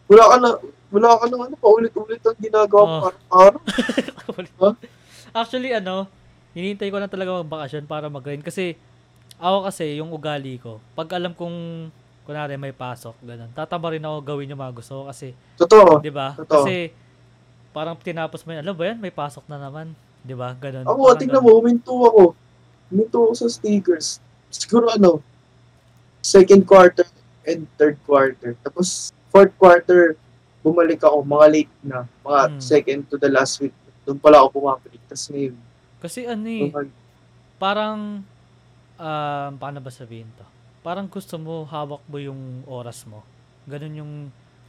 wala 0.09 0.25
ka 0.25 0.37
na, 0.41 0.49
wala 0.89 1.09
ka 1.20 1.25
na 1.29 1.37
ano, 1.45 1.55
paulit-ulit 1.57 2.22
ang 2.22 2.39
ginagawa 2.41 2.85
Oh. 2.85 3.01
ko 3.01 3.09
araw 3.31 3.61
Huh? 4.59 4.75
Actually, 5.35 5.70
ano, 5.70 6.09
hinihintay 6.57 6.89
ko 6.89 6.97
lang 6.97 7.12
talaga 7.12 7.43
magbakasyon 7.43 7.85
para 7.85 8.09
mag-grind. 8.09 8.41
Kasi, 8.41 8.79
ako 9.37 9.66
kasi, 9.66 9.99
yung 9.99 10.11
ugali 10.11 10.57
ko, 10.57 10.79
pag 10.95 11.11
alam 11.12 11.35
kong, 11.35 11.91
kunwari 12.25 12.57
may 12.57 12.72
pasok, 12.72 13.12
ganun, 13.20 13.53
tatama 13.53 13.93
rin 13.93 14.01
ako 14.01 14.16
gawin 14.25 14.49
yung 14.49 14.62
mga 14.62 14.72
gusto 14.75 14.93
ko 14.97 15.12
kasi, 15.12 15.37
Totoo. 15.61 16.01
di 16.01 16.09
ba? 16.09 16.33
Totoo. 16.33 16.64
Kasi, 16.64 16.89
parang 17.75 17.99
tinapos 17.99 18.47
mo 18.47 18.55
yun, 18.55 18.62
alam 18.62 18.72
ba 18.72 18.85
yan, 18.87 18.99
may 19.03 19.12
pasok 19.12 19.45
na 19.45 19.59
naman. 19.59 19.93
Di 20.22 20.33
ba? 20.33 20.55
Ganun. 20.57 20.87
Ako, 20.89 21.18
tingnan 21.18 21.43
mo, 21.43 21.59
huminto 21.59 21.93
ako. 21.93 22.22
Huminto 22.89 23.16
ako 23.29 23.33
sa 23.35 23.47
stickers. 23.51 24.22
Siguro 24.49 24.89
ano, 24.89 25.20
second 26.25 26.64
quarter 26.64 27.05
and 27.45 27.68
third 27.77 28.01
quarter. 28.03 28.57
Tapos, 28.64 29.12
fourth 29.29 29.53
quarter, 29.55 30.16
bumalik 30.64 31.05
ako, 31.05 31.20
mga 31.20 31.47
late 31.53 31.75
na. 31.85 32.09
Mga 32.25 32.41
Hmm. 32.49 32.57
second 32.59 33.01
to 33.07 33.20
the 33.20 33.29
last 33.29 33.61
week. 33.61 33.77
Doon 34.03 34.16
pala 34.16 34.41
ako 34.41 34.57
bumabalik. 34.59 35.01
Tapos 35.05 35.29
ngayon, 35.29 35.57
Kasi 36.01 36.25
ano 36.25 36.45
eh, 36.47 36.68
bumalik. 36.68 36.93
parang, 37.57 38.25
um, 38.97 39.51
paano 39.55 39.79
ba 39.79 39.91
sabihin 39.91 40.29
to? 40.35 40.45
Parang 40.81 41.05
gusto 41.07 41.37
mo, 41.37 41.64
hawak 41.64 42.01
mo 42.05 42.16
yung 42.16 42.64
oras 42.64 43.05
mo. 43.05 43.20
Ganun 43.64 43.95
yung, 43.95 44.12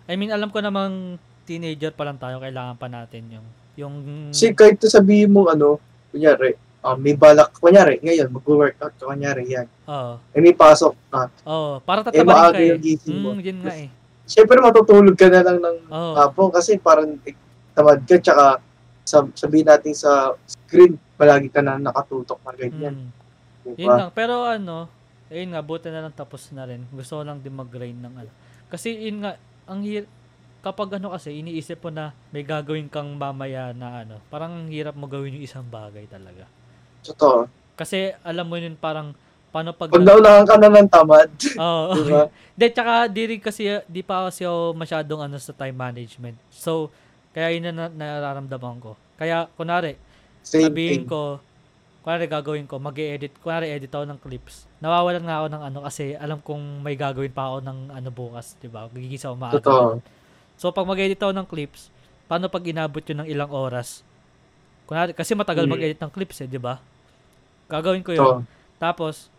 I 0.06 0.16
mean, 0.16 0.32
alam 0.32 0.48
ko 0.48 0.60
namang 0.60 1.16
teenager 1.44 1.92
pa 1.92 2.04
lang 2.04 2.16
tayo, 2.16 2.40
kailangan 2.40 2.76
pa 2.76 2.88
natin 2.88 3.28
yung, 3.30 3.48
yung, 3.76 3.96
Kasi 4.32 4.52
kahit 4.52 4.80
sabihin 4.82 5.32
mo, 5.32 5.48
ano, 5.48 5.80
kunyari, 6.10 6.56
um, 6.86 6.98
may 7.02 7.18
balak, 7.18 7.50
kunyari, 7.58 7.98
ngayon, 8.00 8.30
mag-workout 8.30 8.94
ka, 8.94 9.04
kunyari, 9.04 9.50
yan. 9.50 9.66
oh, 9.90 10.22
Eh, 10.32 10.40
may 10.40 10.54
pasok 10.54 10.94
na. 11.10 11.34
oh, 11.44 11.82
para 11.82 12.06
Eh, 12.06 12.14
tatabarin 12.14 12.30
maaga 12.30 12.54
ka 12.54 12.62
eh. 12.62 12.70
yung 12.70 12.82
gising 12.86 13.18
mo. 13.18 13.30
Mm, 13.34 13.42
yun 13.42 13.60
nga 13.66 13.74
eh. 13.76 13.90
Siyempre, 14.26 14.58
matutulog 14.58 15.18
ka 15.18 15.28
na 15.30 15.42
lang 15.42 15.58
ng 15.58 15.78
Oh, 15.90 16.14
hapon 16.14 16.50
kasi 16.50 16.78
parang 16.78 17.18
eh, 17.26 17.34
tamad 17.74 18.06
ka, 18.06 18.22
tsaka 18.22 18.46
sab 19.06 19.30
sabihin 19.38 19.70
natin 19.70 19.94
sa 19.94 20.34
screen, 20.46 20.98
palagi 21.14 21.50
ka 21.50 21.62
na 21.62 21.78
nakatutok 21.78 22.42
na 22.42 22.54
ganyan. 22.54 22.96
mm. 22.96 23.10
Diba? 23.66 23.78
Yun 23.82 23.98
lang. 23.98 24.10
Pero 24.14 24.46
ano, 24.46 24.86
ayun 25.30 25.54
nga, 25.54 25.62
buti 25.62 25.90
na 25.90 26.06
lang 26.06 26.14
tapos 26.14 26.54
na 26.54 26.66
rin. 26.66 26.86
Gusto 26.90 27.18
ko 27.18 27.24
lang 27.26 27.42
din 27.42 27.54
mag-grind 27.54 27.98
ng 27.98 28.14
ano. 28.16 28.32
Kasi 28.70 28.94
yun 28.94 29.26
nga, 29.26 29.38
ang 29.66 29.82
hir 29.82 30.06
kapag 30.62 30.98
ano 30.98 31.14
kasi, 31.14 31.38
iniisip 31.38 31.78
mo 31.80 31.94
na 31.94 32.10
may 32.34 32.42
gagawin 32.42 32.90
kang 32.90 33.14
mamaya 33.14 33.70
na 33.70 34.02
ano, 34.02 34.18
parang 34.34 34.66
ang 34.66 34.70
hirap 34.70 34.98
mo 34.98 35.06
gawin 35.06 35.38
yung 35.38 35.46
isang 35.46 35.62
bagay 35.62 36.10
talaga. 36.10 36.50
Totoo. 37.06 37.46
Kasi 37.76 38.12
alam 38.22 38.46
mo 38.46 38.56
yun 38.56 38.74
parang, 38.74 39.12
paano 39.52 39.72
pag... 39.72 39.92
Pag 39.92 40.04
naulangan 40.04 40.46
ka 40.46 40.56
na 40.56 40.68
ng 40.70 40.90
tamad, 40.90 41.30
Oo. 41.60 41.94
diba? 41.98 42.26
Hindi, 42.56 42.66
tsaka 42.72 42.94
di 43.08 43.24
rin 43.28 43.40
kasi, 43.40 43.68
di 43.86 44.02
pa 44.02 44.28
kasi 44.28 44.44
ako 44.44 44.74
masyadong 44.74 45.22
ano 45.22 45.36
sa 45.38 45.52
time 45.52 45.76
management. 45.76 46.40
So, 46.50 46.88
kaya 47.32 47.52
yun 47.52 47.68
na, 47.68 47.88
na 47.88 47.92
nararamdaman 47.92 48.80
ko. 48.80 48.96
Kaya, 49.16 49.52
kunwari, 49.54 50.00
Same 50.40 50.72
sabihin 50.72 51.04
thing. 51.04 51.08
ko, 51.08 51.40
kunwari 52.00 52.26
gagawin 52.26 52.64
ko, 52.64 52.78
mag 52.78 52.96
edit 52.96 53.34
kunwari 53.42 53.70
edit 53.70 53.90
ako 53.90 54.06
ng 54.06 54.20
clips. 54.22 54.70
Nawawalan 54.80 55.26
nga 55.26 55.42
ako 55.42 55.48
ng 55.52 55.64
ano 55.64 55.78
kasi 55.84 56.14
alam 56.16 56.40
kong 56.40 56.80
may 56.80 56.94
gagawin 56.96 57.34
pa 57.34 57.50
ako 57.50 57.66
ng 57.66 57.80
ano 57.92 58.10
bukas, 58.10 58.56
di 58.56 58.70
ba? 58.70 58.88
Gigisa 58.88 59.28
ako 59.28 59.36
maaga. 59.36 59.58
Totoo. 59.60 59.88
So, 60.56 60.72
pag 60.72 60.88
mag-edit 60.88 61.20
ako 61.20 61.36
ng 61.36 61.48
clips, 61.50 61.92
paano 62.26 62.48
pag 62.48 62.64
inabot 62.64 63.04
yun 63.04 63.20
ng 63.20 63.30
ilang 63.30 63.52
oras? 63.52 64.00
Kunwari, 64.86 65.12
kasi 65.12 65.36
matagal 65.36 65.66
Mm. 65.66 65.72
mag-edit 65.76 66.00
ng 66.00 66.14
clips 66.14 66.40
eh, 66.40 66.48
di 66.48 66.56
ba? 66.56 66.80
Gagawin 67.66 68.06
ko 68.06 68.12
yun. 68.14 68.22
Totoo. 68.22 68.42
Tapos, 68.78 69.30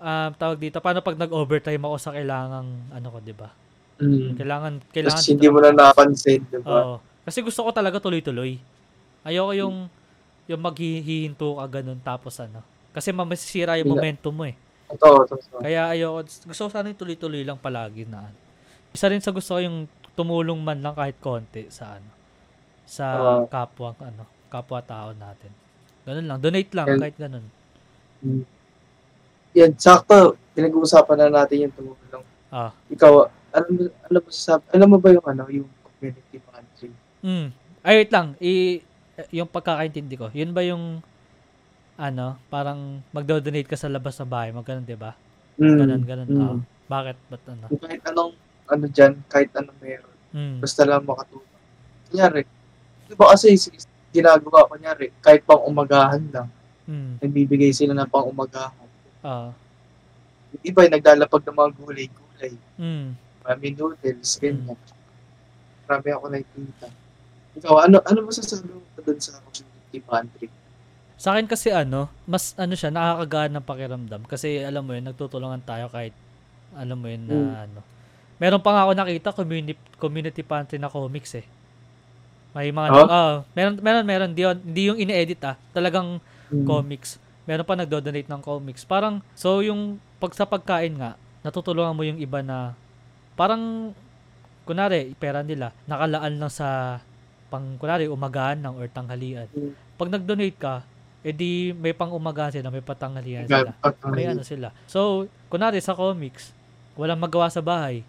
um, 0.00 0.30
tawag 0.34 0.58
dito, 0.58 0.78
paano 0.80 1.04
pag 1.04 1.18
nag-overtime 1.18 1.82
ako 1.82 1.96
sa 2.00 2.10
kailangang, 2.14 2.68
ano 2.90 3.06
ko, 3.12 3.18
di 3.20 3.34
ba? 3.34 3.50
Mm. 4.02 4.34
Kailangan, 4.34 4.72
kailangan. 4.90 5.20
Tapos 5.20 5.30
hindi 5.30 5.46
mo 5.46 5.58
na 5.62 5.70
napansin, 5.70 6.40
diba? 6.50 6.66
Oo. 6.66 6.96
Kasi 7.22 7.38
gusto 7.44 7.62
ko 7.62 7.70
talaga 7.70 8.02
tuloy-tuloy. 8.02 8.58
Ayoko 9.22 9.52
yung, 9.54 9.86
yung 10.50 10.62
maghihinto 10.62 11.62
ka 11.62 11.66
ganun 11.78 12.02
tapos 12.02 12.34
ano. 12.42 12.66
Kasi 12.90 13.14
mamasisira 13.14 13.78
yung 13.78 13.94
momentum 13.94 14.34
mo 14.34 14.42
eh. 14.42 14.58
Totoo, 14.90 15.24
totoo. 15.24 15.62
Kaya 15.62 15.94
ayoko, 15.94 16.26
gusto 16.26 16.60
ko 16.66 16.70
sana 16.72 16.90
yung 16.90 16.98
tuloy-tuloy 16.98 17.46
lang 17.46 17.56
palagi 17.62 18.04
na 18.10 18.26
ano. 18.26 18.38
Isa 18.92 19.06
rin 19.08 19.22
sa 19.22 19.30
gusto 19.30 19.56
ko 19.56 19.60
yung 19.62 19.86
tumulong 20.12 20.60
man 20.60 20.82
lang 20.82 20.92
kahit 20.98 21.16
konti 21.22 21.70
sa 21.70 21.96
ano. 21.96 22.10
Sa 22.84 23.06
Oo. 23.16 23.42
kapwa 23.48 23.94
ano. 24.02 24.26
kapwa-tao 24.52 25.16
natin. 25.16 25.48
Ganun 26.02 26.26
lang. 26.26 26.38
Donate 26.42 26.72
lang, 26.74 26.86
And- 26.90 27.00
kahit 27.00 27.16
ganun. 27.18 27.44
Mm. 28.22 28.44
Yan, 29.52 29.72
sakto. 29.76 30.38
Pinag-uusapan 30.56 31.16
na 31.28 31.42
natin 31.42 31.68
yung 31.68 31.74
tumulong. 31.74 32.24
Ah. 32.52 32.72
Ikaw, 32.88 33.12
alam 33.52 33.68
alam 34.08 34.20
mo, 34.24 34.30
alam 34.72 34.88
mo 34.88 34.96
ba 35.00 35.08
yung 35.12 35.26
ano, 35.28 35.42
yung 35.48 35.68
community 35.84 36.38
pantry? 36.40 36.90
Mm. 37.20 37.48
Ay, 37.82 37.94
wait 38.00 38.12
lang. 38.12 38.26
I, 38.40 38.80
yung 39.32 39.48
pagkakaintindi 39.48 40.16
ko, 40.16 40.32
yun 40.32 40.56
ba 40.56 40.64
yung, 40.64 41.04
ano, 41.96 42.40
parang 42.48 43.04
magdo-donate 43.12 43.68
ka 43.68 43.76
sa 43.76 43.92
labas 43.92 44.16
ng 44.18 44.30
bahay 44.30 44.50
mo, 44.50 44.64
ganun, 44.64 44.88
di 44.88 44.96
ba? 44.96 45.12
Mm. 45.60 45.76
Ganun, 45.78 46.02
ganun. 46.04 46.28
Mm. 46.28 46.40
Ah. 46.42 46.58
bakit? 46.88 47.16
Ba't 47.28 47.42
ano? 47.48 47.64
Kahit 47.80 48.02
anong, 48.08 48.32
ano 48.68 48.84
dyan, 48.88 49.12
kahit 49.28 49.50
anong 49.56 49.78
meron, 49.80 50.12
Mm. 50.32 50.64
basta 50.64 50.82
lang 50.88 51.04
makatulong. 51.04 51.52
Kunyari, 52.08 52.42
di 53.08 53.14
ba 53.16 53.36
kasi 53.36 53.52
ginagawa, 54.12 54.68
kunyari, 54.68 55.08
kahit 55.24 55.42
pang 55.42 55.64
umagahan 55.64 56.22
lang, 56.28 56.48
Mm. 56.84 57.18
nagbibigay 57.18 57.72
sila 57.72 57.96
ng 57.96 58.10
pang 58.12 58.28
umagahan. 58.28 58.86
Ah. 59.24 59.50
Yung 60.52 60.64
iba 60.68 60.80
naglalapag 60.84 61.42
ng 61.48 61.56
mga 61.56 61.70
gulay-gulay, 61.80 62.54
Mm. 62.76 63.16
marami 63.40 63.66
noodles, 63.72 64.36
ganyan. 64.36 64.76
Marami 65.88 66.08
ako 66.12 66.24
nakikita. 66.28 66.86
Ikaw, 67.56 67.74
ano, 67.88 67.96
ano 68.04 68.18
masasabi 68.28 68.68
mo 68.68 68.80
doon 69.00 69.18
sa 69.20 69.40
community 69.40 69.98
pantry? 70.04 70.48
Sa 71.16 71.32
akin 71.32 71.46
kasi 71.46 71.70
ano, 71.70 72.10
mas 72.26 72.52
ano 72.58 72.74
siya, 72.74 72.90
nakakagaan 72.90 73.52
ng 73.54 73.64
pakiramdam. 73.64 74.22
Kasi 74.26 74.58
alam 74.58 74.82
mo 74.82 74.92
yun, 74.96 75.06
nagtutulungan 75.06 75.62
tayo 75.62 75.86
kahit, 75.88 76.12
alam 76.74 76.98
mo 76.98 77.06
yun 77.06 77.24
na 77.28 77.36
Mm. 77.36 77.54
ano. 77.70 77.80
Meron 78.42 78.58
pa 78.64 78.74
nga 78.74 78.82
ako 78.84 78.92
nakita, 78.98 79.28
community, 79.30 79.78
community 80.02 80.42
pantry 80.42 80.82
na 80.82 80.90
comics 80.90 81.38
eh. 81.38 81.46
May 82.52 82.68
mga, 82.68 82.88
Oh? 82.92 83.08
ah, 83.08 83.34
meron, 83.56 83.80
meron, 83.80 84.04
meron. 84.04 84.30
Di, 84.32 84.44
hindi 84.44 84.82
yung 84.86 85.00
ini-edit 85.00 85.40
ah. 85.42 85.56
Talagang 85.72 86.20
Mm. 86.52 86.68
comics. 86.68 87.16
Meron 87.48 87.64
pa 87.64 87.74
nagdo-donate 87.74 88.28
ng 88.28 88.42
comics. 88.44 88.84
Parang, 88.84 89.24
so 89.32 89.64
yung 89.64 89.96
pag 90.20 90.36
sa 90.36 90.44
pagkain 90.44 90.94
nga, 90.94 91.16
natutulungan 91.40 91.96
mo 91.96 92.04
yung 92.04 92.20
iba 92.20 92.44
na, 92.44 92.76
parang, 93.34 93.90
kunwari, 94.62 95.16
pera 95.16 95.40
nila, 95.40 95.72
nakalaan 95.88 96.38
lang 96.38 96.52
sa, 96.52 97.00
pang, 97.48 97.76
kunwari, 97.76 98.06
umagahan 98.06 98.60
ng 98.60 98.74
or 98.76 98.86
tanghalian. 98.86 99.48
Mm. 99.50 99.72
Pag 99.96 100.12
nag-donate 100.12 100.58
ka, 100.60 100.74
edi 101.22 101.70
may 101.72 101.94
pang 101.94 102.10
umagahan 102.10 102.52
sila, 102.52 102.68
may 102.68 102.82
patanghalian 102.82 103.46
sila. 103.46 103.72
May 104.10 104.26
ano 104.26 104.42
sila. 104.42 104.68
So, 104.84 105.24
kunwari 105.48 105.78
sa 105.78 105.94
comics, 105.94 106.52
walang 106.94 107.18
magawa 107.18 107.48
sa 107.48 107.64
bahay, 107.64 108.04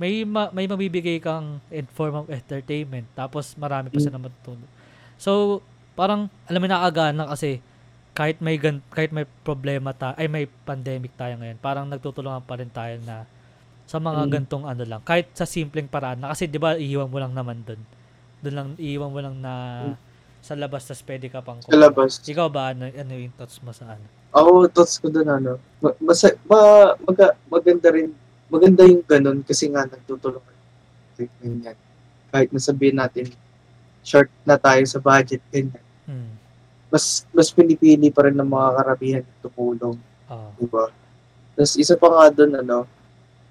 may 0.00 0.24
ma- 0.24 0.48
may 0.50 0.64
mabibigay 0.64 1.20
kang 1.20 1.60
in 1.68 1.84
form 1.86 2.16
of 2.16 2.26
entertainment 2.26 3.04
tapos 3.12 3.52
marami 3.54 3.92
pa 3.92 4.00
Mm. 4.00 4.04
sila 4.08 4.16
matutulog. 4.16 4.70
So, 5.14 5.60
parang 5.92 6.32
alam 6.48 6.58
mo 6.58 6.66
nakaagaan 6.66 7.14
na 7.14 7.28
kasi 7.28 7.60
kahit 8.10 8.40
may 8.40 8.56
gan- 8.56 8.80
kahit 8.88 9.12
may 9.12 9.28
problema 9.44 9.92
ta 9.92 10.16
ay 10.16 10.26
may 10.26 10.48
pandemic 10.64 11.12
tayo 11.14 11.36
ngayon, 11.36 11.60
parang 11.60 11.84
nagtutulungan 11.84 12.40
pa 12.40 12.56
rin 12.56 12.72
tayo 12.72 12.96
na 13.04 13.28
sa 13.84 13.98
mga 13.98 14.24
Mm. 14.24 14.30
gantong 14.32 14.64
ano 14.64 14.82
lang, 14.82 15.00
kahit 15.02 15.28
sa 15.32 15.44
simpleng 15.44 15.86
paraan 15.86 16.16
na 16.16 16.32
kasi 16.32 16.48
'di 16.48 16.56
ba 16.56 16.74
iiwan 16.74 17.06
mo 17.06 17.20
lang 17.20 17.36
naman 17.36 17.60
doon. 17.60 17.80
Doon 18.40 18.54
lang 18.56 18.68
iiwan 18.80 19.12
mo 19.12 19.20
lang 19.20 19.36
na 19.36 19.52
Mm. 19.84 19.94
sa 20.40 20.56
labas 20.56 20.88
tas 20.88 21.04
pwede 21.04 21.28
ka 21.28 21.44
pang 21.44 21.60
Sa 21.60 21.76
labas. 21.76 22.24
Ikaw 22.24 22.48
ba 22.48 22.72
ano, 22.72 22.88
ano 22.88 23.12
yung 23.12 23.36
thoughts 23.36 23.60
mo 23.60 23.76
sa 23.76 23.92
ano? 23.92 24.06
Ako, 24.30 24.64
thoughts 24.70 24.96
ko 24.96 25.10
doon, 25.10 25.28
ano, 25.28 25.52
ma- 25.82 25.98
masa, 26.00 26.32
ma, 26.46 26.58
maga, 27.02 27.34
maganda 27.44 27.90
rin, 27.90 28.14
maganda 28.50 28.82
yung 28.84 29.00
ganun 29.00 29.40
kasi 29.40 29.70
nga 29.70 29.86
nagtutulungan. 29.86 30.56
Ganyan. 31.16 31.78
Kahit 32.28 32.50
nasabihin 32.50 32.98
natin, 32.98 33.30
short 34.02 34.28
na 34.42 34.56
tayo 34.56 34.82
sa 34.84 34.98
budget, 34.98 35.40
ganyan. 35.48 35.84
Hmm. 36.04 36.34
Mas, 36.90 37.22
mas 37.30 37.48
pinipili 37.48 38.10
pa 38.10 38.26
rin 38.26 38.34
ng 38.34 38.46
mga 38.46 38.68
karamihan 38.76 39.22
yung 39.22 39.40
tumulong, 39.40 39.96
Ah. 40.26 40.50
di 40.54 40.66
ba? 40.66 40.90
Tapos 41.54 41.74
isa 41.74 41.94
pa 41.94 42.08
nga 42.08 42.26
doon, 42.32 42.52
ano, 42.56 42.78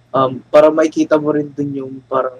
um, 0.09 0.31
para 0.47 0.67
makikita 0.67 1.15
mo 1.15 1.31
rin 1.31 1.47
doon 1.47 1.71
yung 1.73 1.93
parang, 2.03 2.35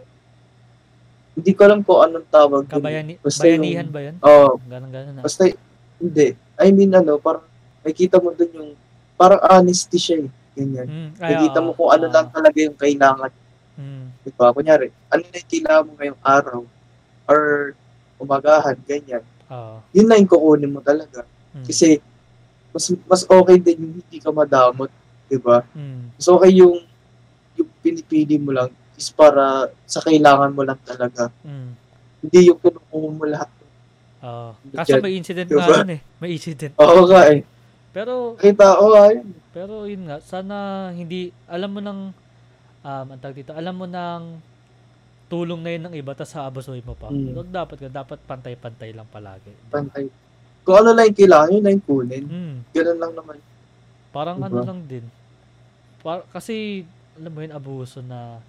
hindi 1.36 1.51
ko 1.55 1.62
alam 1.64 1.80
kung 1.80 2.03
anong 2.03 2.28
tawag 2.28 2.68
dun. 2.68 2.84
Kabayani, 2.84 3.14
Basta 3.22 3.47
bayanihan 3.47 3.88
yung- 3.88 3.93
ba 3.93 3.99
'yun? 4.03 4.16
Oo, 4.20 4.49
Ganun 4.68 4.89
ganun 4.91 5.14
na. 5.16 5.22
Basta, 5.24 5.47
hindi. 5.95 6.28
I 6.60 6.68
mean, 6.74 6.91
ano, 6.91 7.16
parang, 7.16 7.45
makikita 7.80 8.20
mo 8.20 8.36
dun 8.36 8.51
yung, 8.51 8.72
parang 9.16 9.39
honesty 9.39 9.95
siya 9.95 10.28
eh. 10.28 10.30
Ganyan. 10.60 10.88
Mm, 10.88 11.10
ay, 11.16 11.32
Makikita 11.32 11.57
oo, 11.57 11.66
mo 11.66 11.72
kung 11.72 11.89
ano 11.89 12.05
lang 12.12 12.28
talaga 12.28 12.57
yung 12.60 12.76
kailangan. 12.76 13.32
Mm, 13.80 14.05
Di 14.20 14.32
ba? 14.36 14.51
Kunyari, 14.51 14.91
ano 15.07 15.24
na 15.24 15.36
yung 15.39 15.49
kailangan 15.49 15.84
mo 15.88 15.91
ngayong 15.95 16.22
araw? 16.22 16.60
Or 17.26 17.39
umagahan, 18.20 18.76
ganyan. 18.84 19.24
oo. 19.47 19.80
Yun 19.95 20.05
na 20.05 20.20
yung 20.20 20.28
kukunin 20.28 20.68
mo 20.70 20.84
talaga. 20.84 21.24
Mm, 21.55 21.64
Kasi, 21.64 22.03
mas 22.70 22.86
mas 23.07 23.22
okay 23.24 23.57
din 23.57 23.78
yung 23.80 23.93
hindi 23.97 24.18
ka 24.20 24.30
madamot. 24.30 24.91
Di 25.26 25.39
ba? 25.39 25.64
mm, 25.72 26.20
Mas 26.20 26.28
okay 26.28 26.51
yung, 26.53 26.84
yung 27.55 27.70
pinipili 27.80 28.36
mo 28.36 28.51
lang 28.51 28.68
is 28.93 29.07
para 29.07 29.72
sa 29.88 30.03
kailangan 30.03 30.51
mo 30.51 30.62
lang 30.62 30.78
talaga. 30.84 31.32
mm, 31.39 31.70
Hindi 32.20 32.51
yung 32.51 32.60
kinukuha 32.60 33.07
mo 33.07 33.24
lahat. 33.24 33.47
oo. 34.20 34.51
Hindi 34.60 34.76
Kaso 34.76 34.99
may 34.99 35.16
incident 35.16 35.47
Diba? 35.47 35.64
nga 35.64 35.80
dun 35.80 35.95
eh. 35.95 36.01
May 36.20 36.36
incident. 36.36 36.76
Oo 36.76 37.07
nga 37.07 37.32
eh. 37.32 37.39
Pero 37.99 38.39
Kita 38.39 38.79
ko 38.79 38.95
yun. 39.11 39.35
pero 39.51 39.73
yun 39.83 40.07
nga, 40.07 40.23
sana 40.23 40.87
hindi 40.95 41.35
alam 41.51 41.67
mo 41.67 41.83
ng 41.83 41.99
um 42.79 43.07
ang 43.11 43.33
dito, 43.35 43.51
alam 43.51 43.75
mo 43.75 43.83
ng 43.83 44.39
tulong 45.27 45.59
na 45.59 45.69
yun 45.75 45.83
ng 45.91 45.95
iba 45.99 46.15
tas 46.15 46.31
aabusuhin 46.31 46.87
mo 46.87 46.95
pa. 46.95 47.11
Mm. 47.11 47.35
Huwag 47.35 47.51
dapat 47.51 47.75
ka 47.75 47.91
dapat 47.91 48.23
pantay-pantay 48.23 48.95
lang 48.95 49.05
palagi. 49.11 49.51
Pantay. 49.67 50.07
Kung 50.63 50.79
ano 50.79 50.95
lang 50.95 51.11
kailangan, 51.11 51.51
yun 51.51 51.63
na 51.67 51.75
yung 51.75 51.83
kunin. 51.83 52.23
Mm. 52.23 52.55
Ganun 52.71 52.99
lang 53.03 53.13
naman. 53.19 53.35
Parang 54.15 54.37
Diba? 54.39 54.47
ano 54.47 54.59
lang 54.63 54.79
din. 54.87 55.05
Par 55.99 56.23
kasi 56.31 56.87
alam 57.19 57.35
mo 57.35 57.39
yun 57.43 57.51
abuso 57.51 57.99
na 57.99 58.39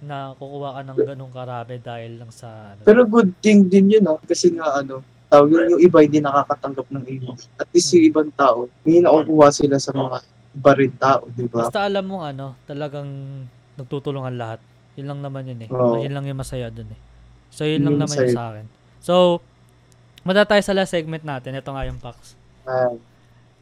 na 0.00 0.32
kukuha 0.38 0.80
ka 0.80 0.82
ng 0.86 0.98
ganong 1.04 1.34
karami 1.34 1.76
dahil 1.82 2.12
lang 2.16 2.30
sa 2.30 2.72
ano. 2.72 2.86
Pero 2.86 3.04
good 3.04 3.34
thing 3.42 3.66
din 3.68 3.92
yun, 3.92 4.08
ah. 4.08 4.16
Kasi 4.24 4.48
nga, 4.54 4.80
ano, 4.80 5.04
tawag 5.32 5.48
yun, 5.48 5.64
yung 5.72 5.82
iba 5.82 5.98
hindi 6.04 6.20
nakakatanggap 6.20 6.86
ng 6.92 7.04
imo. 7.08 7.32
At 7.56 7.68
least 7.72 7.88
yung 7.96 8.04
ibang 8.04 8.28
tao, 8.36 8.68
may 8.84 9.00
nakukuha 9.00 9.48
sila 9.48 9.80
sa 9.80 9.96
mga 9.96 10.20
iba 10.52 10.72
rin 10.76 10.92
tao, 11.00 11.24
di 11.32 11.48
ba? 11.48 11.64
Basta 11.64 11.88
alam 11.88 12.04
mo 12.04 12.20
ano, 12.20 12.52
talagang 12.68 13.08
nagtutulungan 13.80 14.36
lahat. 14.36 14.60
Yun 15.00 15.08
lang 15.08 15.20
naman 15.24 15.48
yun 15.48 15.60
eh. 15.64 15.68
Oo. 15.72 15.96
Yun 16.04 16.12
lang 16.12 16.28
yung 16.28 16.36
masaya 16.36 16.68
dun 16.68 16.92
eh. 16.92 17.00
So 17.48 17.64
yun 17.64 17.80
lang 17.80 17.96
Yun 17.96 18.04
naman 18.04 18.16
yung 18.20 18.28
masaya. 18.28 18.36
sa 18.36 18.44
akin. 18.52 18.66
So, 19.00 19.14
mata 20.22 20.44
tayo 20.44 20.60
sa 20.60 20.76
last 20.76 20.92
segment 20.92 21.24
natin. 21.24 21.56
Ito 21.56 21.72
nga 21.72 21.88
yung 21.88 21.96
Pax. 21.96 22.36
Ah, 22.68 22.92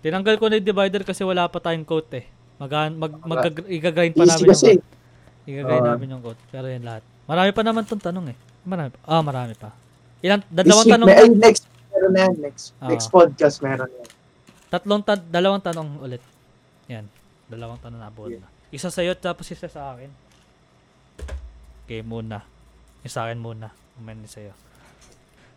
Tinanggal 0.02 0.36
ko 0.42 0.50
na 0.50 0.58
yung 0.58 0.66
divider 0.66 1.06
kasi 1.06 1.22
wala 1.22 1.46
pa 1.46 1.62
tayong 1.62 1.86
quote 1.86 2.10
eh. 2.18 2.26
Mag, 2.58 2.72
mag, 2.98 3.12
mag, 3.24 3.40
igagrind 3.70 4.12
pa 4.12 4.26
namin 4.26 4.42
yung 4.44 4.52
kasi. 4.52 4.76
quote. 4.76 4.84
Igagrind 5.46 5.84
Oo. 5.86 5.90
namin 5.94 6.06
yung 6.12 6.22
quote. 6.26 6.40
Pero 6.50 6.66
yun 6.66 6.82
lahat. 6.82 7.06
Marami 7.24 7.50
pa 7.54 7.62
naman 7.62 7.86
tong 7.86 8.02
tanong 8.02 8.34
eh. 8.34 8.36
Marami 8.66 8.90
pa. 8.90 8.98
Ah, 9.06 9.22
marami 9.22 9.54
pa. 9.54 9.70
Ilan, 10.20 10.40
dalawang 10.46 10.86
tanong. 10.86 11.08
may, 11.08 11.16
ay, 11.16 11.28
next, 11.32 11.64
meron 11.88 12.12
na 12.12 12.20
yan. 12.22 12.34
Next, 12.38 12.64
Ah. 12.76 12.88
next 12.88 13.08
podcast, 13.08 13.56
meron 13.60 13.88
yan. 13.88 14.08
Tatlong 14.68 15.02
ta- 15.02 15.18
dalawang 15.18 15.58
tanong 15.58 15.98
ulit. 15.98 16.22
Yan. 16.86 17.08
Dalawang 17.48 17.80
tanong 17.80 17.98
na 17.98 18.06
abot 18.06 18.28
na. 18.28 18.46
Isa 18.70 18.86
sa'yo 18.86 19.16
tapos 19.16 19.50
isa 19.50 19.66
sa 19.66 19.92
akin. 19.92 20.10
Okay, 21.84 22.06
muna. 22.06 22.46
Yung 23.02 23.10
sa 23.10 23.26
akin 23.26 23.40
muna. 23.40 23.74
Kumain 23.98 24.22
sa'yo. 24.22 24.54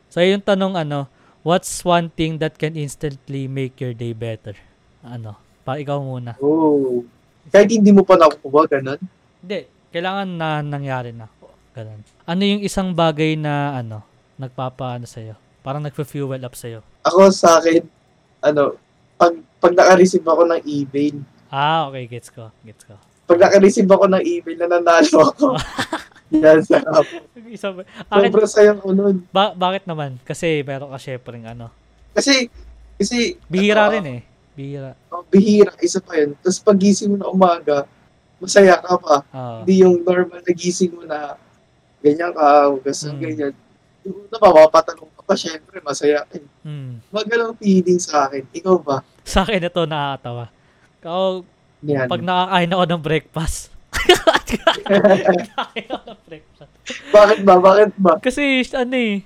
So, 0.10 0.18
yung 0.20 0.42
tanong 0.42 0.74
ano, 0.74 1.06
what's 1.44 1.84
one 1.84 2.10
thing 2.10 2.42
that 2.42 2.58
can 2.58 2.74
instantly 2.74 3.46
make 3.46 3.78
your 3.78 3.94
day 3.94 4.18
better? 4.18 4.58
Ano? 5.06 5.38
Pa 5.62 5.78
ikaw 5.78 6.02
muna. 6.02 6.34
Oh. 6.42 7.06
Kahit 7.50 7.70
hindi 7.70 7.92
mo 7.92 8.02
pa 8.02 8.16
nakukuha, 8.16 8.66
ganun. 8.72 8.98
Hindi. 9.44 9.68
Kailangan 9.94 10.30
na 10.34 10.48
nangyari 10.60 11.14
na. 11.14 11.30
Ganun. 11.74 12.02
Ano 12.26 12.42
yung 12.42 12.64
isang 12.64 12.94
bagay 12.94 13.36
na 13.36 13.78
ano, 13.78 14.02
nagpapaano 14.36 15.04
sa'yo? 15.04 15.34
Parang 15.60 15.80
nagpa-fuel 15.80 16.40
up 16.40 16.54
sa'yo. 16.54 16.84
Ako 17.04 17.30
sa 17.30 17.58
akin, 17.58 17.84
ano, 18.42 18.76
pag, 19.16 19.32
pag 19.58 19.72
naka-receive 19.72 20.24
ako 20.24 20.44
ng 20.48 20.62
email, 20.64 21.16
Ah, 21.48 21.86
okay. 21.86 22.10
Gets 22.10 22.30
ko. 22.30 22.50
Gets 22.62 22.82
ko. 22.84 22.98
pag 23.24 23.40
naka-receive 23.40 23.86
ako 23.86 24.10
ng 24.10 24.24
email 24.24 24.58
na 24.58 24.68
nanalo 24.74 25.20
ako, 25.30 25.46
yan, 26.34 26.60
sarap. 26.60 27.06
Isa 27.46 27.70
ba? 27.72 27.86
Akin, 28.04 28.28
Sobrang 28.28 28.50
sayang 28.50 28.80
ko 28.80 28.90
nun. 28.90 29.24
ba- 29.30 29.54
bakit 29.54 29.86
naman? 29.86 30.18
Kasi 30.20 30.60
meron 30.60 30.90
ka 30.90 30.98
syempre 30.98 31.38
ano. 31.40 31.70
Kasi, 32.12 32.50
kasi, 32.96 33.38
Bihira 33.46 33.86
ano, 33.86 33.94
rin 33.94 34.06
eh. 34.10 34.22
Bihira. 34.52 34.92
oh, 35.08 35.22
bihira, 35.24 35.72
isa 35.80 35.98
pa 35.98 36.14
yun. 36.16 36.34
Tapos 36.38 36.58
pag 36.58 36.76
gising 36.76 37.10
mo 37.12 37.18
na 37.18 37.28
umaga, 37.28 37.86
masaya 38.38 38.76
ka 38.76 38.98
pa. 38.98 39.16
Oo. 39.24 39.58
Hindi 39.62 39.74
yung 39.80 40.02
normal 40.02 40.42
na 40.42 40.52
gising 40.52 40.92
mo 40.92 41.06
na 41.06 41.38
ganyan 42.00 42.34
ka, 42.34 42.46
hugas 42.68 42.98
ng 43.04 43.14
Mm. 43.14 43.24
ganyan. 43.24 43.54
Yung 44.04 44.28
una, 44.28 44.36
mapapatanong 44.36 45.10
ka 45.14 45.22
pa, 45.24 45.34
syempre, 45.34 45.80
masaya 45.80 46.24
ka. 46.24 46.36
eh. 46.36 46.46
Hmm. 46.62 47.00
Magalang 47.10 47.56
feeling 47.56 47.98
sa 47.98 48.28
akin. 48.28 48.44
Ikaw 48.52 48.76
ba? 48.78 49.00
Sa 49.24 49.44
akin 49.44 49.64
ito 49.64 49.82
nakakatawa. 49.84 50.46
Kao, 51.00 51.44
Yan. 51.82 52.08
pag 52.08 52.22
nakakain 52.22 52.72
ako 52.72 52.84
ng 52.86 53.02
breakfast. 53.02 53.60
Nakakain 54.04 55.88
ako 55.90 56.04
ng 56.06 56.22
breakfast. 56.26 56.72
Bakit 57.10 57.40
ba? 57.42 57.56
Bakit 57.58 57.90
ba? 57.98 58.14
Kasi 58.20 58.44
ano 58.74 58.96
eh, 58.96 59.24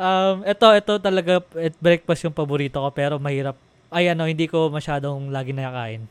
Um, 0.00 0.40
ito, 0.48 0.64
ito 0.72 0.92
talaga, 0.96 1.44
breakfast 1.76 2.24
yung 2.24 2.32
paborito 2.32 2.80
ko, 2.80 2.88
pero 2.88 3.20
mahirap. 3.20 3.52
Ay, 3.92 4.08
ano, 4.08 4.24
hindi 4.24 4.48
ko 4.48 4.72
masyadong 4.72 5.28
lagi 5.28 5.52
nakakain. 5.52 6.08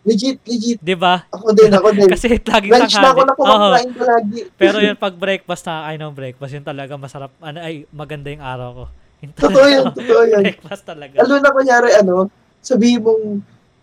Legit, 0.00 0.40
legit. 0.48 0.78
Di 0.80 0.96
ba? 0.96 1.28
Ako 1.28 1.52
din, 1.52 1.68
ako 1.68 1.88
din. 1.92 2.08
Kasi 2.16 2.40
laging 2.40 2.72
Lunch 2.72 2.96
na 2.96 3.12
ako 3.12 3.20
tanghali. 3.20 3.28
na 3.28 3.34
kumakain 3.36 3.90
ko 3.92 4.02
lagi. 4.08 4.38
Pero 4.56 4.76
yun, 4.80 4.96
pag 4.96 5.14
breakfast, 5.14 5.62
nakakain 5.68 6.00
ng 6.00 6.14
breakfast, 6.16 6.52
yun 6.56 6.64
talaga 6.64 6.92
masarap. 6.96 7.30
Ano, 7.36 7.58
ay, 7.60 7.84
maganda 7.92 8.32
yung 8.32 8.40
araw 8.40 8.68
ko. 8.72 8.84
Yun 9.20 9.30
Totoo 9.36 9.66
yun, 9.68 9.84
totoo 9.92 10.22
yun. 10.24 10.40
breakfast 10.40 10.84
talaga. 10.88 11.14
Lalo 11.20 11.34
na 11.36 11.50
kunyari, 11.52 11.88
ano, 12.00 12.32
sabihin 12.64 13.04
mong, 13.04 13.24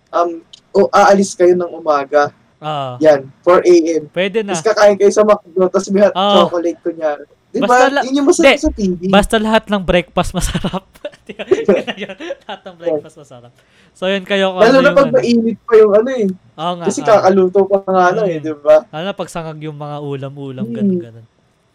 um, 0.09 0.30
o 0.74 0.89
aalis 0.89 1.38
kayo 1.38 1.53
ng 1.53 1.70
umaga. 1.70 2.34
Oo. 2.57 2.97
Yan, 3.05 3.30
4 3.45 3.61
a.m. 3.61 4.01
pwede 4.09 4.41
na. 4.41 4.57
Tapos 4.57 4.65
kakain 4.65 4.97
kayo 4.97 5.13
sa 5.13 5.22
McDo, 5.22 5.70
tapos 5.70 5.88
may 5.93 6.01
hot 6.01 6.18
Oo. 6.18 6.34
chocolate 6.49 6.80
kunyari. 6.82 7.26
Di 7.58 7.62
Basta 7.64 7.84
ba? 7.84 7.89
la- 7.91 8.03
Yun 8.05 8.14
yung 8.16 8.28
masarap 8.28 8.45
Hindi. 8.47 8.62
sa 8.62 8.72
TV. 8.72 8.99
Basta 9.10 9.36
lahat 9.38 9.64
ng 9.66 9.82
breakfast 9.82 10.32
masarap. 10.32 10.84
Yun, 12.01 12.16
lahat 12.39 12.62
ng 12.64 12.76
breakfast 12.78 13.18
masarap. 13.18 13.51
So 13.91 14.05
yun 14.05 14.24
kayo 14.24 14.53
kung 14.53 14.64
Lalo 14.64 14.78
ano 14.78 14.86
na 14.86 14.91
pag 14.93 15.10
ano. 15.10 15.18
mainit 15.18 15.58
pa 15.60 15.74
yung 15.76 15.93
ano 15.93 16.10
eh. 16.10 16.28
Oo 16.55 16.74
nga. 16.78 16.86
Kasi 16.86 16.99
oo. 16.99 17.08
kakaluto 17.08 17.60
pa 17.66 17.78
nga 17.84 18.05
lang 18.14 18.28
eh, 18.28 18.38
di 18.38 18.53
ba? 18.53 18.78
Lalo 18.86 19.03
na 19.03 19.14
pag 19.14 19.30
sangag 19.30 19.60
yung 19.60 19.76
mga 19.76 19.97
ulam-ulam, 19.99 20.64
Mm. 20.64 20.74
ganun, 20.74 20.99
ganun. 21.01 21.26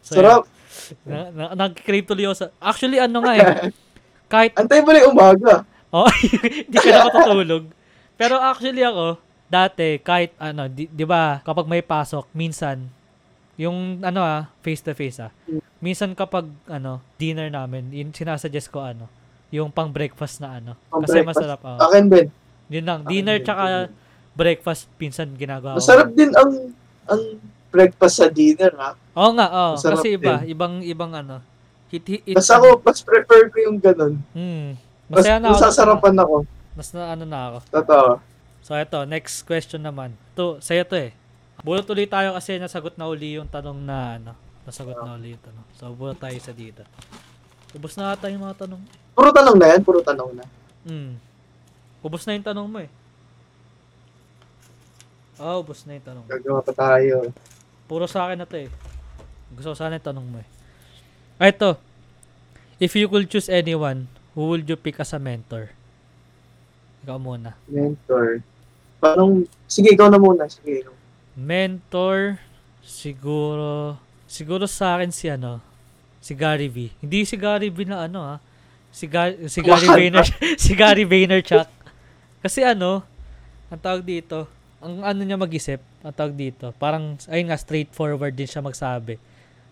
So, 0.00 0.16
Sarap. 0.16 0.42
yun. 0.46 0.50
Na, 1.04 1.18
na, 1.30 1.44
nag-crave 1.58 2.06
tuloy 2.06 2.24
ako 2.24 2.36
sa... 2.36 2.46
Actually, 2.58 2.96
ano 2.96 3.18
nga 3.18 3.32
eh. 3.34 3.46
kahit... 4.32 4.54
Antay 4.54 4.80
mo 4.80 4.90
na 4.90 4.98
yung 5.00 5.12
umaga. 5.12 5.66
Oh, 5.90 6.08
hindi 6.08 6.72
ka 6.72 6.88
na 6.88 7.06
matutulog. 7.06 7.64
Pero 8.16 8.40
actually 8.40 8.80
ako, 8.80 9.20
dati, 9.44 10.00
kahit 10.00 10.32
ano, 10.38 10.64
di, 10.64 10.88
di 10.88 11.04
ba, 11.04 11.42
kapag 11.42 11.68
may 11.68 11.82
pasok, 11.82 12.24
minsan, 12.32 12.88
yung 13.62 14.02
ano 14.02 14.20
ah, 14.20 14.50
face 14.60 14.82
to 14.82 14.90
face 14.92 15.22
ah. 15.22 15.30
Minsan 15.78 16.14
kapag 16.14 16.46
ano, 16.66 16.98
dinner 17.14 17.46
namin, 17.46 17.90
yun 17.94 18.10
sinasuggest 18.10 18.70
ko 18.70 18.82
ano, 18.82 19.06
yung 19.54 19.70
pang 19.70 19.90
breakfast 19.90 20.42
na 20.42 20.58
ano. 20.58 20.74
Pang 20.90 21.02
Kasi 21.06 21.22
breakfast. 21.22 21.38
masarap. 21.38 21.60
Oh. 21.62 21.78
Akin 21.78 22.04
din. 22.10 22.26
Yun 22.70 22.84
lang, 22.86 23.00
Akin 23.06 23.10
dinner 23.10 23.36
din, 23.38 23.46
tsaka 23.46 23.62
akin 23.62 23.90
breakfast 24.32 24.82
pinsan 24.96 25.28
ginagawa 25.36 25.76
ko. 25.76 25.78
Masarap 25.78 26.08
din 26.16 26.30
ang 26.34 26.50
ang 27.06 27.22
breakfast 27.68 28.16
sa 28.18 28.26
dinner 28.28 28.72
ha. 28.80 28.90
Oo 29.14 29.30
nga, 29.36 29.46
oh, 29.48 29.72
Masarap 29.78 29.96
kasi 30.00 30.08
iba, 30.16 30.40
din. 30.42 30.50
ibang 30.50 30.74
ibang 30.82 31.12
ano. 31.14 31.38
Hit, 31.92 32.04
hit, 32.08 32.22
hit, 32.24 32.36
Basta 32.40 32.56
ako, 32.56 32.80
mas 32.80 32.98
prefer 33.04 33.52
ko 33.52 33.56
yung 33.60 33.76
ganun. 33.76 34.16
Hmm. 34.32 34.80
Mas 35.12 35.28
Masaya 35.28 35.36
na 35.36 35.46
ako. 35.52 35.54
masasarapan 35.60 36.14
ako. 36.16 36.36
Mas 36.72 36.88
na 36.96 37.02
ano 37.12 37.24
na 37.28 37.40
ako. 37.52 37.58
Totoo. 37.68 38.10
So 38.64 38.72
ito, 38.72 38.98
next 39.04 39.44
question 39.44 39.84
naman. 39.84 40.16
To, 40.32 40.56
sa'yo 40.56 40.88
to 40.88 40.96
eh. 40.96 41.12
Bulot 41.62 41.86
ulit 41.94 42.10
tayo 42.10 42.34
kasi 42.34 42.58
nasagot 42.58 42.98
na 42.98 43.06
uli 43.06 43.38
yung 43.38 43.46
tanong 43.46 43.78
na 43.78 44.18
ano. 44.18 44.32
Nasagot 44.66 44.98
na 44.98 45.14
uli 45.14 45.38
yung 45.38 45.44
tanong. 45.46 45.66
So 45.78 45.94
bulot 45.94 46.18
tayo 46.18 46.34
sa 46.42 46.50
dito. 46.50 46.82
Ubus 47.72 47.94
na 47.94 48.12
ata 48.12 48.26
yung 48.26 48.42
mga 48.42 48.66
tanong. 48.66 48.82
Puro 49.14 49.30
tanong 49.30 49.56
na 49.56 49.66
yan, 49.70 49.80
puro 49.86 50.02
tanong 50.02 50.30
na. 50.34 50.44
Hmm. 50.82 51.14
Ubus 52.02 52.26
na 52.26 52.34
yung 52.34 52.46
tanong 52.46 52.66
mo 52.66 52.78
eh. 52.82 52.90
Oh, 55.38 55.62
ubus 55.62 55.86
na 55.86 55.94
yung 55.94 56.06
tanong. 56.06 56.26
Gagawa 56.26 56.60
pa 56.66 56.72
tayo. 56.74 57.30
Puro 57.86 58.10
sa 58.10 58.26
akin 58.26 58.42
na 58.42 58.46
to 58.46 58.58
eh. 58.58 58.68
Gusto 59.54 59.70
ko 59.70 59.76
sana 59.78 60.02
yung 60.02 60.06
tanong 60.10 60.26
mo 60.26 60.38
eh. 60.42 60.48
Ah, 61.38 61.50
ito. 61.50 61.78
If 62.82 62.98
you 62.98 63.06
could 63.06 63.30
choose 63.30 63.46
anyone, 63.46 64.10
who 64.34 64.50
would 64.50 64.66
you 64.66 64.74
pick 64.74 64.98
as 64.98 65.14
a 65.14 65.22
mentor? 65.22 65.70
Ikaw 67.06 67.18
muna. 67.22 67.54
Mentor. 67.70 68.42
Parang, 69.02 69.46
sige, 69.66 69.94
ikaw 69.94 70.10
na 70.10 70.18
muna. 70.18 70.46
Sige, 70.50 70.82
ikaw. 70.82 70.94
Mentor, 71.32 72.36
siguro, 72.84 73.96
siguro 74.28 74.68
sa 74.68 74.98
akin 74.98 75.08
si 75.08 75.32
ano, 75.32 75.64
si 76.20 76.36
Gary 76.36 76.68
V. 76.68 76.92
Hindi 77.00 77.24
si 77.24 77.40
Gary 77.40 77.72
V 77.72 77.88
na 77.88 78.04
ano 78.04 78.20
ha, 78.20 78.36
si, 78.92 79.08
Ga- 79.08 79.48
si 79.48 79.64
Gary. 79.64 79.88
Vayner, 79.88 80.26
si 80.62 80.76
Gary 80.76 81.08
Vaynerchuk. 81.08 81.64
Kasi 82.44 82.60
ano, 82.62 83.00
ang 83.72 83.80
tawag 83.80 84.04
dito, 84.04 84.44
ang 84.82 85.00
ano 85.00 85.20
niya 85.24 85.40
mag-isip, 85.40 85.80
ang 86.04 86.12
tawag 86.12 86.36
dito, 86.36 86.74
parang, 86.76 87.16
ayun 87.30 87.48
nga, 87.48 87.56
straightforward 87.56 88.34
din 88.34 88.46
siya 88.46 88.60
magsabi. 88.60 89.16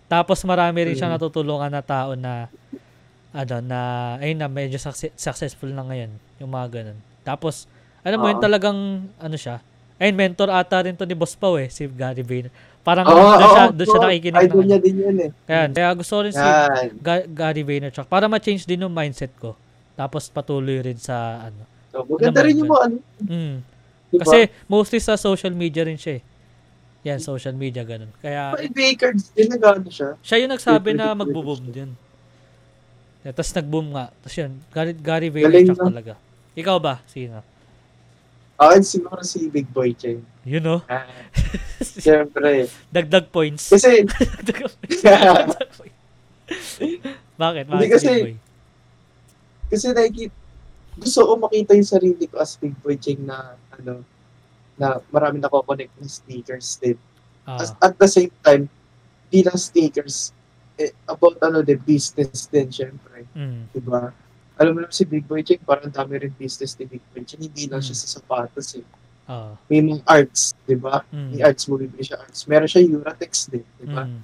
Tapos 0.08 0.40
marami 0.42 0.90
rin 0.90 0.96
siya 0.96 1.12
Mm. 1.12 1.14
natutulungan 1.18 1.70
na 1.70 1.82
tao 1.84 2.16
na, 2.16 2.48
ano, 3.30 3.54
na, 3.60 3.80
ayun 4.18 4.38
na, 4.40 4.48
medyo 4.48 4.80
succe- 4.80 5.12
successful 5.14 5.68
na 5.68 5.84
ngayon, 5.84 6.10
yung 6.40 6.50
mga 6.50 6.66
ganun. 6.72 6.98
Tapos, 7.20 7.68
alam 8.00 8.16
mo 8.16 8.26
yun 8.26 8.40
Oo. 8.40 8.42
talagang, 8.42 8.78
ano 9.20 9.36
siya, 9.36 9.60
ayun, 10.00 10.16
mentor 10.16 10.48
ata 10.48 10.80
rin 10.80 10.96
to 10.96 11.04
ni 11.04 11.12
Boss 11.12 11.36
Pao 11.36 11.54
eh, 11.54 11.68
si 11.68 11.84
Gary 11.86 12.24
Vayner. 12.24 12.48
Parang 12.80 13.04
Oo, 13.04 13.12
doon 13.12 13.28
siya, 13.46 13.62
oo, 13.62 13.72
doon 13.76 13.86
siya 13.86 14.00
nakikinig 14.00 14.40
Idol 14.40 14.56
ng, 14.56 14.66
niya 14.66 14.78
din 14.80 14.96
yan 14.96 15.16
eh. 15.20 15.30
kaya, 15.44 15.62
kaya 15.68 15.90
gusto 15.92 16.12
ko 16.16 16.20
rin 16.24 16.32
si. 16.32 16.46
Ga- 16.98 17.28
Gary 17.28 17.62
Vaynerchuk 17.62 18.08
para 18.08 18.24
ma-change 18.24 18.64
din 18.64 18.80
yung 18.80 18.90
mindset 18.90 19.30
ko. 19.36 19.52
Tapos 19.92 20.26
patuloy 20.26 20.80
rin 20.80 20.96
sa 20.96 21.44
ano. 21.44 21.68
So, 21.92 22.08
maganda 22.08 22.40
rin 22.40 22.56
yung 22.56 22.72
ano. 22.72 22.96
Mm. 23.20 23.60
Diba? 24.10 24.24
Kasi 24.24 24.48
mostly 24.64 24.98
sa 24.98 25.14
social 25.14 25.52
media 25.52 25.84
rin 25.84 26.00
siya 26.00 26.18
eh. 26.18 26.22
Yan, 27.02 27.20
social 27.20 27.52
media 27.52 27.84
ganun. 27.84 28.08
Kaya 28.18 28.56
May 28.56 28.68
Bakers 28.68 29.28
din 29.30 29.48
nag-ano 29.48 29.88
siya. 29.88 30.16
siya 30.20 30.36
yung 30.40 30.52
nagsabi 30.52 30.92
na 30.92 31.12
magbo-boom 31.12 31.68
din. 31.68 31.90
Yeah, 33.20 33.36
Tapos 33.36 33.52
nag-boom 33.52 33.92
nga. 33.92 34.08
Tapos 34.10 34.34
yun, 34.34 34.52
Gary, 34.72 34.92
Gary 34.96 35.28
Vaynerchuk 35.28 35.76
na. 35.76 35.88
talaga. 35.92 36.12
Ikaw 36.56 36.76
ba? 36.80 37.04
Sino? 37.06 37.44
Akin 38.60 38.84
siguro 38.84 39.24
si 39.24 39.48
Big 39.48 39.64
Boy 39.66 39.92
Cheng. 39.92 40.20
You 40.44 40.60
know? 40.60 40.84
Ah, 40.84 41.08
Siyempre. 41.80 42.68
Dagdag 42.86 43.28
points. 43.28 43.72
Kasi, 43.72 44.04
Dagdag 44.46 44.68
points. 45.72 45.88
Bakit? 47.34 47.64
Bakit 47.64 47.64
Hindi 47.66 47.86
si 47.86 47.90
kasi- 47.90 48.08
Big 48.10 48.24
Boy? 48.26 48.36
kasi 49.70 49.86
nakikita, 49.88 50.34
gusto 50.98 51.20
ko 51.22 51.32
makita 51.38 51.70
yung 51.72 51.86
sarili 51.88 52.24
ko 52.26 52.36
as 52.36 52.52
Big 52.54 52.74
Boy 52.76 52.98
Cheng 52.98 53.22
na, 53.22 53.54
ano, 53.72 54.02
na 54.74 54.98
marami 55.08 55.38
nako-connect 55.38 55.94
na 55.94 56.04
stickers 56.04 56.76
din. 56.76 56.98
Ah, 57.42 57.56
As, 57.56 57.72
at 57.78 57.94
the 57.94 58.04
same 58.06 58.34
time, 58.40 58.66
di 59.28 59.40
lang 59.40 59.54
stickers, 59.54 60.34
eh, 60.74 60.90
about 61.06 61.38
ano 61.40 61.62
din, 61.62 61.78
business 61.78 62.44
din, 62.44 62.66
syempre. 62.68 63.24
mm, 63.30 63.70
Diba? 63.70 64.10
Alam 64.60 64.70
mo 64.70 64.78
naman 64.78 64.92
si 64.92 65.08
Big 65.08 65.24
Boy 65.24 65.40
Cheng, 65.40 65.64
parang 65.64 65.88
dami 65.88 66.20
rin 66.20 66.34
business 66.34 66.76
ni 66.76 66.84
Big 66.86 67.00
Boy 67.10 67.24
Cheng. 67.24 67.40
Hindi 67.40 67.64
lang 67.64 67.80
Mm. 67.80 67.86
siya 67.86 67.96
sa 67.96 68.08
sapatos 68.14 68.76
eh. 68.76 68.84
ah, 69.24 69.56
May 69.66 69.80
mga 69.80 70.04
arts, 70.04 70.52
di 70.60 70.76
ba? 70.76 71.00
mm, 71.06 71.28
May 71.30 71.40
arts, 71.40 71.64
bumibili 71.64 72.02
siya 72.02 72.18
arts. 72.18 72.44
Meron 72.44 72.66
siya 72.66 72.84
Uratex 72.84 73.48
din, 73.48 73.64
di 73.78 73.86
ba? 73.86 74.04
mm, 74.04 74.20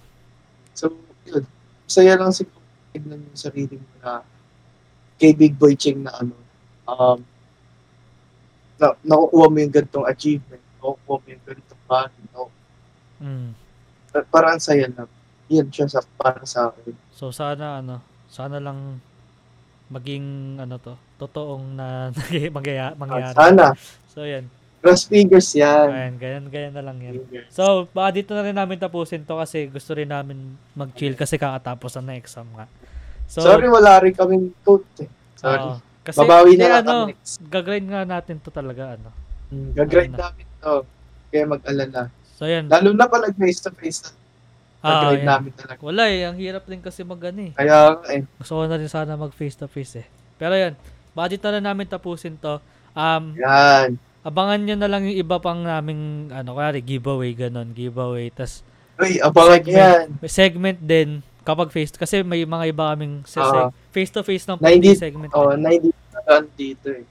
So, 0.70 0.92
yun. 1.24 1.46
Saya 1.84 2.14
lang 2.14 2.30
siguro 2.30 2.60
tignan 2.90 3.22
yung 3.22 3.32
sarili 3.34 3.76
mo 3.76 3.88
na 3.98 4.20
kay 5.16 5.32
Big 5.32 5.54
Boy 5.54 5.72
Cheng 5.72 6.02
na 6.02 6.12
ano, 6.12 6.36
um, 6.84 7.18
na, 8.76 8.92
nakukuha 9.00 9.46
mo 9.46 9.56
yung 9.56 9.72
ganitong 9.72 10.04
achievement, 10.04 10.60
nakukuha 10.76 11.16
mo 11.16 11.26
yung 11.26 11.44
ganitong 11.46 11.82
bagay, 11.86 12.24
no? 12.30 12.52
mm. 13.18 13.48
Parang 14.26 14.52
ang 14.52 14.60
saya 14.60 14.84
na. 14.86 15.08
Yan 15.46 15.70
siya 15.70 15.86
sa, 15.86 16.02
para 16.12 16.42
sa 16.42 16.68
akin. 16.68 16.92
So 17.10 17.30
sana 17.30 17.78
ano, 17.78 18.02
sana 18.26 18.58
lang 18.58 18.98
maging 19.88 20.26
ano 20.58 20.76
to, 20.76 20.92
totoong 21.16 21.64
na 21.72 22.10
mangyaya, 22.56 22.90
Ah, 22.90 22.96
mangyayari. 22.96 23.34
sana. 23.34 23.66
So 24.06 24.22
yan. 24.22 24.50
Cross 24.78 25.06
fingers 25.06 25.50
yan. 25.52 25.88
Ayan, 25.88 26.14
ganyan, 26.16 26.44
ganyan 26.46 26.74
na 26.74 26.84
lang 26.84 26.98
yan. 27.00 27.14
So, 27.48 27.90
baka 27.90 28.14
dito 28.14 28.30
na 28.32 28.44
rin 28.44 28.54
namin 28.54 28.76
tapusin 28.76 29.22
to 29.22 29.34
kasi 29.34 29.66
gusto 29.66 29.90
rin 29.92 30.06
namin 30.06 30.36
mag-chill 30.72 31.14
kasi 31.14 31.34
kakatapos 31.36 31.98
na 31.98 32.14
exam 32.14 32.46
nga. 32.54 32.70
So, 33.26 33.42
Sorry, 33.42 33.66
wala 33.66 33.98
rin 33.98 34.14
kaming 34.14 34.54
coat 34.62 34.86
eh. 35.02 35.10
Sorry. 35.34 35.58
oo. 35.60 35.82
kasi, 36.00 36.16
Babawi 36.16 36.54
na 36.54 36.78
lang 36.78 36.86
ano, 36.86 37.10
gagrind 37.44 37.88
nga 37.88 38.06
natin 38.06 38.38
to 38.38 38.48
talaga, 38.48 38.94
ano. 38.94 39.10
Hmm, 39.48 39.74
Gagrind 39.74 40.12
Ano 40.12 40.14
na. 40.14 40.24
namin 40.24 40.46
to. 40.62 40.74
Kaya 41.26 41.44
mag-alala. 41.48 42.00
So, 42.36 42.42
yan. 42.46 42.64
Lalo 42.66 42.88
na 42.92 43.04
pag 43.06 43.26
nag-face 43.26 43.60
to 43.60 43.70
face 43.72 44.00
na. 44.02 44.10
Ah, 44.86 45.10
yan. 45.12 45.26
namin 45.26 45.52
talaga. 45.52 45.80
Wala 45.80 46.02
eh, 46.06 46.22
ang 46.22 46.36
hirap 46.36 46.64
din 46.64 46.78
kasi 46.78 47.02
mag 47.02 47.18
ano 47.18 47.40
eh. 47.42 47.52
Kaya 47.52 47.78
eh. 48.08 48.22
Gusto 48.38 48.52
ko 48.54 48.62
na 48.64 48.76
rin 48.76 48.86
sana 48.86 49.14
mag 49.14 49.32
face 49.32 49.54
to 49.54 49.66
face 49.66 50.00
eh. 50.00 50.06
Pero 50.36 50.52
yan, 50.52 50.74
dito 51.26 51.48
na 51.48 51.60
namin 51.60 51.86
tapusin 51.86 52.36
to. 52.36 52.60
Um, 52.92 53.36
Yan. 53.36 53.96
abangan 54.22 54.60
nyo 54.60 54.76
na 54.76 54.88
lang 54.88 55.04
yung 55.04 55.16
iba 55.16 55.36
pang 55.36 55.60
naming, 55.60 56.28
ano, 56.30 56.54
kaya 56.54 56.78
giveaway, 56.78 57.32
ganon, 57.32 57.72
giveaway. 57.72 58.28
Tas, 58.28 58.60
Uy, 58.96 59.20
abangan 59.20 59.60
Segment. 59.60 59.76
yan. 59.76 60.06
may 60.16 60.30
segment 60.30 60.78
din, 60.80 61.08
kapag 61.42 61.68
face, 61.68 61.92
kasi 61.92 62.24
may 62.24 62.42
mga 62.42 62.72
iba 62.72 62.92
kaming 62.92 63.20
Ah. 63.36 63.68
face 63.92 64.08
to 64.08 64.24
face 64.24 64.44
ng 64.44 64.56
Na 64.56 64.72
hindi- 64.72 64.96
segment. 64.96 65.32
Oh, 65.32 65.52
na 65.52 65.68
hindi 65.68 65.92
na 65.92 66.20
dito 66.52 66.88
eh. 66.90 67.04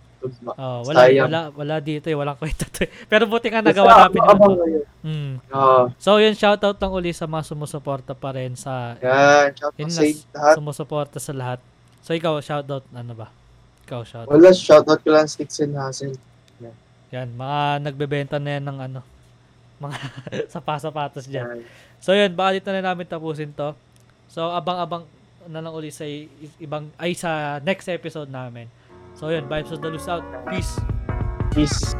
Oh, 0.55 0.81
wala, 0.87 0.99
sayang. 1.05 1.27
wala, 1.27 1.41
wala 1.53 1.75
dito 1.83 2.07
eh, 2.09 2.15
walang 2.17 2.37
kwenta 2.39 2.65
to 2.69 2.85
eh. 2.85 2.89
Pero 3.11 3.25
buti 3.25 3.49
nga 3.49 3.61
nagawa 3.61 4.07
namin 4.09 4.21
abang 4.25 4.53
yun. 4.57 4.85
Mm. 5.05 5.33
Oo. 5.53 5.83
So, 6.01 6.17
yun, 6.17 6.33
shoutout 6.33 6.77
lang 6.81 6.93
uli 6.93 7.11
sa 7.13 7.29
mga 7.29 7.43
sumusuporta 7.45 8.13
pa 8.17 8.33
rin 8.33 8.57
sa, 8.57 8.97
Yan. 9.01 9.53
Shout 9.53 9.73
yun 9.77 9.89
out 9.89 9.93
na, 9.93 9.97
sa 9.97 10.03
lahat. 10.33 10.55
sumusuporta 10.57 11.17
sa 11.21 11.33
lahat. 11.33 11.59
So, 12.01 12.13
ikaw, 12.17 12.37
shoutout, 12.41 12.85
ano 12.93 13.13
ba? 13.13 13.27
Ikaw, 13.85 14.01
shoutout. 14.05 14.31
Wala, 14.33 14.49
shout 14.53 14.85
out 14.89 14.99
ko 15.01 15.09
lang 15.13 15.29
Sticks 15.29 15.61
and 15.61 15.77
Hustle. 15.77 16.17
Yan, 17.13 17.31
mga 17.31 17.59
nagbebenta 17.79 18.37
na 18.41 18.59
yan 18.59 18.65
ng 18.67 18.79
ano, 18.91 18.99
mga 19.83 19.97
sapasapatos 20.51 21.27
dyan. 21.31 21.47
Yan. 21.47 21.59
So 22.03 22.11
yun, 22.11 22.35
baka 22.35 22.59
dito 22.59 22.69
na 22.75 22.83
namin 22.83 23.07
tapusin 23.07 23.55
to. 23.55 23.71
So 24.27 24.51
abang-abang, 24.51 25.07
na 25.45 25.61
lang 25.61 25.73
uli 25.77 25.93
sa 25.93 26.09
ibang 26.57 26.89
ay 26.97 27.13
sa 27.13 27.61
next 27.61 27.85
episode 27.85 28.29
namin. 28.29 28.65
So 29.15 29.29
yun, 29.29 29.47
Vibes 29.47 29.71
of 29.71 29.81
the 29.81 29.89
Loose 29.89 30.09
out. 30.09 30.23
Peace. 30.51 30.77
Peace. 31.53 31.95